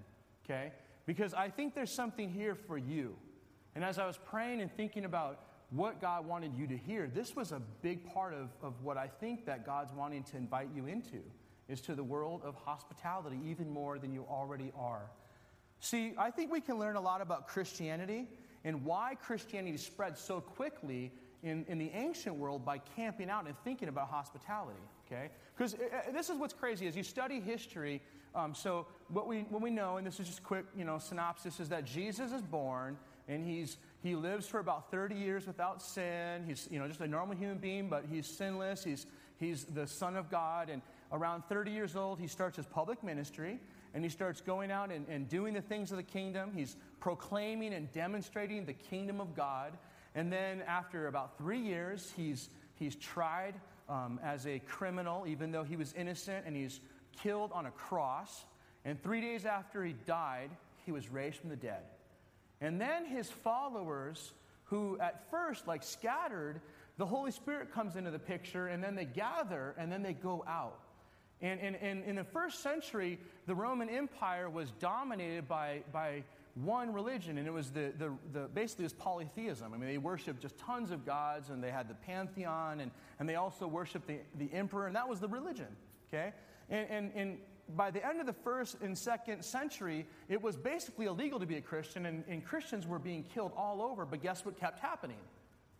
okay? 0.45 0.71
because 1.05 1.33
I 1.33 1.49
think 1.49 1.75
there's 1.75 1.91
something 1.91 2.29
here 2.29 2.55
for 2.55 2.77
you. 2.77 3.15
And 3.75 3.83
as 3.83 3.97
I 3.99 4.05
was 4.05 4.17
praying 4.17 4.61
and 4.61 4.71
thinking 4.71 5.05
about 5.05 5.39
what 5.69 6.01
God 6.01 6.25
wanted 6.25 6.53
you 6.55 6.67
to 6.67 6.77
hear, 6.77 7.07
this 7.07 7.35
was 7.35 7.51
a 7.51 7.61
big 7.81 8.05
part 8.13 8.33
of, 8.33 8.49
of 8.61 8.81
what 8.83 8.97
I 8.97 9.07
think 9.07 9.45
that 9.45 9.65
God's 9.65 9.93
wanting 9.93 10.23
to 10.23 10.37
invite 10.37 10.69
you 10.75 10.87
into, 10.87 11.21
is 11.69 11.79
to 11.81 11.95
the 11.95 12.03
world 12.03 12.41
of 12.43 12.55
hospitality, 12.55 13.39
even 13.45 13.69
more 13.69 13.97
than 13.97 14.11
you 14.11 14.25
already 14.29 14.71
are. 14.77 15.09
See, 15.79 16.13
I 16.17 16.29
think 16.29 16.51
we 16.51 16.61
can 16.61 16.77
learn 16.77 16.97
a 16.97 17.01
lot 17.01 17.21
about 17.21 17.47
Christianity 17.47 18.27
and 18.63 18.83
why 18.85 19.15
Christianity 19.21 19.77
spread 19.77 20.17
so 20.17 20.41
quickly 20.41 21.11
in, 21.43 21.65
in 21.67 21.77
the 21.77 21.89
ancient 21.93 22.35
world 22.35 22.63
by 22.63 22.77
camping 22.95 23.29
out 23.29 23.47
and 23.47 23.55
thinking 23.63 23.87
about 23.87 24.09
hospitality, 24.09 24.79
okay? 25.05 25.29
Because 25.55 25.73
uh, 25.73 25.77
uh, 25.77 26.11
this 26.11 26.29
is 26.29 26.37
what's 26.37 26.53
crazy, 26.53 26.87
as 26.87 26.95
you 26.95 27.03
study 27.03 27.39
history, 27.39 28.01
um, 28.35 28.53
so 28.53 28.87
what 29.09 29.27
we, 29.27 29.41
what 29.49 29.61
we 29.61 29.69
know, 29.69 29.97
and 29.97 30.05
this 30.05 30.19
is 30.19 30.27
just 30.27 30.43
quick, 30.43 30.65
you 30.77 30.85
know, 30.85 30.99
synopsis, 30.99 31.59
is 31.59 31.69
that 31.69 31.85
Jesus 31.85 32.31
is 32.31 32.41
born 32.41 32.97
and 33.27 33.45
he's, 33.45 33.77
he 34.01 34.15
lives 34.15 34.47
for 34.47 34.59
about 34.59 34.89
30 34.91 35.15
years 35.15 35.47
without 35.47 35.81
sin. 35.81 36.43
He's, 36.47 36.67
you 36.71 36.79
know, 36.79 36.87
just 36.87 37.01
a 37.01 37.07
normal 37.07 37.35
human 37.35 37.57
being, 37.57 37.89
but 37.89 38.05
he's 38.09 38.25
sinless. 38.25 38.83
He's, 38.83 39.05
he's 39.37 39.65
the 39.65 39.85
Son 39.85 40.15
of 40.15 40.29
God. 40.29 40.69
And 40.69 40.81
around 41.11 41.43
30 41.45 41.71
years 41.71 41.95
old, 41.95 42.19
he 42.19 42.27
starts 42.27 42.57
his 42.57 42.65
public 42.65 43.03
ministry 43.03 43.59
and 43.93 44.03
he 44.03 44.09
starts 44.09 44.41
going 44.41 44.71
out 44.71 44.91
and, 44.91 45.07
and 45.09 45.27
doing 45.27 45.53
the 45.53 45.61
things 45.61 45.91
of 45.91 45.97
the 45.97 46.03
kingdom. 46.03 46.51
He's 46.55 46.75
proclaiming 46.99 47.73
and 47.73 47.91
demonstrating 47.91 48.65
the 48.65 48.73
kingdom 48.73 49.19
of 49.19 49.35
God. 49.35 49.77
And 50.15 50.31
then 50.31 50.61
after 50.67 51.07
about 51.07 51.37
three 51.37 51.59
years, 51.59 52.13
he's, 52.15 52.49
he's 52.75 52.95
tried 52.95 53.55
um, 53.89 54.19
as 54.23 54.47
a 54.47 54.59
criminal, 54.59 55.25
even 55.27 55.51
though 55.51 55.63
he 55.63 55.75
was 55.75 55.93
innocent, 55.93 56.45
and 56.45 56.55
he's 56.55 56.79
killed 57.21 57.51
on 57.53 57.65
a 57.65 57.71
cross. 57.71 58.45
And 58.85 59.01
three 59.01 59.21
days 59.21 59.45
after 59.45 59.83
he 59.83 59.93
died, 60.05 60.49
he 60.85 60.91
was 60.91 61.09
raised 61.09 61.37
from 61.37 61.49
the 61.49 61.55
dead. 61.55 61.83
And 62.61 62.79
then 62.79 63.05
his 63.05 63.29
followers, 63.29 64.31
who 64.65 64.97
at 64.99 65.29
first 65.29 65.67
like 65.67 65.83
scattered, 65.83 66.61
the 66.97 67.05
Holy 67.05 67.31
Spirit 67.31 67.73
comes 67.73 67.95
into 67.95 68.11
the 68.11 68.19
picture, 68.19 68.67
and 68.67 68.83
then 68.83 68.95
they 68.95 69.05
gather, 69.05 69.75
and 69.77 69.91
then 69.91 70.03
they 70.03 70.13
go 70.13 70.43
out. 70.47 70.79
And, 71.41 71.59
in 72.05 72.15
the 72.15 72.23
first 72.23 72.61
century, 72.61 73.19
the 73.47 73.55
Roman 73.55 73.89
Empire 73.89 74.49
was 74.49 74.71
dominated 74.79 75.47
by, 75.47 75.81
by 75.91 76.23
one 76.55 76.93
religion, 76.93 77.37
and 77.37 77.47
it 77.47 77.51
was 77.51 77.71
the, 77.71 77.93
the, 77.97 78.11
the, 78.33 78.47
basically 78.49 78.83
was 78.83 78.93
polytheism. 78.93 79.73
I 79.73 79.77
mean, 79.77 79.89
they 79.89 79.97
worshiped 79.97 80.41
just 80.41 80.57
tons 80.59 80.91
of 80.91 81.05
gods, 81.05 81.49
and 81.49 81.63
they 81.63 81.71
had 81.71 81.87
the 81.87 81.95
pantheon, 81.95 82.81
and, 82.81 82.91
and 83.19 83.27
they 83.27 83.35
also 83.35 83.67
worshiped 83.67 84.07
the, 84.07 84.19
the 84.37 84.53
emperor, 84.53 84.87
and 84.87 84.95
that 84.95 85.07
was 85.07 85.19
the 85.19 85.27
religion, 85.27 85.67
okay? 86.09 86.33
And, 86.69 86.87
and, 86.89 87.11
and 87.15 87.37
by 87.75 87.89
the 87.89 88.05
end 88.05 88.19
of 88.19 88.25
the 88.25 88.33
first 88.33 88.77
and 88.81 88.97
second 88.97 89.43
century, 89.43 90.05
it 90.29 90.41
was 90.41 90.57
basically 90.57 91.05
illegal 91.05 91.39
to 91.39 91.45
be 91.45 91.55
a 91.55 91.61
Christian, 91.61 92.05
and, 92.05 92.23
and 92.27 92.45
Christians 92.45 92.85
were 92.85 92.99
being 92.99 93.23
killed 93.23 93.53
all 93.55 93.81
over, 93.81 94.05
but 94.05 94.21
guess 94.21 94.45
what 94.45 94.59
kept 94.59 94.79
happening? 94.79 95.17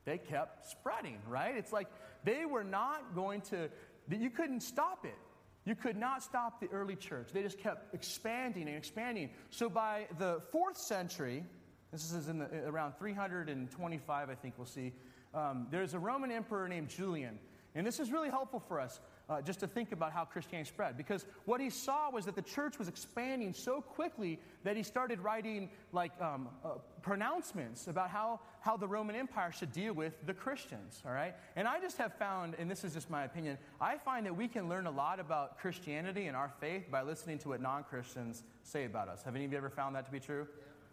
They 0.05 0.17
kept 0.17 0.65
spreading, 0.65 1.19
right? 1.27 1.55
It's 1.55 1.71
like 1.71 1.87
they 2.23 2.45
were 2.45 2.63
not 2.63 3.13
going 3.13 3.41
to, 3.41 3.69
you 4.09 4.29
couldn't 4.29 4.61
stop 4.61 5.05
it. 5.05 5.17
You 5.65 5.75
could 5.75 5.95
not 5.95 6.23
stop 6.23 6.59
the 6.59 6.67
early 6.69 6.95
church. 6.95 7.29
They 7.33 7.43
just 7.43 7.59
kept 7.59 7.93
expanding 7.93 8.67
and 8.67 8.75
expanding. 8.75 9.29
So 9.51 9.69
by 9.69 10.07
the 10.17 10.41
fourth 10.51 10.77
century, 10.77 11.43
this 11.91 12.11
is 12.11 12.27
in 12.29 12.39
the, 12.39 12.47
around 12.65 12.93
325, 12.97 14.29
I 14.29 14.35
think 14.35 14.55
we'll 14.57 14.65
see, 14.65 14.93
um, 15.33 15.67
there's 15.69 15.93
a 15.93 15.99
Roman 15.99 16.31
emperor 16.31 16.67
named 16.67 16.89
Julian. 16.89 17.37
And 17.75 17.85
this 17.85 17.99
is 17.99 18.11
really 18.11 18.29
helpful 18.29 18.59
for 18.59 18.79
us 18.79 18.99
uh, 19.31 19.41
just 19.41 19.61
to 19.61 19.67
think 19.67 19.93
about 19.93 20.11
how 20.11 20.25
Christianity 20.25 20.67
spread. 20.67 20.97
Because 20.97 21.25
what 21.45 21.61
he 21.61 21.69
saw 21.69 22.11
was 22.11 22.25
that 22.25 22.35
the 22.35 22.41
church 22.41 22.77
was 22.77 22.89
expanding 22.89 23.53
so 23.53 23.79
quickly 23.79 24.39
that 24.65 24.75
he 24.75 24.83
started 24.83 25.21
writing 25.21 25.69
like 25.93 26.11
um, 26.19 26.49
uh, 26.65 26.71
pronouncements 27.01 27.87
about 27.87 28.09
how, 28.09 28.41
how 28.59 28.75
the 28.75 28.87
Roman 28.87 29.15
Empire 29.15 29.51
should 29.53 29.71
deal 29.71 29.93
with 29.93 30.13
the 30.25 30.33
Christians, 30.33 31.01
all 31.05 31.13
right? 31.13 31.33
And 31.55 31.65
I 31.65 31.79
just 31.79 31.97
have 31.97 32.13
found, 32.15 32.55
and 32.59 32.69
this 32.69 32.83
is 32.83 32.93
just 32.93 33.09
my 33.09 33.23
opinion, 33.23 33.57
I 33.79 33.97
find 33.97 34.25
that 34.25 34.35
we 34.35 34.49
can 34.49 34.67
learn 34.67 34.85
a 34.85 34.91
lot 34.91 35.21
about 35.21 35.57
Christianity 35.59 36.25
and 36.27 36.35
our 36.35 36.51
faith 36.59 36.91
by 36.91 37.01
listening 37.01 37.39
to 37.39 37.49
what 37.49 37.61
non 37.61 37.83
Christians 37.85 38.43
say 38.63 38.83
about 38.83 39.07
us. 39.07 39.23
Have 39.23 39.35
any 39.35 39.45
of 39.45 39.51
you 39.53 39.57
ever 39.57 39.69
found 39.69 39.95
that 39.95 40.05
to 40.05 40.11
be 40.11 40.19
true? 40.19 40.45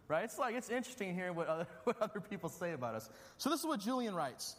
Right? 0.07 0.23
It's 0.23 0.39
like, 0.39 0.55
it's 0.55 0.71
interesting 0.71 1.13
hearing 1.13 1.35
what 1.35 1.49
other, 1.49 1.67
what 1.85 2.01
other 2.01 2.21
people 2.21 2.49
say 2.49 2.73
about 2.73 2.95
us. 2.95 3.11
So 3.37 3.51
this 3.51 3.59
is 3.59 3.67
what 3.67 3.81
Julian 3.81 4.15
writes. 4.15 4.55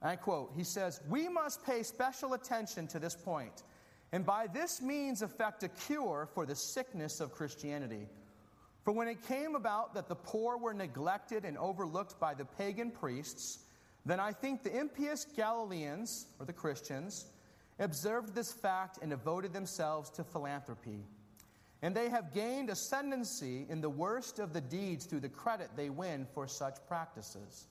I 0.00 0.16
quote, 0.16 0.52
he 0.56 0.64
says, 0.64 1.00
We 1.08 1.28
must 1.28 1.64
pay 1.64 1.82
special 1.82 2.34
attention 2.34 2.86
to 2.88 2.98
this 2.98 3.16
point, 3.16 3.64
and 4.12 4.24
by 4.24 4.46
this 4.46 4.80
means 4.80 5.22
effect 5.22 5.62
a 5.64 5.68
cure 5.68 6.28
for 6.32 6.46
the 6.46 6.54
sickness 6.54 7.20
of 7.20 7.32
Christianity. 7.32 8.06
For 8.84 8.92
when 8.92 9.08
it 9.08 9.26
came 9.26 9.54
about 9.54 9.94
that 9.94 10.08
the 10.08 10.14
poor 10.14 10.56
were 10.56 10.72
neglected 10.72 11.44
and 11.44 11.58
overlooked 11.58 12.18
by 12.20 12.34
the 12.34 12.44
pagan 12.44 12.90
priests, 12.90 13.58
then 14.06 14.20
I 14.20 14.32
think 14.32 14.62
the 14.62 14.74
impious 14.74 15.26
Galileans, 15.36 16.26
or 16.38 16.46
the 16.46 16.52
Christians, 16.52 17.26
observed 17.78 18.34
this 18.34 18.52
fact 18.52 18.98
and 19.02 19.10
devoted 19.10 19.52
themselves 19.52 20.10
to 20.10 20.24
philanthropy. 20.24 21.04
And 21.82 21.94
they 21.94 22.08
have 22.08 22.32
gained 22.32 22.70
ascendancy 22.70 23.66
in 23.68 23.80
the 23.80 23.90
worst 23.90 24.38
of 24.38 24.52
the 24.52 24.60
deeds 24.60 25.04
through 25.04 25.20
the 25.20 25.28
credit 25.28 25.70
they 25.76 25.90
win 25.90 26.26
for 26.32 26.48
such 26.48 26.76
practices. 26.88 27.66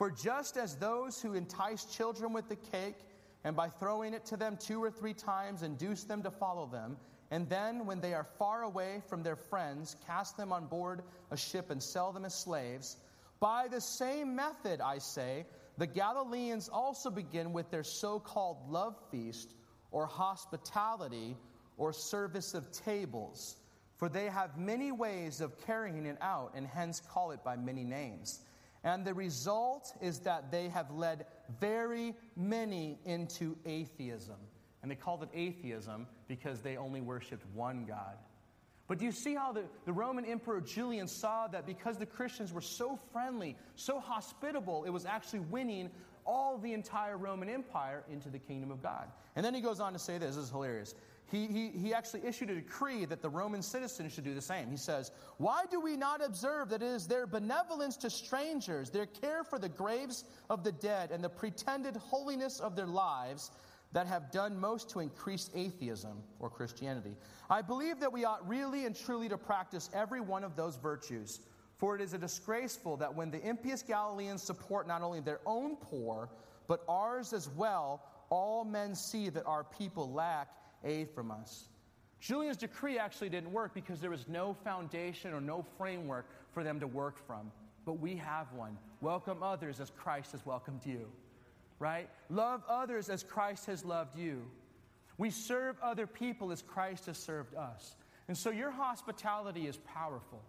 For 0.00 0.10
just 0.10 0.56
as 0.56 0.76
those 0.76 1.20
who 1.20 1.34
entice 1.34 1.84
children 1.84 2.32
with 2.32 2.48
the 2.48 2.56
cake, 2.56 2.96
and 3.44 3.54
by 3.54 3.68
throwing 3.68 4.14
it 4.14 4.24
to 4.24 4.36
them 4.38 4.56
two 4.56 4.82
or 4.82 4.90
three 4.90 5.12
times 5.12 5.62
induce 5.62 6.04
them 6.04 6.22
to 6.22 6.30
follow 6.30 6.64
them, 6.64 6.96
and 7.30 7.46
then, 7.50 7.84
when 7.84 8.00
they 8.00 8.14
are 8.14 8.24
far 8.24 8.62
away 8.62 9.02
from 9.06 9.22
their 9.22 9.36
friends, 9.36 9.96
cast 10.06 10.38
them 10.38 10.54
on 10.54 10.68
board 10.68 11.02
a 11.30 11.36
ship 11.36 11.70
and 11.70 11.82
sell 11.82 12.12
them 12.12 12.24
as 12.24 12.34
slaves, 12.34 12.96
by 13.40 13.68
the 13.68 13.78
same 13.78 14.34
method, 14.34 14.80
I 14.80 14.96
say, 14.96 15.44
the 15.76 15.86
Galileans 15.86 16.70
also 16.70 17.10
begin 17.10 17.52
with 17.52 17.70
their 17.70 17.84
so 17.84 18.18
called 18.20 18.56
love 18.70 18.96
feast, 19.10 19.52
or 19.90 20.06
hospitality, 20.06 21.36
or 21.76 21.92
service 21.92 22.54
of 22.54 22.72
tables. 22.72 23.56
For 23.98 24.08
they 24.08 24.30
have 24.30 24.56
many 24.56 24.92
ways 24.92 25.42
of 25.42 25.60
carrying 25.66 26.06
it 26.06 26.16
out, 26.22 26.52
and 26.54 26.66
hence 26.66 27.02
call 27.06 27.32
it 27.32 27.44
by 27.44 27.56
many 27.56 27.84
names. 27.84 28.40
And 28.82 29.04
the 29.04 29.14
result 29.14 29.92
is 30.00 30.20
that 30.20 30.50
they 30.50 30.68
have 30.68 30.90
led 30.90 31.26
very 31.60 32.14
many 32.36 32.98
into 33.04 33.56
atheism. 33.66 34.36
And 34.82 34.90
they 34.90 34.94
called 34.94 35.22
it 35.22 35.28
atheism 35.34 36.06
because 36.28 36.60
they 36.60 36.76
only 36.76 37.00
worshiped 37.00 37.44
one 37.54 37.84
God. 37.84 38.16
But 38.88 38.98
do 38.98 39.04
you 39.04 39.12
see 39.12 39.34
how 39.34 39.52
the, 39.52 39.64
the 39.84 39.92
Roman 39.92 40.24
Emperor 40.24 40.60
Julian 40.60 41.06
saw 41.06 41.46
that 41.48 41.66
because 41.66 41.96
the 41.96 42.06
Christians 42.06 42.52
were 42.52 42.60
so 42.60 42.98
friendly, 43.12 43.56
so 43.76 44.00
hospitable, 44.00 44.84
it 44.84 44.90
was 44.90 45.06
actually 45.06 45.40
winning 45.40 45.90
all 46.26 46.58
the 46.58 46.72
entire 46.72 47.16
Roman 47.16 47.48
Empire 47.48 48.02
into 48.10 48.30
the 48.30 48.38
kingdom 48.38 48.70
of 48.70 48.82
God? 48.82 49.08
And 49.36 49.44
then 49.44 49.54
he 49.54 49.60
goes 49.60 49.78
on 49.78 49.92
to 49.92 49.98
say 49.98 50.18
this, 50.18 50.34
this 50.34 50.44
is 50.44 50.50
hilarious 50.50 50.94
he, 51.30 51.46
he, 51.46 51.68
he 51.68 51.94
actually 51.94 52.26
issued 52.26 52.50
a 52.50 52.54
decree 52.56 53.04
that 53.04 53.22
the 53.22 53.28
Roman 53.28 53.62
citizens 53.62 54.12
should 54.12 54.24
do 54.24 54.34
the 54.34 54.40
same. 54.40 54.68
He 54.68 54.76
says, 54.76 55.12
Why 55.38 55.62
do 55.70 55.80
we 55.80 55.96
not 55.96 56.24
observe 56.24 56.70
that 56.70 56.82
it 56.82 56.86
is 56.86 57.06
their 57.06 57.26
benevolence 57.26 57.96
to 57.98 58.10
strangers, 58.10 58.90
their 58.90 59.06
care 59.06 59.44
for 59.44 59.58
the 59.58 59.68
graves 59.68 60.24
of 60.48 60.64
the 60.64 60.72
dead, 60.72 61.12
and 61.12 61.22
the 61.22 61.28
pretended 61.28 61.96
holiness 61.96 62.58
of 62.58 62.74
their 62.74 62.86
lives 62.86 63.52
that 63.92 64.08
have 64.08 64.32
done 64.32 64.58
most 64.58 64.90
to 64.90 65.00
increase 65.00 65.50
atheism 65.54 66.18
or 66.40 66.50
Christianity? 66.50 67.14
I 67.48 67.62
believe 67.62 68.00
that 68.00 68.12
we 68.12 68.24
ought 68.24 68.46
really 68.48 68.84
and 68.84 68.96
truly 68.96 69.28
to 69.28 69.38
practice 69.38 69.88
every 69.94 70.20
one 70.20 70.42
of 70.42 70.56
those 70.56 70.76
virtues. 70.76 71.40
For 71.78 71.94
it 71.94 72.02
is 72.02 72.12
a 72.12 72.18
disgraceful 72.18 72.96
that 72.98 73.14
when 73.14 73.30
the 73.30 73.40
impious 73.48 73.82
Galileans 73.82 74.42
support 74.42 74.86
not 74.88 75.00
only 75.00 75.20
their 75.20 75.40
own 75.46 75.76
poor, 75.76 76.28
but 76.66 76.82
ours 76.88 77.32
as 77.32 77.48
well, 77.50 78.02
all 78.30 78.64
men 78.64 78.94
see 78.94 79.28
that 79.28 79.46
our 79.46 79.64
people 79.64 80.12
lack 80.12 80.48
aid 80.84 81.10
from 81.10 81.30
us. 81.30 81.68
Julian's 82.20 82.58
decree 82.58 82.98
actually 82.98 83.30
didn't 83.30 83.52
work 83.52 83.72
because 83.72 84.00
there 84.00 84.10
was 84.10 84.28
no 84.28 84.54
foundation 84.64 85.32
or 85.32 85.40
no 85.40 85.64
framework 85.78 86.26
for 86.52 86.62
them 86.62 86.80
to 86.80 86.86
work 86.86 87.18
from. 87.26 87.50
But 87.86 87.94
we 87.94 88.16
have 88.16 88.52
one. 88.52 88.76
Welcome 89.00 89.42
others 89.42 89.80
as 89.80 89.90
Christ 89.90 90.32
has 90.32 90.44
welcomed 90.44 90.84
you. 90.84 91.06
Right? 91.78 92.10
Love 92.28 92.62
others 92.68 93.08
as 93.08 93.22
Christ 93.22 93.66
has 93.66 93.84
loved 93.84 94.18
you. 94.18 94.42
We 95.16 95.30
serve 95.30 95.76
other 95.82 96.06
people 96.06 96.52
as 96.52 96.60
Christ 96.60 97.06
has 97.06 97.16
served 97.16 97.54
us. 97.54 97.96
And 98.28 98.36
so 98.36 98.50
your 98.50 98.70
hospitality 98.70 99.66
is 99.66 99.78
powerful. 99.78 100.42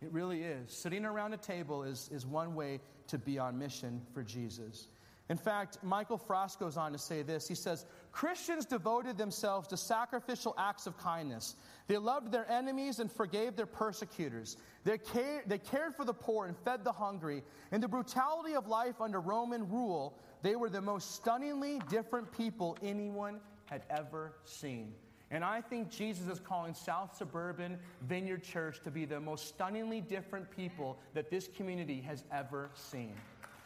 It 0.00 0.12
really 0.12 0.42
is. 0.42 0.72
Sitting 0.72 1.04
around 1.04 1.32
a 1.32 1.36
table 1.36 1.82
is, 1.82 2.08
is 2.12 2.24
one 2.24 2.54
way 2.54 2.80
to 3.08 3.18
be 3.18 3.38
on 3.38 3.58
mission 3.58 4.00
for 4.14 4.22
Jesus. 4.22 4.88
In 5.28 5.36
fact, 5.36 5.78
Michael 5.82 6.18
Frost 6.18 6.60
goes 6.60 6.76
on 6.76 6.92
to 6.92 6.98
say 6.98 7.22
this. 7.22 7.48
He 7.48 7.54
says, 7.54 7.84
Christians 8.16 8.64
devoted 8.64 9.18
themselves 9.18 9.68
to 9.68 9.76
sacrificial 9.76 10.54
acts 10.56 10.86
of 10.86 10.96
kindness. 10.96 11.54
They 11.86 11.98
loved 11.98 12.32
their 12.32 12.50
enemies 12.50 12.98
and 12.98 13.12
forgave 13.12 13.56
their 13.56 13.66
persecutors. 13.66 14.56
They, 14.84 14.96
care, 14.96 15.42
they 15.46 15.58
cared 15.58 15.94
for 15.94 16.06
the 16.06 16.14
poor 16.14 16.46
and 16.46 16.56
fed 16.56 16.82
the 16.82 16.92
hungry. 16.92 17.42
In 17.72 17.82
the 17.82 17.88
brutality 17.88 18.54
of 18.54 18.68
life 18.68 19.02
under 19.02 19.20
Roman 19.20 19.68
rule, 19.68 20.18
they 20.40 20.56
were 20.56 20.70
the 20.70 20.80
most 20.80 21.14
stunningly 21.14 21.78
different 21.90 22.32
people 22.32 22.78
anyone 22.82 23.38
had 23.66 23.82
ever 23.90 24.32
seen. 24.44 24.94
And 25.30 25.44
I 25.44 25.60
think 25.60 25.90
Jesus 25.90 26.26
is 26.26 26.40
calling 26.40 26.72
South 26.72 27.14
Suburban 27.18 27.78
Vineyard 28.08 28.42
Church 28.42 28.80
to 28.84 28.90
be 28.90 29.04
the 29.04 29.20
most 29.20 29.46
stunningly 29.46 30.00
different 30.00 30.50
people 30.50 30.98
that 31.12 31.30
this 31.30 31.48
community 31.54 32.00
has 32.00 32.24
ever 32.32 32.70
seen. 32.72 33.12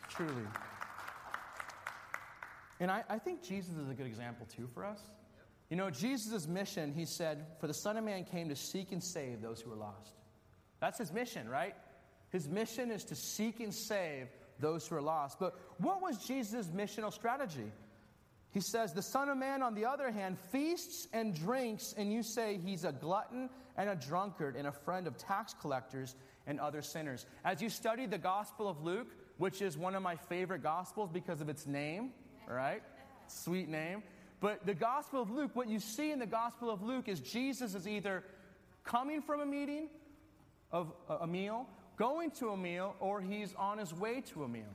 Truly. 0.08 0.42
And 2.80 2.90
I, 2.90 3.04
I 3.08 3.18
think 3.18 3.42
Jesus 3.42 3.76
is 3.76 3.88
a 3.88 3.94
good 3.94 4.06
example 4.06 4.46
too 4.54 4.68
for 4.74 4.84
us. 4.84 5.00
You 5.68 5.76
know, 5.76 5.90
Jesus' 5.90 6.48
mission, 6.48 6.92
he 6.92 7.04
said, 7.04 7.46
For 7.60 7.68
the 7.68 7.74
Son 7.74 7.96
of 7.96 8.04
Man 8.04 8.24
came 8.24 8.48
to 8.48 8.56
seek 8.56 8.90
and 8.90 9.02
save 9.02 9.40
those 9.40 9.60
who 9.60 9.70
are 9.72 9.76
lost. 9.76 10.14
That's 10.80 10.98
his 10.98 11.12
mission, 11.12 11.48
right? 11.48 11.74
His 12.30 12.48
mission 12.48 12.90
is 12.90 13.04
to 13.04 13.14
seek 13.14 13.60
and 13.60 13.72
save 13.72 14.28
those 14.58 14.86
who 14.86 14.96
are 14.96 15.02
lost. 15.02 15.38
But 15.38 15.54
what 15.78 16.02
was 16.02 16.26
Jesus' 16.26 16.66
missional 16.68 17.12
strategy? 17.12 17.70
He 18.52 18.60
says, 18.60 18.92
The 18.92 19.02
Son 19.02 19.28
of 19.28 19.36
Man, 19.36 19.62
on 19.62 19.74
the 19.74 19.86
other 19.86 20.10
hand, 20.10 20.38
feasts 20.50 21.06
and 21.12 21.34
drinks, 21.34 21.94
and 21.96 22.12
you 22.12 22.22
say 22.22 22.58
he's 22.64 22.84
a 22.84 22.92
glutton 22.92 23.48
and 23.76 23.90
a 23.90 23.94
drunkard 23.94 24.56
and 24.56 24.66
a 24.66 24.72
friend 24.72 25.06
of 25.06 25.16
tax 25.16 25.54
collectors 25.60 26.16
and 26.46 26.58
other 26.58 26.82
sinners. 26.82 27.26
As 27.44 27.62
you 27.62 27.68
study 27.68 28.06
the 28.06 28.18
Gospel 28.18 28.68
of 28.68 28.82
Luke, 28.82 29.14
which 29.38 29.62
is 29.62 29.78
one 29.78 29.94
of 29.94 30.02
my 30.02 30.16
favorite 30.16 30.62
Gospels 30.62 31.10
because 31.12 31.40
of 31.40 31.48
its 31.48 31.66
name, 31.66 32.10
right? 32.54 32.82
Sweet 33.26 33.68
name. 33.68 34.02
But 34.40 34.64
the 34.66 34.74
Gospel 34.74 35.20
of 35.20 35.30
Luke, 35.30 35.50
what 35.54 35.68
you 35.68 35.78
see 35.78 36.12
in 36.12 36.18
the 36.18 36.26
Gospel 36.26 36.70
of 36.70 36.82
Luke 36.82 37.08
is 37.08 37.20
Jesus 37.20 37.74
is 37.74 37.86
either 37.86 38.24
coming 38.84 39.20
from 39.20 39.40
a 39.40 39.46
meeting 39.46 39.88
of 40.72 40.92
a 41.08 41.26
meal, 41.26 41.66
going 41.96 42.30
to 42.32 42.50
a 42.50 42.56
meal, 42.56 42.96
or 43.00 43.20
he's 43.20 43.54
on 43.54 43.78
his 43.78 43.92
way 43.92 44.22
to 44.32 44.44
a 44.44 44.48
meal. 44.48 44.72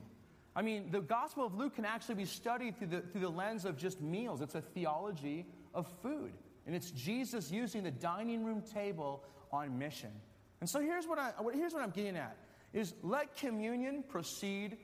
I 0.54 0.62
mean, 0.62 0.90
the 0.90 1.00
Gospel 1.00 1.44
of 1.44 1.54
Luke 1.54 1.74
can 1.74 1.84
actually 1.84 2.14
be 2.14 2.24
studied 2.24 2.78
through 2.78 2.86
the, 2.88 3.00
through 3.00 3.20
the 3.22 3.28
lens 3.28 3.64
of 3.64 3.76
just 3.76 4.00
meals. 4.00 4.40
It's 4.40 4.54
a 4.54 4.60
theology 4.60 5.44
of 5.74 5.86
food. 6.02 6.32
And 6.66 6.74
it's 6.74 6.90
Jesus 6.92 7.50
using 7.50 7.82
the 7.82 7.90
dining 7.90 8.44
room 8.44 8.62
table 8.62 9.22
on 9.52 9.78
mission. 9.78 10.10
And 10.60 10.70
so 10.70 10.80
here's 10.80 11.06
what, 11.06 11.18
I, 11.18 11.32
here's 11.52 11.74
what 11.74 11.82
I'm 11.82 11.90
getting 11.90 12.16
at 12.16 12.36
is 12.72 12.94
let 13.02 13.36
communion 13.36 14.04
proceed 14.08 14.76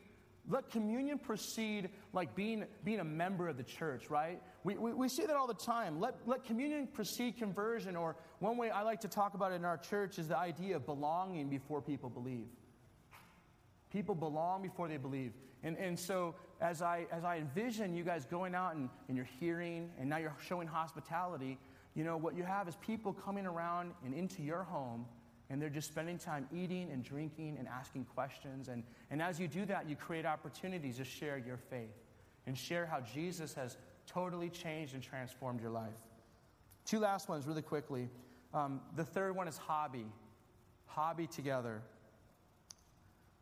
let 0.48 0.70
communion 0.70 1.18
proceed 1.18 1.88
like 2.12 2.34
being, 2.34 2.64
being 2.84 3.00
a 3.00 3.04
member 3.04 3.48
of 3.48 3.56
the 3.56 3.62
church, 3.62 4.10
right? 4.10 4.42
We, 4.64 4.76
we, 4.76 4.92
we, 4.92 5.08
see 5.08 5.24
that 5.24 5.36
all 5.36 5.46
the 5.46 5.54
time. 5.54 6.00
Let, 6.00 6.16
let 6.26 6.44
communion 6.44 6.88
precede 6.88 7.38
conversion, 7.38 7.94
or 7.94 8.16
one 8.40 8.56
way 8.56 8.70
I 8.70 8.82
like 8.82 9.00
to 9.02 9.08
talk 9.08 9.34
about 9.34 9.52
it 9.52 9.56
in 9.56 9.64
our 9.64 9.78
church 9.78 10.18
is 10.18 10.28
the 10.28 10.36
idea 10.36 10.76
of 10.76 10.86
belonging 10.86 11.48
before 11.48 11.80
people 11.80 12.10
believe. 12.10 12.48
People 13.92 14.14
belong 14.14 14.62
before 14.62 14.88
they 14.88 14.96
believe. 14.96 15.32
And, 15.62 15.76
and 15.76 15.96
so 15.96 16.34
as 16.60 16.82
I, 16.82 17.06
as 17.12 17.24
I 17.24 17.36
envision 17.36 17.94
you 17.94 18.02
guys 18.02 18.24
going 18.24 18.54
out 18.54 18.74
and, 18.74 18.88
and 19.06 19.16
you're 19.16 19.28
hearing, 19.38 19.90
and 20.00 20.08
now 20.08 20.16
you're 20.16 20.34
showing 20.44 20.66
hospitality, 20.66 21.56
you 21.94 22.02
know, 22.02 22.16
what 22.16 22.34
you 22.34 22.42
have 22.42 22.66
is 22.66 22.76
people 22.76 23.12
coming 23.12 23.46
around 23.46 23.92
and 24.04 24.12
into 24.12 24.42
your 24.42 24.64
home 24.64 25.06
and 25.52 25.60
they're 25.60 25.68
just 25.68 25.88
spending 25.88 26.16
time 26.16 26.48
eating 26.50 26.90
and 26.90 27.04
drinking 27.04 27.56
and 27.58 27.68
asking 27.68 28.06
questions. 28.06 28.68
And, 28.68 28.82
and 29.10 29.20
as 29.20 29.38
you 29.38 29.46
do 29.46 29.66
that, 29.66 29.86
you 29.86 29.94
create 29.94 30.24
opportunities 30.24 30.96
to 30.96 31.04
share 31.04 31.36
your 31.36 31.58
faith 31.58 31.94
and 32.46 32.56
share 32.56 32.86
how 32.86 33.00
Jesus 33.00 33.52
has 33.52 33.76
totally 34.06 34.48
changed 34.48 34.94
and 34.94 35.02
transformed 35.02 35.60
your 35.60 35.70
life. 35.70 35.92
Two 36.86 37.00
last 37.00 37.28
ones, 37.28 37.46
really 37.46 37.60
quickly. 37.60 38.08
Um, 38.54 38.80
the 38.96 39.04
third 39.04 39.36
one 39.36 39.46
is 39.46 39.58
hobby. 39.58 40.06
Hobby 40.86 41.26
together. 41.26 41.82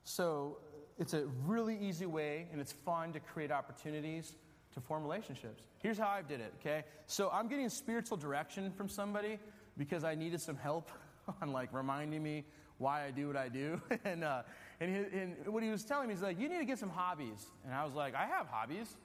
So 0.03 0.59
it's 0.99 1.15
a 1.15 1.27
really 1.47 1.79
easy 1.81 2.07
way 2.07 2.49
and 2.51 2.61
it's 2.61 2.73
fun 2.73 3.13
to 3.13 3.21
create 3.21 3.53
opportunities 3.53 4.35
to 4.75 4.81
form 4.81 5.05
relationships. 5.05 5.63
Here's 5.79 5.99
how 5.99 6.09
I 6.09 6.23
did 6.23 6.41
it, 6.41 6.53
okay? 6.61 6.85
So 7.07 7.31
I'm 7.33 7.47
getting 7.47 7.69
spiritual 7.69 8.17
direction 8.17 8.73
from 8.73 8.89
somebody 8.89 9.39
because 9.79 10.03
I 10.03 10.17
needed 10.17 10.41
some 10.41 10.57
help 10.57 10.91
on 11.43 11.53
like 11.53 11.73
reminding 11.73 12.23
me 12.23 12.45
why 12.79 13.05
I 13.05 13.11
do 13.11 13.27
what 13.27 13.37
I 13.37 13.49
do. 13.49 13.81
and, 14.05 14.25
uh, 14.25 14.43
and, 14.81 15.07
and 15.13 15.37
what 15.47 15.63
he 15.63 15.69
was 15.69 15.85
telling 15.85 16.09
me 16.09 16.15
is 16.15 16.23
like, 16.23 16.41
you 16.41 16.49
need 16.49 16.59
to 16.59 16.65
get 16.65 16.79
some 16.79 16.89
hobbies. 16.89 17.47
And 17.65 17.75
I 17.75 17.85
was 17.85 17.95
like, 17.95 18.15
I 18.15 18.27
have 18.27 18.47
hobbies. 18.47 18.97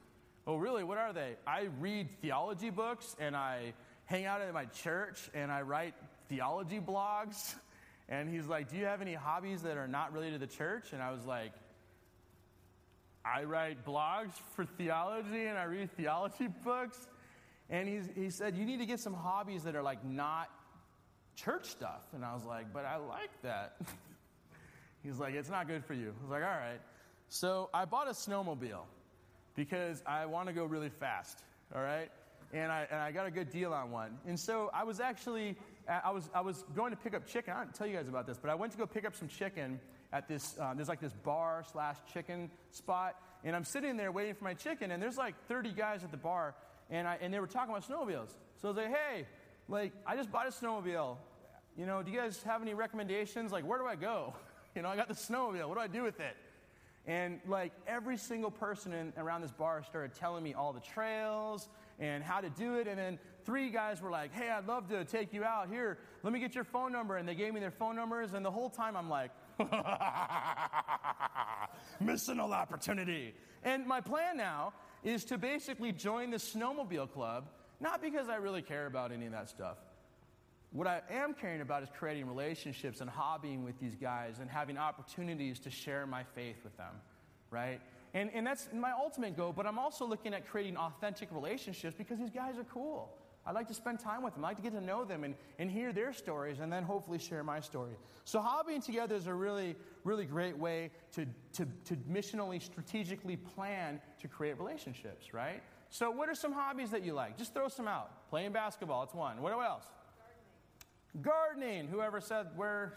Oh, 0.47 0.55
really? 0.55 0.83
What 0.83 0.97
are 0.97 1.11
they? 1.11 1.35
I 1.45 1.67
read 1.79 2.07
theology 2.21 2.69
books 2.69 3.15
and 3.19 3.35
I 3.35 3.73
hang 4.05 4.25
out 4.25 4.41
at 4.41 4.53
my 4.53 4.65
church 4.65 5.29
and 5.33 5.51
I 5.51 5.61
write 5.61 5.93
theology 6.29 6.79
blogs. 6.79 7.55
And 8.07 8.29
he's 8.29 8.45
like, 8.45 8.69
Do 8.69 8.77
you 8.77 8.85
have 8.85 9.01
any 9.01 9.15
hobbies 9.15 9.63
that 9.63 9.77
are 9.77 9.87
not 9.87 10.13
related 10.13 10.39
to 10.39 10.45
the 10.45 10.55
church? 10.55 10.93
And 10.93 11.01
I 11.01 11.11
was 11.11 11.25
like, 11.25 11.53
I 13.25 13.45
write 13.45 13.83
blogs 13.83 14.33
for 14.55 14.63
theology 14.63 15.47
and 15.47 15.57
I 15.57 15.63
read 15.63 15.89
theology 15.97 16.47
books. 16.63 17.07
And 17.67 17.89
he's, 17.89 18.07
he 18.13 18.29
said, 18.29 18.55
You 18.55 18.63
need 18.63 18.77
to 18.77 18.85
get 18.85 18.99
some 18.99 19.15
hobbies 19.15 19.63
that 19.63 19.75
are 19.75 19.81
like 19.81 20.05
not 20.05 20.49
church 21.35 21.65
stuff. 21.65 22.03
And 22.13 22.23
I 22.23 22.33
was 22.33 22.43
like, 22.43 22.73
but 22.73 22.85
I 22.85 22.97
like 22.97 23.41
that. 23.43 23.77
He's 25.03 25.19
like, 25.19 25.35
it's 25.35 25.49
not 25.49 25.67
good 25.67 25.85
for 25.85 25.93
you. 25.93 26.13
I 26.19 26.21
was 26.21 26.31
like, 26.31 26.43
all 26.43 26.49
right. 26.49 26.79
So 27.29 27.69
I 27.73 27.85
bought 27.85 28.07
a 28.07 28.11
snowmobile 28.11 28.83
because 29.55 30.01
I 30.05 30.25
want 30.25 30.47
to 30.47 30.53
go 30.53 30.65
really 30.65 30.89
fast, 30.89 31.43
all 31.75 31.81
right? 31.81 32.09
And 32.53 32.71
I, 32.71 32.87
and 32.89 32.99
I 32.99 33.11
got 33.11 33.25
a 33.25 33.31
good 33.31 33.49
deal 33.49 33.73
on 33.73 33.91
one. 33.91 34.17
And 34.27 34.39
so 34.39 34.69
I 34.73 34.83
was 34.83 34.99
actually, 34.99 35.55
I 35.87 36.11
was, 36.11 36.29
I 36.33 36.41
was 36.41 36.63
going 36.75 36.91
to 36.91 36.97
pick 36.97 37.13
up 37.13 37.27
chicken. 37.27 37.53
I 37.55 37.63
didn't 37.63 37.75
tell 37.75 37.87
you 37.87 37.95
guys 37.95 38.07
about 38.07 38.27
this, 38.27 38.37
but 38.37 38.49
I 38.49 38.55
went 38.55 38.71
to 38.73 38.77
go 38.77 38.85
pick 38.85 39.05
up 39.05 39.15
some 39.15 39.27
chicken 39.27 39.79
at 40.13 40.27
this, 40.27 40.55
uh, 40.59 40.73
there's 40.73 40.87
like 40.87 41.01
this 41.01 41.13
bar 41.23 41.63
slash 41.71 41.97
chicken 42.13 42.49
spot. 42.71 43.15
And 43.43 43.55
I'm 43.55 43.65
sitting 43.65 43.97
there 43.97 44.11
waiting 44.11 44.33
for 44.33 44.43
my 44.43 44.53
chicken, 44.53 44.91
and 44.91 45.01
there's 45.01 45.17
like 45.17 45.35
30 45.47 45.71
guys 45.73 46.03
at 46.03 46.11
the 46.11 46.17
bar, 46.17 46.55
and, 46.89 47.07
I, 47.07 47.17
and 47.21 47.33
they 47.33 47.39
were 47.39 47.47
talking 47.47 47.69
about 47.69 47.87
snowmobiles. 47.87 48.29
So 48.61 48.67
I 48.69 48.71
was 48.71 48.77
like, 48.77 48.95
hey, 48.95 49.25
like, 49.67 49.93
I 50.05 50.15
just 50.15 50.31
bought 50.31 50.47
a 50.47 50.51
snowmobile. 50.51 51.17
You 51.77 51.85
know, 51.85 52.03
do 52.03 52.11
you 52.11 52.17
guys 52.17 52.41
have 52.43 52.61
any 52.61 52.73
recommendations? 52.73 53.51
Like, 53.51 53.65
where 53.65 53.79
do 53.79 53.85
I 53.85 53.95
go? 53.95 54.33
You 54.75 54.81
know, 54.81 54.89
I 54.89 54.97
got 54.97 55.07
the 55.07 55.13
snowmobile. 55.13 55.69
What 55.69 55.75
do 55.75 55.79
I 55.79 55.87
do 55.87 56.03
with 56.03 56.19
it? 56.19 56.35
And 57.07 57.39
like 57.47 57.71
every 57.87 58.17
single 58.17 58.51
person 58.51 58.91
in, 58.91 59.13
around 59.15 59.41
this 59.41 59.53
bar 59.53 59.83
started 59.83 60.13
telling 60.15 60.43
me 60.43 60.53
all 60.53 60.73
the 60.73 60.79
trails 60.81 61.69
and 61.99 62.21
how 62.23 62.41
to 62.41 62.49
do 62.49 62.75
it. 62.75 62.87
And 62.87 62.99
then 62.99 63.19
three 63.45 63.69
guys 63.69 64.01
were 64.01 64.09
like, 64.09 64.33
hey, 64.33 64.49
I'd 64.49 64.67
love 64.67 64.89
to 64.89 65.05
take 65.05 65.33
you 65.33 65.43
out. 65.43 65.69
Here, 65.69 65.97
let 66.23 66.33
me 66.33 66.39
get 66.39 66.55
your 66.55 66.63
phone 66.63 66.91
number. 66.91 67.17
And 67.17 67.25
they 67.25 67.35
gave 67.35 67.53
me 67.53 67.59
their 67.59 67.71
phone 67.71 67.95
numbers. 67.95 68.33
And 68.33 68.43
the 68.43 68.51
whole 68.51 68.69
time 68.69 68.97
I'm 68.97 69.09
like, 69.09 69.31
missing 72.01 72.39
an 72.39 72.51
opportunity. 72.51 73.33
And 73.63 73.85
my 73.85 74.01
plan 74.01 74.35
now 74.35 74.73
is 75.03 75.23
to 75.25 75.37
basically 75.37 75.91
join 75.91 76.31
the 76.31 76.37
snowmobile 76.37 77.11
club 77.11 77.45
not 77.85 78.01
because 78.01 78.29
I 78.29 78.37
really 78.37 78.63
care 78.63 78.87
about 78.87 79.11
any 79.11 79.27
of 79.27 79.31
that 79.31 79.47
stuff. 79.47 79.77
What 80.71 80.87
I 80.87 81.01
am 81.09 81.35
caring 81.35 81.61
about 81.61 81.83
is 81.83 81.89
creating 81.97 82.25
relationships 82.27 82.99
and 82.99 83.09
hobbying 83.09 83.63
with 83.63 83.79
these 83.79 83.95
guys 83.95 84.39
and 84.41 84.49
having 84.49 84.75
opportunities 84.77 85.59
to 85.59 85.69
share 85.69 86.07
my 86.07 86.23
faith 86.33 86.57
with 86.63 86.75
them, 86.77 86.95
right? 87.51 87.79
And, 88.15 88.31
and 88.33 88.45
that's 88.45 88.69
my 88.73 88.91
ultimate 88.91 89.37
goal, 89.37 89.53
but 89.53 89.67
I'm 89.67 89.77
also 89.77 90.03
looking 90.03 90.33
at 90.33 90.49
creating 90.49 90.77
authentic 90.77 91.29
relationships 91.31 91.95
because 91.95 92.17
these 92.17 92.31
guys 92.31 92.57
are 92.57 92.63
cool. 92.63 93.15
I 93.45 93.51
like 93.51 93.67
to 93.67 93.75
spend 93.75 93.99
time 93.99 94.23
with 94.23 94.33
them. 94.33 94.43
I 94.43 94.47
like 94.49 94.57
to 94.57 94.63
get 94.63 94.73
to 94.73 94.81
know 94.81 95.05
them 95.05 95.23
and, 95.23 95.35
and 95.59 95.69
hear 95.69 95.93
their 95.93 96.11
stories 96.11 96.59
and 96.59 96.73
then 96.73 96.83
hopefully 96.83 97.19
share 97.19 97.43
my 97.43 97.59
story. 97.59 97.93
So, 98.23 98.39
hobbying 98.39 98.83
together 98.83 99.15
is 99.15 99.27
a 99.27 99.33
really, 99.33 99.75
really 100.03 100.25
great 100.25 100.57
way 100.57 100.89
to, 101.13 101.27
to, 101.53 101.67
to 101.85 101.95
missionally, 102.11 102.59
strategically 102.59 103.37
plan 103.37 104.01
to 104.21 104.27
create 104.27 104.57
relationships, 104.57 105.31
right? 105.31 105.61
So, 105.89 106.11
what 106.11 106.29
are 106.29 106.35
some 106.35 106.51
hobbies 106.51 106.91
that 106.91 107.03
you 107.03 107.13
like? 107.13 107.37
Just 107.37 107.53
throw 107.53 107.67
some 107.67 107.87
out. 107.87 108.29
Playing 108.29 108.51
basketball, 108.51 109.03
it's 109.03 109.13
one. 109.13 109.41
What 109.41 109.53
else? 109.53 109.85
Gardening. 111.21 111.85
Gardening. 111.85 111.87
Whoever 111.87 112.19
said 112.19 112.47
where? 112.55 112.93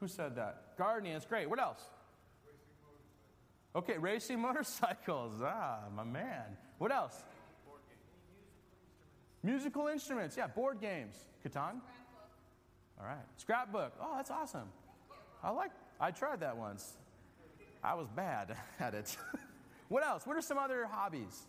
Who 0.00 0.08
said 0.08 0.36
that? 0.36 0.76
Gardening. 0.76 1.12
It's 1.12 1.26
great. 1.26 1.48
What 1.48 1.60
else? 1.60 1.80
Racing 2.44 2.62
okay, 3.76 3.98
racing 3.98 4.40
motorcycles. 4.40 5.34
Ah, 5.42 5.80
my 5.94 6.04
man. 6.04 6.56
What 6.78 6.90
else? 6.90 7.22
Musical 9.42 9.88
instruments. 9.88 10.36
Yeah, 10.36 10.46
board 10.46 10.80
games. 10.80 11.16
Catan. 11.44 11.80
All 12.98 13.06
right. 13.06 13.18
Scrapbook. 13.36 13.92
Oh, 14.00 14.14
that's 14.16 14.30
awesome. 14.30 14.68
I 15.42 15.50
like. 15.50 15.70
I 16.00 16.10
tried 16.10 16.40
that 16.40 16.56
once. 16.56 16.94
I 17.82 17.94
was 17.94 18.08
bad 18.08 18.56
at 18.80 18.94
it. 18.94 19.16
what 19.88 20.04
else? 20.04 20.26
What 20.26 20.36
are 20.36 20.40
some 20.40 20.58
other 20.58 20.86
hobbies? 20.90 21.42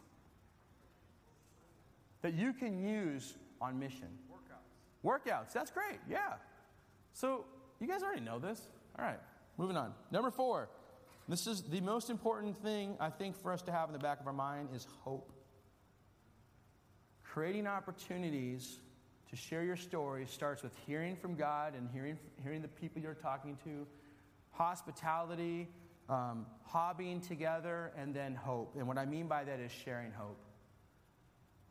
That 2.26 2.34
you 2.34 2.54
can 2.54 2.84
use 2.84 3.36
on 3.62 3.78
mission. 3.78 4.08
Workouts. 4.32 5.06
Workouts. 5.06 5.54
That's 5.54 5.70
great. 5.70 6.00
Yeah. 6.10 6.34
So 7.14 7.46
you 7.80 7.88
guys 7.88 8.02
already 8.02 8.22
know 8.22 8.40
this. 8.40 8.68
All 8.98 9.06
right. 9.06 9.20
Moving 9.60 9.78
on. 9.78 9.94
Number 10.10 10.32
four. 10.32 10.68
This 11.30 11.46
is 11.46 11.62
the 11.62 11.82
most 11.82 12.10
important 12.10 12.58
thing 12.58 12.96
I 13.00 13.12
think 13.12 13.40
for 13.40 13.52
us 13.52 13.62
to 13.64 13.72
have 13.72 13.90
in 13.90 13.94
the 13.94 14.00
back 14.00 14.20
of 14.22 14.26
our 14.26 14.34
mind 14.34 14.70
is 14.74 14.88
hope. 15.04 15.32
Creating 17.24 17.68
opportunities 17.68 18.80
to 19.30 19.36
share 19.36 19.64
your 19.64 19.76
story 19.76 20.26
starts 20.26 20.64
with 20.64 20.76
hearing 20.88 21.16
from 21.16 21.36
God 21.36 21.76
and 21.76 21.88
hearing, 21.94 22.18
hearing 22.42 22.64
the 22.64 22.68
people 22.68 23.04
you're 23.04 23.14
talking 23.14 23.56
to, 23.66 23.86
hospitality, 24.50 25.68
um, 26.10 26.48
hobbying 26.68 27.22
together, 27.28 27.92
and 27.96 28.16
then 28.16 28.34
hope. 28.34 28.74
And 28.80 28.88
what 28.88 28.98
I 28.98 29.06
mean 29.06 29.28
by 29.28 29.44
that 29.44 29.60
is 29.60 29.72
sharing 29.72 30.12
hope. 30.12 30.40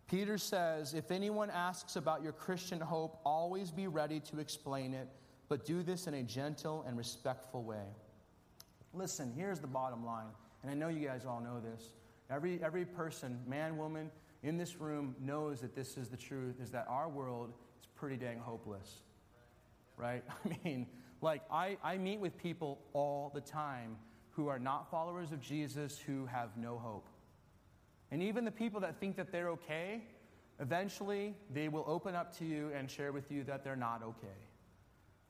Peter 0.09 0.39
says, 0.39 0.95
If 0.95 1.11
anyone 1.11 1.51
asks 1.51 1.97
about 1.97 2.23
your 2.23 2.33
Christian 2.33 2.81
hope, 2.81 3.21
always 3.25 3.71
be 3.71 3.87
ready 3.87 4.21
to 4.21 4.39
explain 4.39 4.93
it, 4.93 5.09
but 5.49 5.65
do 5.65 5.83
this 5.83 6.07
in 6.07 6.15
a 6.15 6.23
gentle 6.23 6.85
and 6.87 6.97
respectful 6.97 7.63
way. 7.63 7.87
Listen, 8.93 9.33
here's 9.37 9.61
the 9.61 9.67
bottom 9.67 10.05
line. 10.05 10.29
And 10.63 10.71
I 10.71 10.75
know 10.75 10.89
you 10.89 11.07
guys 11.07 11.25
all 11.27 11.41
know 11.41 11.61
this. 11.61 11.91
Every, 12.31 12.61
every 12.63 12.85
person, 12.85 13.39
man, 13.47 13.77
woman, 13.77 14.11
in 14.43 14.57
this 14.57 14.77
room 14.77 15.15
knows 15.21 15.61
that 15.61 15.75
this 15.75 15.97
is 15.97 16.09
the 16.09 16.17
truth, 16.17 16.61
is 16.63 16.71
that 16.71 16.87
our 16.89 17.09
world 17.09 17.53
is 17.81 17.87
pretty 17.95 18.17
dang 18.17 18.39
hopeless. 18.39 19.01
Right? 19.97 20.23
I 20.45 20.57
mean, 20.65 20.87
like, 21.21 21.43
I, 21.51 21.77
I 21.83 21.99
meet 21.99 22.21
with 22.21 22.37
people 22.39 22.81
all 22.93 23.31
the 23.35 23.41
time 23.41 23.97
who 24.31 24.49
are 24.49 24.59
not 24.59 24.91
followers 24.91 25.33
of 25.33 25.41
Jesus 25.41 25.99
who 25.99 26.27
have 26.27 26.57
no 26.57 26.79
hope. 26.79 27.09
And 28.11 28.23
even 28.23 28.45
the 28.45 28.51
people 28.51 28.81
that 28.81 29.01
think 29.01 29.17
that 29.17 29.33
they're 29.33 29.49
okay, 29.51 30.03
eventually 30.61 31.35
they 31.53 31.69
will 31.69 31.85
open 31.87 32.15
up 32.15 32.37
to 32.39 32.45
you 32.45 32.71
and 32.77 32.91
share 32.91 33.13
with 33.13 33.31
you 33.31 33.45
that 33.45 33.65
they're 33.65 33.77
not 33.77 34.03
okay. 34.03 34.39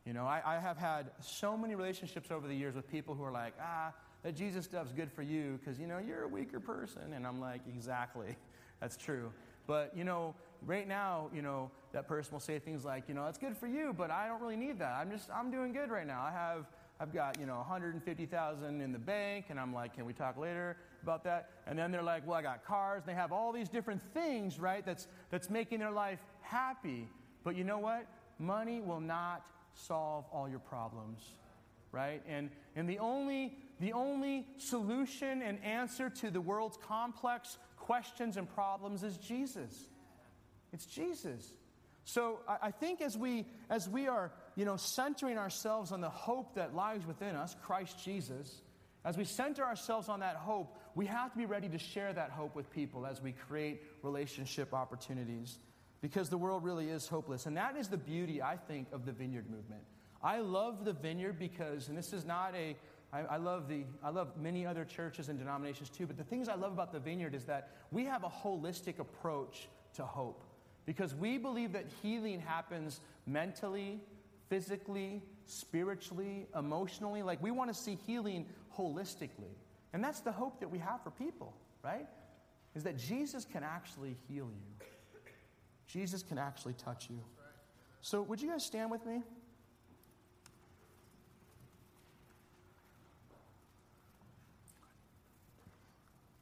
You 0.04 0.12
know, 0.12 0.26
I, 0.26 0.42
I 0.44 0.60
have 0.60 0.76
had 0.76 1.10
so 1.20 1.56
many 1.56 1.74
relationships 1.74 2.30
over 2.30 2.46
the 2.46 2.54
years 2.54 2.74
with 2.74 2.90
people 2.90 3.14
who 3.14 3.24
are 3.24 3.32
like, 3.32 3.54
ah, 3.60 3.92
that 4.22 4.36
Jesus 4.36 4.66
stuff's 4.66 4.92
good 4.92 5.10
for 5.10 5.22
you 5.22 5.58
because, 5.58 5.78
you 5.78 5.86
know, 5.86 5.98
you're 5.98 6.24
a 6.24 6.28
weaker 6.28 6.60
person. 6.60 7.14
And 7.14 7.26
I'm 7.26 7.40
like, 7.40 7.62
exactly, 7.68 8.36
that's 8.80 8.96
true. 8.96 9.32
But, 9.66 9.96
you 9.96 10.04
know, 10.04 10.34
right 10.66 10.86
now, 10.86 11.30
you 11.34 11.40
know, 11.40 11.70
that 11.92 12.06
person 12.06 12.32
will 12.32 12.40
say 12.40 12.58
things 12.58 12.84
like, 12.84 13.08
you 13.08 13.14
know, 13.14 13.24
that's 13.24 13.38
good 13.38 13.56
for 13.56 13.66
you, 13.66 13.94
but 13.96 14.10
I 14.10 14.28
don't 14.28 14.42
really 14.42 14.56
need 14.56 14.78
that. 14.80 14.92
I'm 14.92 15.10
just, 15.10 15.30
I'm 15.30 15.50
doing 15.50 15.72
good 15.72 15.90
right 15.90 16.06
now. 16.06 16.22
I 16.22 16.32
have, 16.32 16.66
I've 17.00 17.12
got, 17.12 17.38
you 17.40 17.46
know, 17.46 17.56
150,000 17.56 18.80
in 18.80 18.92
the 18.92 18.98
bank. 18.98 19.46
And 19.50 19.58
I'm 19.58 19.74
like, 19.74 19.94
can 19.94 20.04
we 20.04 20.12
talk 20.12 20.36
later 20.36 20.76
about 21.02 21.24
that? 21.24 21.50
And 21.66 21.78
then 21.78 21.90
they're 21.90 22.02
like, 22.02 22.26
well, 22.26 22.38
I 22.38 22.42
got 22.42 22.64
cars. 22.64 23.02
And 23.02 23.08
they 23.08 23.20
have 23.20 23.32
all 23.32 23.52
these 23.52 23.68
different 23.68 24.00
things, 24.12 24.58
right, 24.58 24.84
that's, 24.84 25.08
that's 25.30 25.50
making 25.50 25.80
their 25.80 25.90
life 25.90 26.20
happy. 26.40 27.08
But 27.42 27.56
you 27.56 27.64
know 27.64 27.78
what? 27.78 28.06
Money 28.38 28.80
will 28.80 29.00
not 29.00 29.44
solve 29.74 30.24
all 30.32 30.48
your 30.48 30.60
problems, 30.60 31.20
right? 31.90 32.22
And, 32.28 32.50
and 32.76 32.88
the, 32.88 32.98
only, 33.00 33.58
the 33.80 33.92
only 33.92 34.46
solution 34.56 35.42
and 35.42 35.62
answer 35.64 36.08
to 36.10 36.30
the 36.30 36.40
world's 36.40 36.76
complex 36.76 37.58
questions 37.76 38.36
and 38.36 38.52
problems 38.54 39.02
is 39.02 39.16
Jesus. 39.16 39.88
It's 40.72 40.86
Jesus. 40.86 41.52
So 42.04 42.40
I, 42.48 42.56
I 42.62 42.70
think 42.70 43.00
as 43.00 43.16
we, 43.16 43.46
as 43.68 43.88
we 43.88 44.08
are 44.08 44.32
you 44.56 44.64
know, 44.64 44.76
centering 44.76 45.38
ourselves 45.38 45.92
on 45.92 46.00
the 46.00 46.10
hope 46.10 46.54
that 46.54 46.74
lies 46.74 47.06
within 47.06 47.34
us, 47.34 47.56
Christ 47.62 48.02
Jesus, 48.04 48.62
as 49.04 49.18
we 49.18 49.24
center 49.24 49.64
ourselves 49.64 50.08
on 50.08 50.20
that 50.20 50.36
hope, 50.36 50.78
we 50.94 51.06
have 51.06 51.32
to 51.32 51.38
be 51.38 51.44
ready 51.44 51.68
to 51.68 51.78
share 51.78 52.12
that 52.12 52.30
hope 52.30 52.54
with 52.54 52.70
people 52.70 53.04
as 53.04 53.20
we 53.20 53.32
create 53.32 53.82
relationship 54.02 54.72
opportunities 54.72 55.58
because 56.00 56.30
the 56.30 56.38
world 56.38 56.64
really 56.64 56.88
is 56.88 57.06
hopeless. 57.06 57.46
And 57.46 57.56
that 57.56 57.76
is 57.76 57.88
the 57.88 57.96
beauty, 57.96 58.40
I 58.40 58.56
think, 58.56 58.88
of 58.92 59.04
the 59.04 59.12
vineyard 59.12 59.50
movement. 59.50 59.82
I 60.22 60.40
love 60.40 60.84
the 60.84 60.94
vineyard 60.94 61.38
because, 61.38 61.88
and 61.88 61.98
this 61.98 62.14
is 62.14 62.24
not 62.24 62.54
a, 62.54 62.76
I, 63.12 63.20
I 63.20 63.36
love 63.36 63.68
the, 63.68 63.84
I 64.02 64.08
love 64.08 64.36
many 64.40 64.64
other 64.64 64.84
churches 64.84 65.28
and 65.28 65.38
denominations 65.38 65.90
too, 65.90 66.06
but 66.06 66.16
the 66.16 66.24
things 66.24 66.48
I 66.48 66.54
love 66.54 66.72
about 66.72 66.92
the 66.92 66.98
vineyard 66.98 67.34
is 67.34 67.44
that 67.44 67.70
we 67.90 68.06
have 68.06 68.24
a 68.24 68.28
holistic 68.28 68.98
approach 68.98 69.68
to 69.94 70.04
hope 70.04 70.44
because 70.86 71.14
we 71.14 71.36
believe 71.36 71.72
that 71.72 71.84
healing 72.02 72.40
happens 72.40 73.00
mentally, 73.26 74.00
physically, 74.48 75.22
spiritually, 75.46 76.46
emotionally. 76.56 77.22
Like 77.22 77.42
we 77.42 77.50
want 77.50 77.72
to 77.72 77.78
see 77.78 77.98
healing 78.06 78.46
holistically. 78.76 79.54
And 79.92 80.02
that's 80.02 80.20
the 80.20 80.32
hope 80.32 80.60
that 80.60 80.70
we 80.70 80.78
have 80.78 81.02
for 81.02 81.10
people, 81.10 81.54
right? 81.82 82.06
Is 82.74 82.82
that 82.82 82.98
Jesus 82.98 83.44
can 83.44 83.62
actually 83.62 84.16
heal 84.28 84.50
you. 84.50 84.86
Jesus 85.86 86.22
can 86.22 86.38
actually 86.38 86.74
touch 86.74 87.08
you. 87.08 87.20
So, 88.00 88.22
would 88.22 88.42
you 88.42 88.50
guys 88.50 88.64
stand 88.64 88.90
with 88.90 89.06
me? 89.06 89.22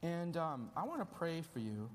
And 0.03 0.37
um, 0.37 0.71
I 0.77 0.85
want 0.85 1.01
to 1.01 1.05
pray 1.05 1.43
for 1.53 1.61
you. 1.61 1.89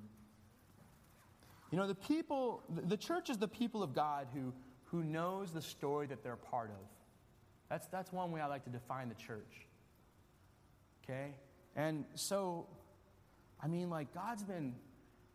You 1.71 1.77
know, 1.77 1.87
the 1.87 1.95
people, 1.95 2.63
the 2.69 2.95
church 2.95 3.29
is 3.29 3.37
the 3.37 3.47
people 3.47 3.83
of 3.83 3.93
God 3.93 4.27
who, 4.33 4.53
who 4.91 5.03
knows 5.03 5.51
the 5.51 5.61
story 5.61 6.07
that 6.07 6.23
they're 6.23 6.35
part 6.35 6.69
of. 6.69 6.87
That's, 7.69 7.87
that's 7.87 8.11
one 8.11 8.31
way 8.31 8.41
I 8.41 8.47
like 8.47 8.63
to 8.63 8.69
define 8.69 9.09
the 9.09 9.15
church. 9.15 9.67
Okay? 11.03 11.35
And 11.75 12.05
so, 12.15 12.67
I 13.61 13.67
mean, 13.67 13.89
like, 13.89 14.13
God's 14.13 14.43
been 14.43 14.75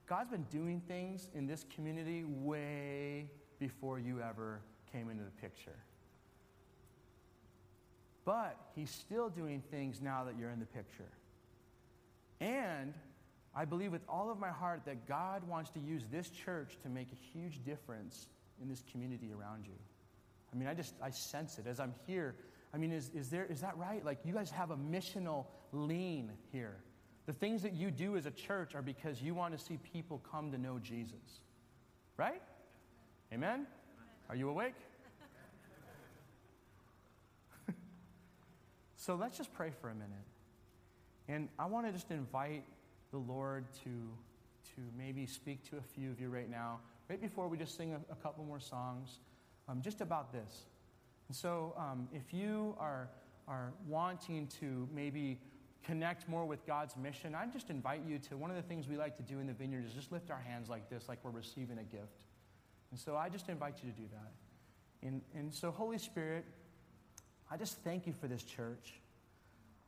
God's 0.08 0.30
been 0.30 0.46
doing 0.50 0.82
things 0.86 1.28
in 1.34 1.46
this 1.46 1.64
community 1.74 2.24
way 2.24 3.30
before 3.58 3.98
you 3.98 4.20
ever 4.20 4.60
came 4.92 5.08
into 5.08 5.24
the 5.24 5.30
picture. 5.30 5.78
But 8.24 8.56
He's 8.74 8.90
still 8.90 9.30
doing 9.30 9.62
things 9.70 10.02
now 10.02 10.24
that 10.24 10.36
you're 10.38 10.50
in 10.50 10.60
the 10.60 10.66
picture. 10.66 11.08
And 12.40 12.92
I 13.54 13.64
believe 13.64 13.92
with 13.92 14.02
all 14.08 14.30
of 14.30 14.38
my 14.38 14.50
heart 14.50 14.82
that 14.86 15.06
God 15.06 15.46
wants 15.48 15.70
to 15.70 15.80
use 15.80 16.02
this 16.10 16.28
church 16.30 16.76
to 16.82 16.88
make 16.88 17.08
a 17.12 17.38
huge 17.38 17.64
difference 17.64 18.26
in 18.62 18.68
this 18.68 18.82
community 18.90 19.32
around 19.32 19.66
you. 19.66 19.74
I 20.52 20.56
mean, 20.56 20.68
I 20.68 20.74
just, 20.74 20.94
I 21.02 21.10
sense 21.10 21.58
it 21.58 21.66
as 21.66 21.80
I'm 21.80 21.94
here. 22.06 22.34
I 22.74 22.78
mean, 22.78 22.92
is, 22.92 23.10
is, 23.14 23.28
there, 23.28 23.44
is 23.44 23.60
that 23.60 23.76
right? 23.76 24.04
Like, 24.04 24.18
you 24.24 24.32
guys 24.32 24.50
have 24.50 24.70
a 24.70 24.76
missional 24.76 25.46
lean 25.72 26.32
here. 26.52 26.76
The 27.26 27.32
things 27.32 27.62
that 27.62 27.74
you 27.74 27.90
do 27.90 28.16
as 28.16 28.26
a 28.26 28.30
church 28.30 28.74
are 28.74 28.82
because 28.82 29.22
you 29.22 29.34
want 29.34 29.56
to 29.56 29.64
see 29.64 29.78
people 29.92 30.22
come 30.30 30.50
to 30.52 30.58
know 30.58 30.78
Jesus. 30.78 31.40
Right? 32.16 32.42
Amen? 33.32 33.66
Are 34.28 34.36
you 34.36 34.48
awake? 34.48 34.74
so 38.96 39.14
let's 39.14 39.36
just 39.38 39.52
pray 39.54 39.70
for 39.80 39.88
a 39.88 39.94
minute. 39.94 40.10
And 41.28 41.48
I 41.58 41.66
want 41.66 41.86
to 41.86 41.92
just 41.92 42.10
invite 42.10 42.64
the 43.10 43.18
Lord 43.18 43.64
to, 43.84 43.90
to 44.74 44.82
maybe 44.96 45.26
speak 45.26 45.68
to 45.70 45.76
a 45.76 45.82
few 45.82 46.10
of 46.10 46.20
you 46.20 46.28
right 46.28 46.50
now, 46.50 46.80
right 47.08 47.20
before 47.20 47.48
we 47.48 47.56
just 47.56 47.76
sing 47.76 47.92
a, 47.92 48.12
a 48.12 48.16
couple 48.16 48.44
more 48.44 48.60
songs, 48.60 49.18
um, 49.68 49.82
just 49.82 50.00
about 50.00 50.32
this. 50.32 50.62
And 51.28 51.36
so 51.36 51.74
um, 51.76 52.08
if 52.12 52.32
you 52.32 52.74
are, 52.78 53.08
are 53.48 53.72
wanting 53.86 54.48
to 54.60 54.88
maybe 54.94 55.40
connect 55.84 56.28
more 56.28 56.44
with 56.44 56.66
God's 56.66 56.96
mission, 56.96 57.34
I 57.34 57.46
just 57.46 57.70
invite 57.70 58.02
you 58.06 58.18
to 58.30 58.36
one 58.36 58.50
of 58.50 58.56
the 58.56 58.62
things 58.62 58.88
we 58.88 58.96
like 58.96 59.16
to 59.16 59.22
do 59.22 59.40
in 59.40 59.46
the 59.46 59.52
vineyard 59.52 59.84
is 59.86 59.92
just 59.92 60.12
lift 60.12 60.30
our 60.30 60.40
hands 60.40 60.68
like 60.68 60.88
this, 60.88 61.08
like 61.08 61.18
we're 61.22 61.30
receiving 61.30 61.78
a 61.78 61.84
gift. 61.84 62.26
And 62.90 63.00
so 63.00 63.16
I 63.16 63.28
just 63.28 63.48
invite 63.48 63.76
you 63.82 63.90
to 63.90 63.96
do 63.96 64.06
that. 64.12 65.06
And, 65.06 65.22
and 65.34 65.52
so, 65.52 65.70
Holy 65.70 65.98
Spirit, 65.98 66.44
I 67.50 67.56
just 67.56 67.78
thank 67.78 68.06
you 68.06 68.12
for 68.12 68.28
this 68.28 68.42
church. 68.42 68.94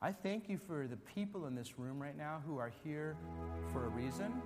I 0.02 0.12
thank 0.12 0.48
you 0.48 0.58
for 0.58 0.86
the 0.86 0.96
people 0.96 1.46
in 1.46 1.54
this 1.54 1.78
room 1.78 2.02
right 2.02 2.16
now 2.16 2.42
who 2.46 2.58
are 2.58 2.72
here 2.82 3.16
for 3.72 3.86
a 3.86 3.88
reason. 3.88 4.42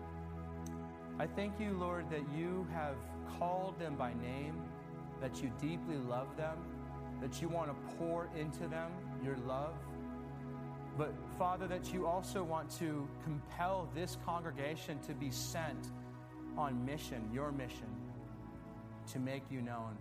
I 1.20 1.26
thank 1.26 1.58
you, 1.58 1.72
Lord, 1.72 2.08
that 2.10 2.22
you 2.36 2.64
have 2.72 2.94
called 3.38 3.76
them 3.80 3.96
by 3.96 4.14
name, 4.14 4.54
that 5.20 5.42
you 5.42 5.50
deeply 5.60 5.96
love 5.96 6.28
them, 6.36 6.56
that 7.20 7.42
you 7.42 7.48
want 7.48 7.70
to 7.70 7.96
pour 7.96 8.28
into 8.38 8.68
them 8.68 8.92
your 9.24 9.36
love. 9.38 9.74
But 10.96 11.12
Father, 11.36 11.66
that 11.66 11.92
you 11.92 12.06
also 12.06 12.44
want 12.44 12.70
to 12.78 13.08
compel 13.24 13.88
this 13.96 14.16
congregation 14.24 15.00
to 15.08 15.12
be 15.12 15.30
sent 15.30 15.88
on 16.56 16.84
mission, 16.84 17.28
your 17.32 17.50
mission, 17.50 17.88
to 19.12 19.18
make 19.18 19.42
you 19.50 19.60
known. 19.60 19.96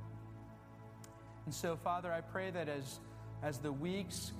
And 1.46 1.54
so, 1.54 1.76
Father, 1.76 2.14
I 2.14 2.22
pray 2.22 2.52
that 2.52 2.70
as, 2.70 3.00
as 3.42 3.58
the 3.58 3.72
weeks 3.72 4.34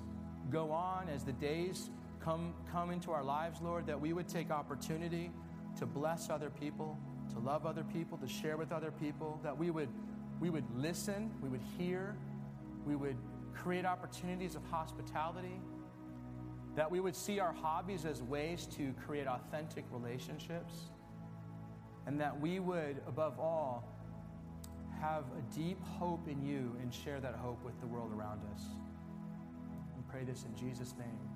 go 0.50 0.70
on, 0.70 1.08
as 1.08 1.24
the 1.24 1.32
days 1.32 1.90
come, 2.20 2.54
come 2.70 2.90
into 2.92 3.10
our 3.10 3.24
lives, 3.24 3.60
Lord, 3.60 3.86
that 3.86 4.00
we 4.00 4.12
would 4.12 4.28
take 4.28 4.52
opportunity 4.52 5.32
to 5.78 5.86
bless 5.86 6.30
other 6.30 6.50
people, 6.50 6.98
to 7.32 7.38
love 7.38 7.66
other 7.66 7.84
people, 7.84 8.18
to 8.18 8.28
share 8.28 8.56
with 8.56 8.72
other 8.72 8.90
people, 8.90 9.40
that 9.42 9.56
we 9.56 9.70
would, 9.70 9.88
we 10.40 10.50
would 10.50 10.64
listen, 10.76 11.30
we 11.42 11.48
would 11.48 11.62
hear, 11.78 12.16
we 12.86 12.96
would 12.96 13.16
create 13.54 13.84
opportunities 13.84 14.54
of 14.54 14.64
hospitality 14.70 15.60
that 16.78 16.88
we 16.88 17.00
would 17.00 17.16
see 17.16 17.40
our 17.40 17.52
hobbies 17.52 18.04
as 18.04 18.22
ways 18.22 18.64
to 18.76 18.94
create 19.04 19.26
authentic 19.26 19.84
relationships. 19.90 20.90
And 22.06 22.20
that 22.20 22.40
we 22.40 22.60
would, 22.60 23.02
above 23.08 23.40
all, 23.40 23.84
have 25.00 25.24
a 25.36 25.56
deep 25.56 25.82
hope 25.82 26.28
in 26.28 26.40
you 26.40 26.76
and 26.80 26.94
share 26.94 27.18
that 27.18 27.34
hope 27.34 27.64
with 27.64 27.78
the 27.80 27.86
world 27.88 28.12
around 28.16 28.42
us. 28.54 28.62
We 29.96 30.04
pray 30.08 30.22
this 30.22 30.44
in 30.44 30.54
Jesus' 30.54 30.94
name. 30.96 31.27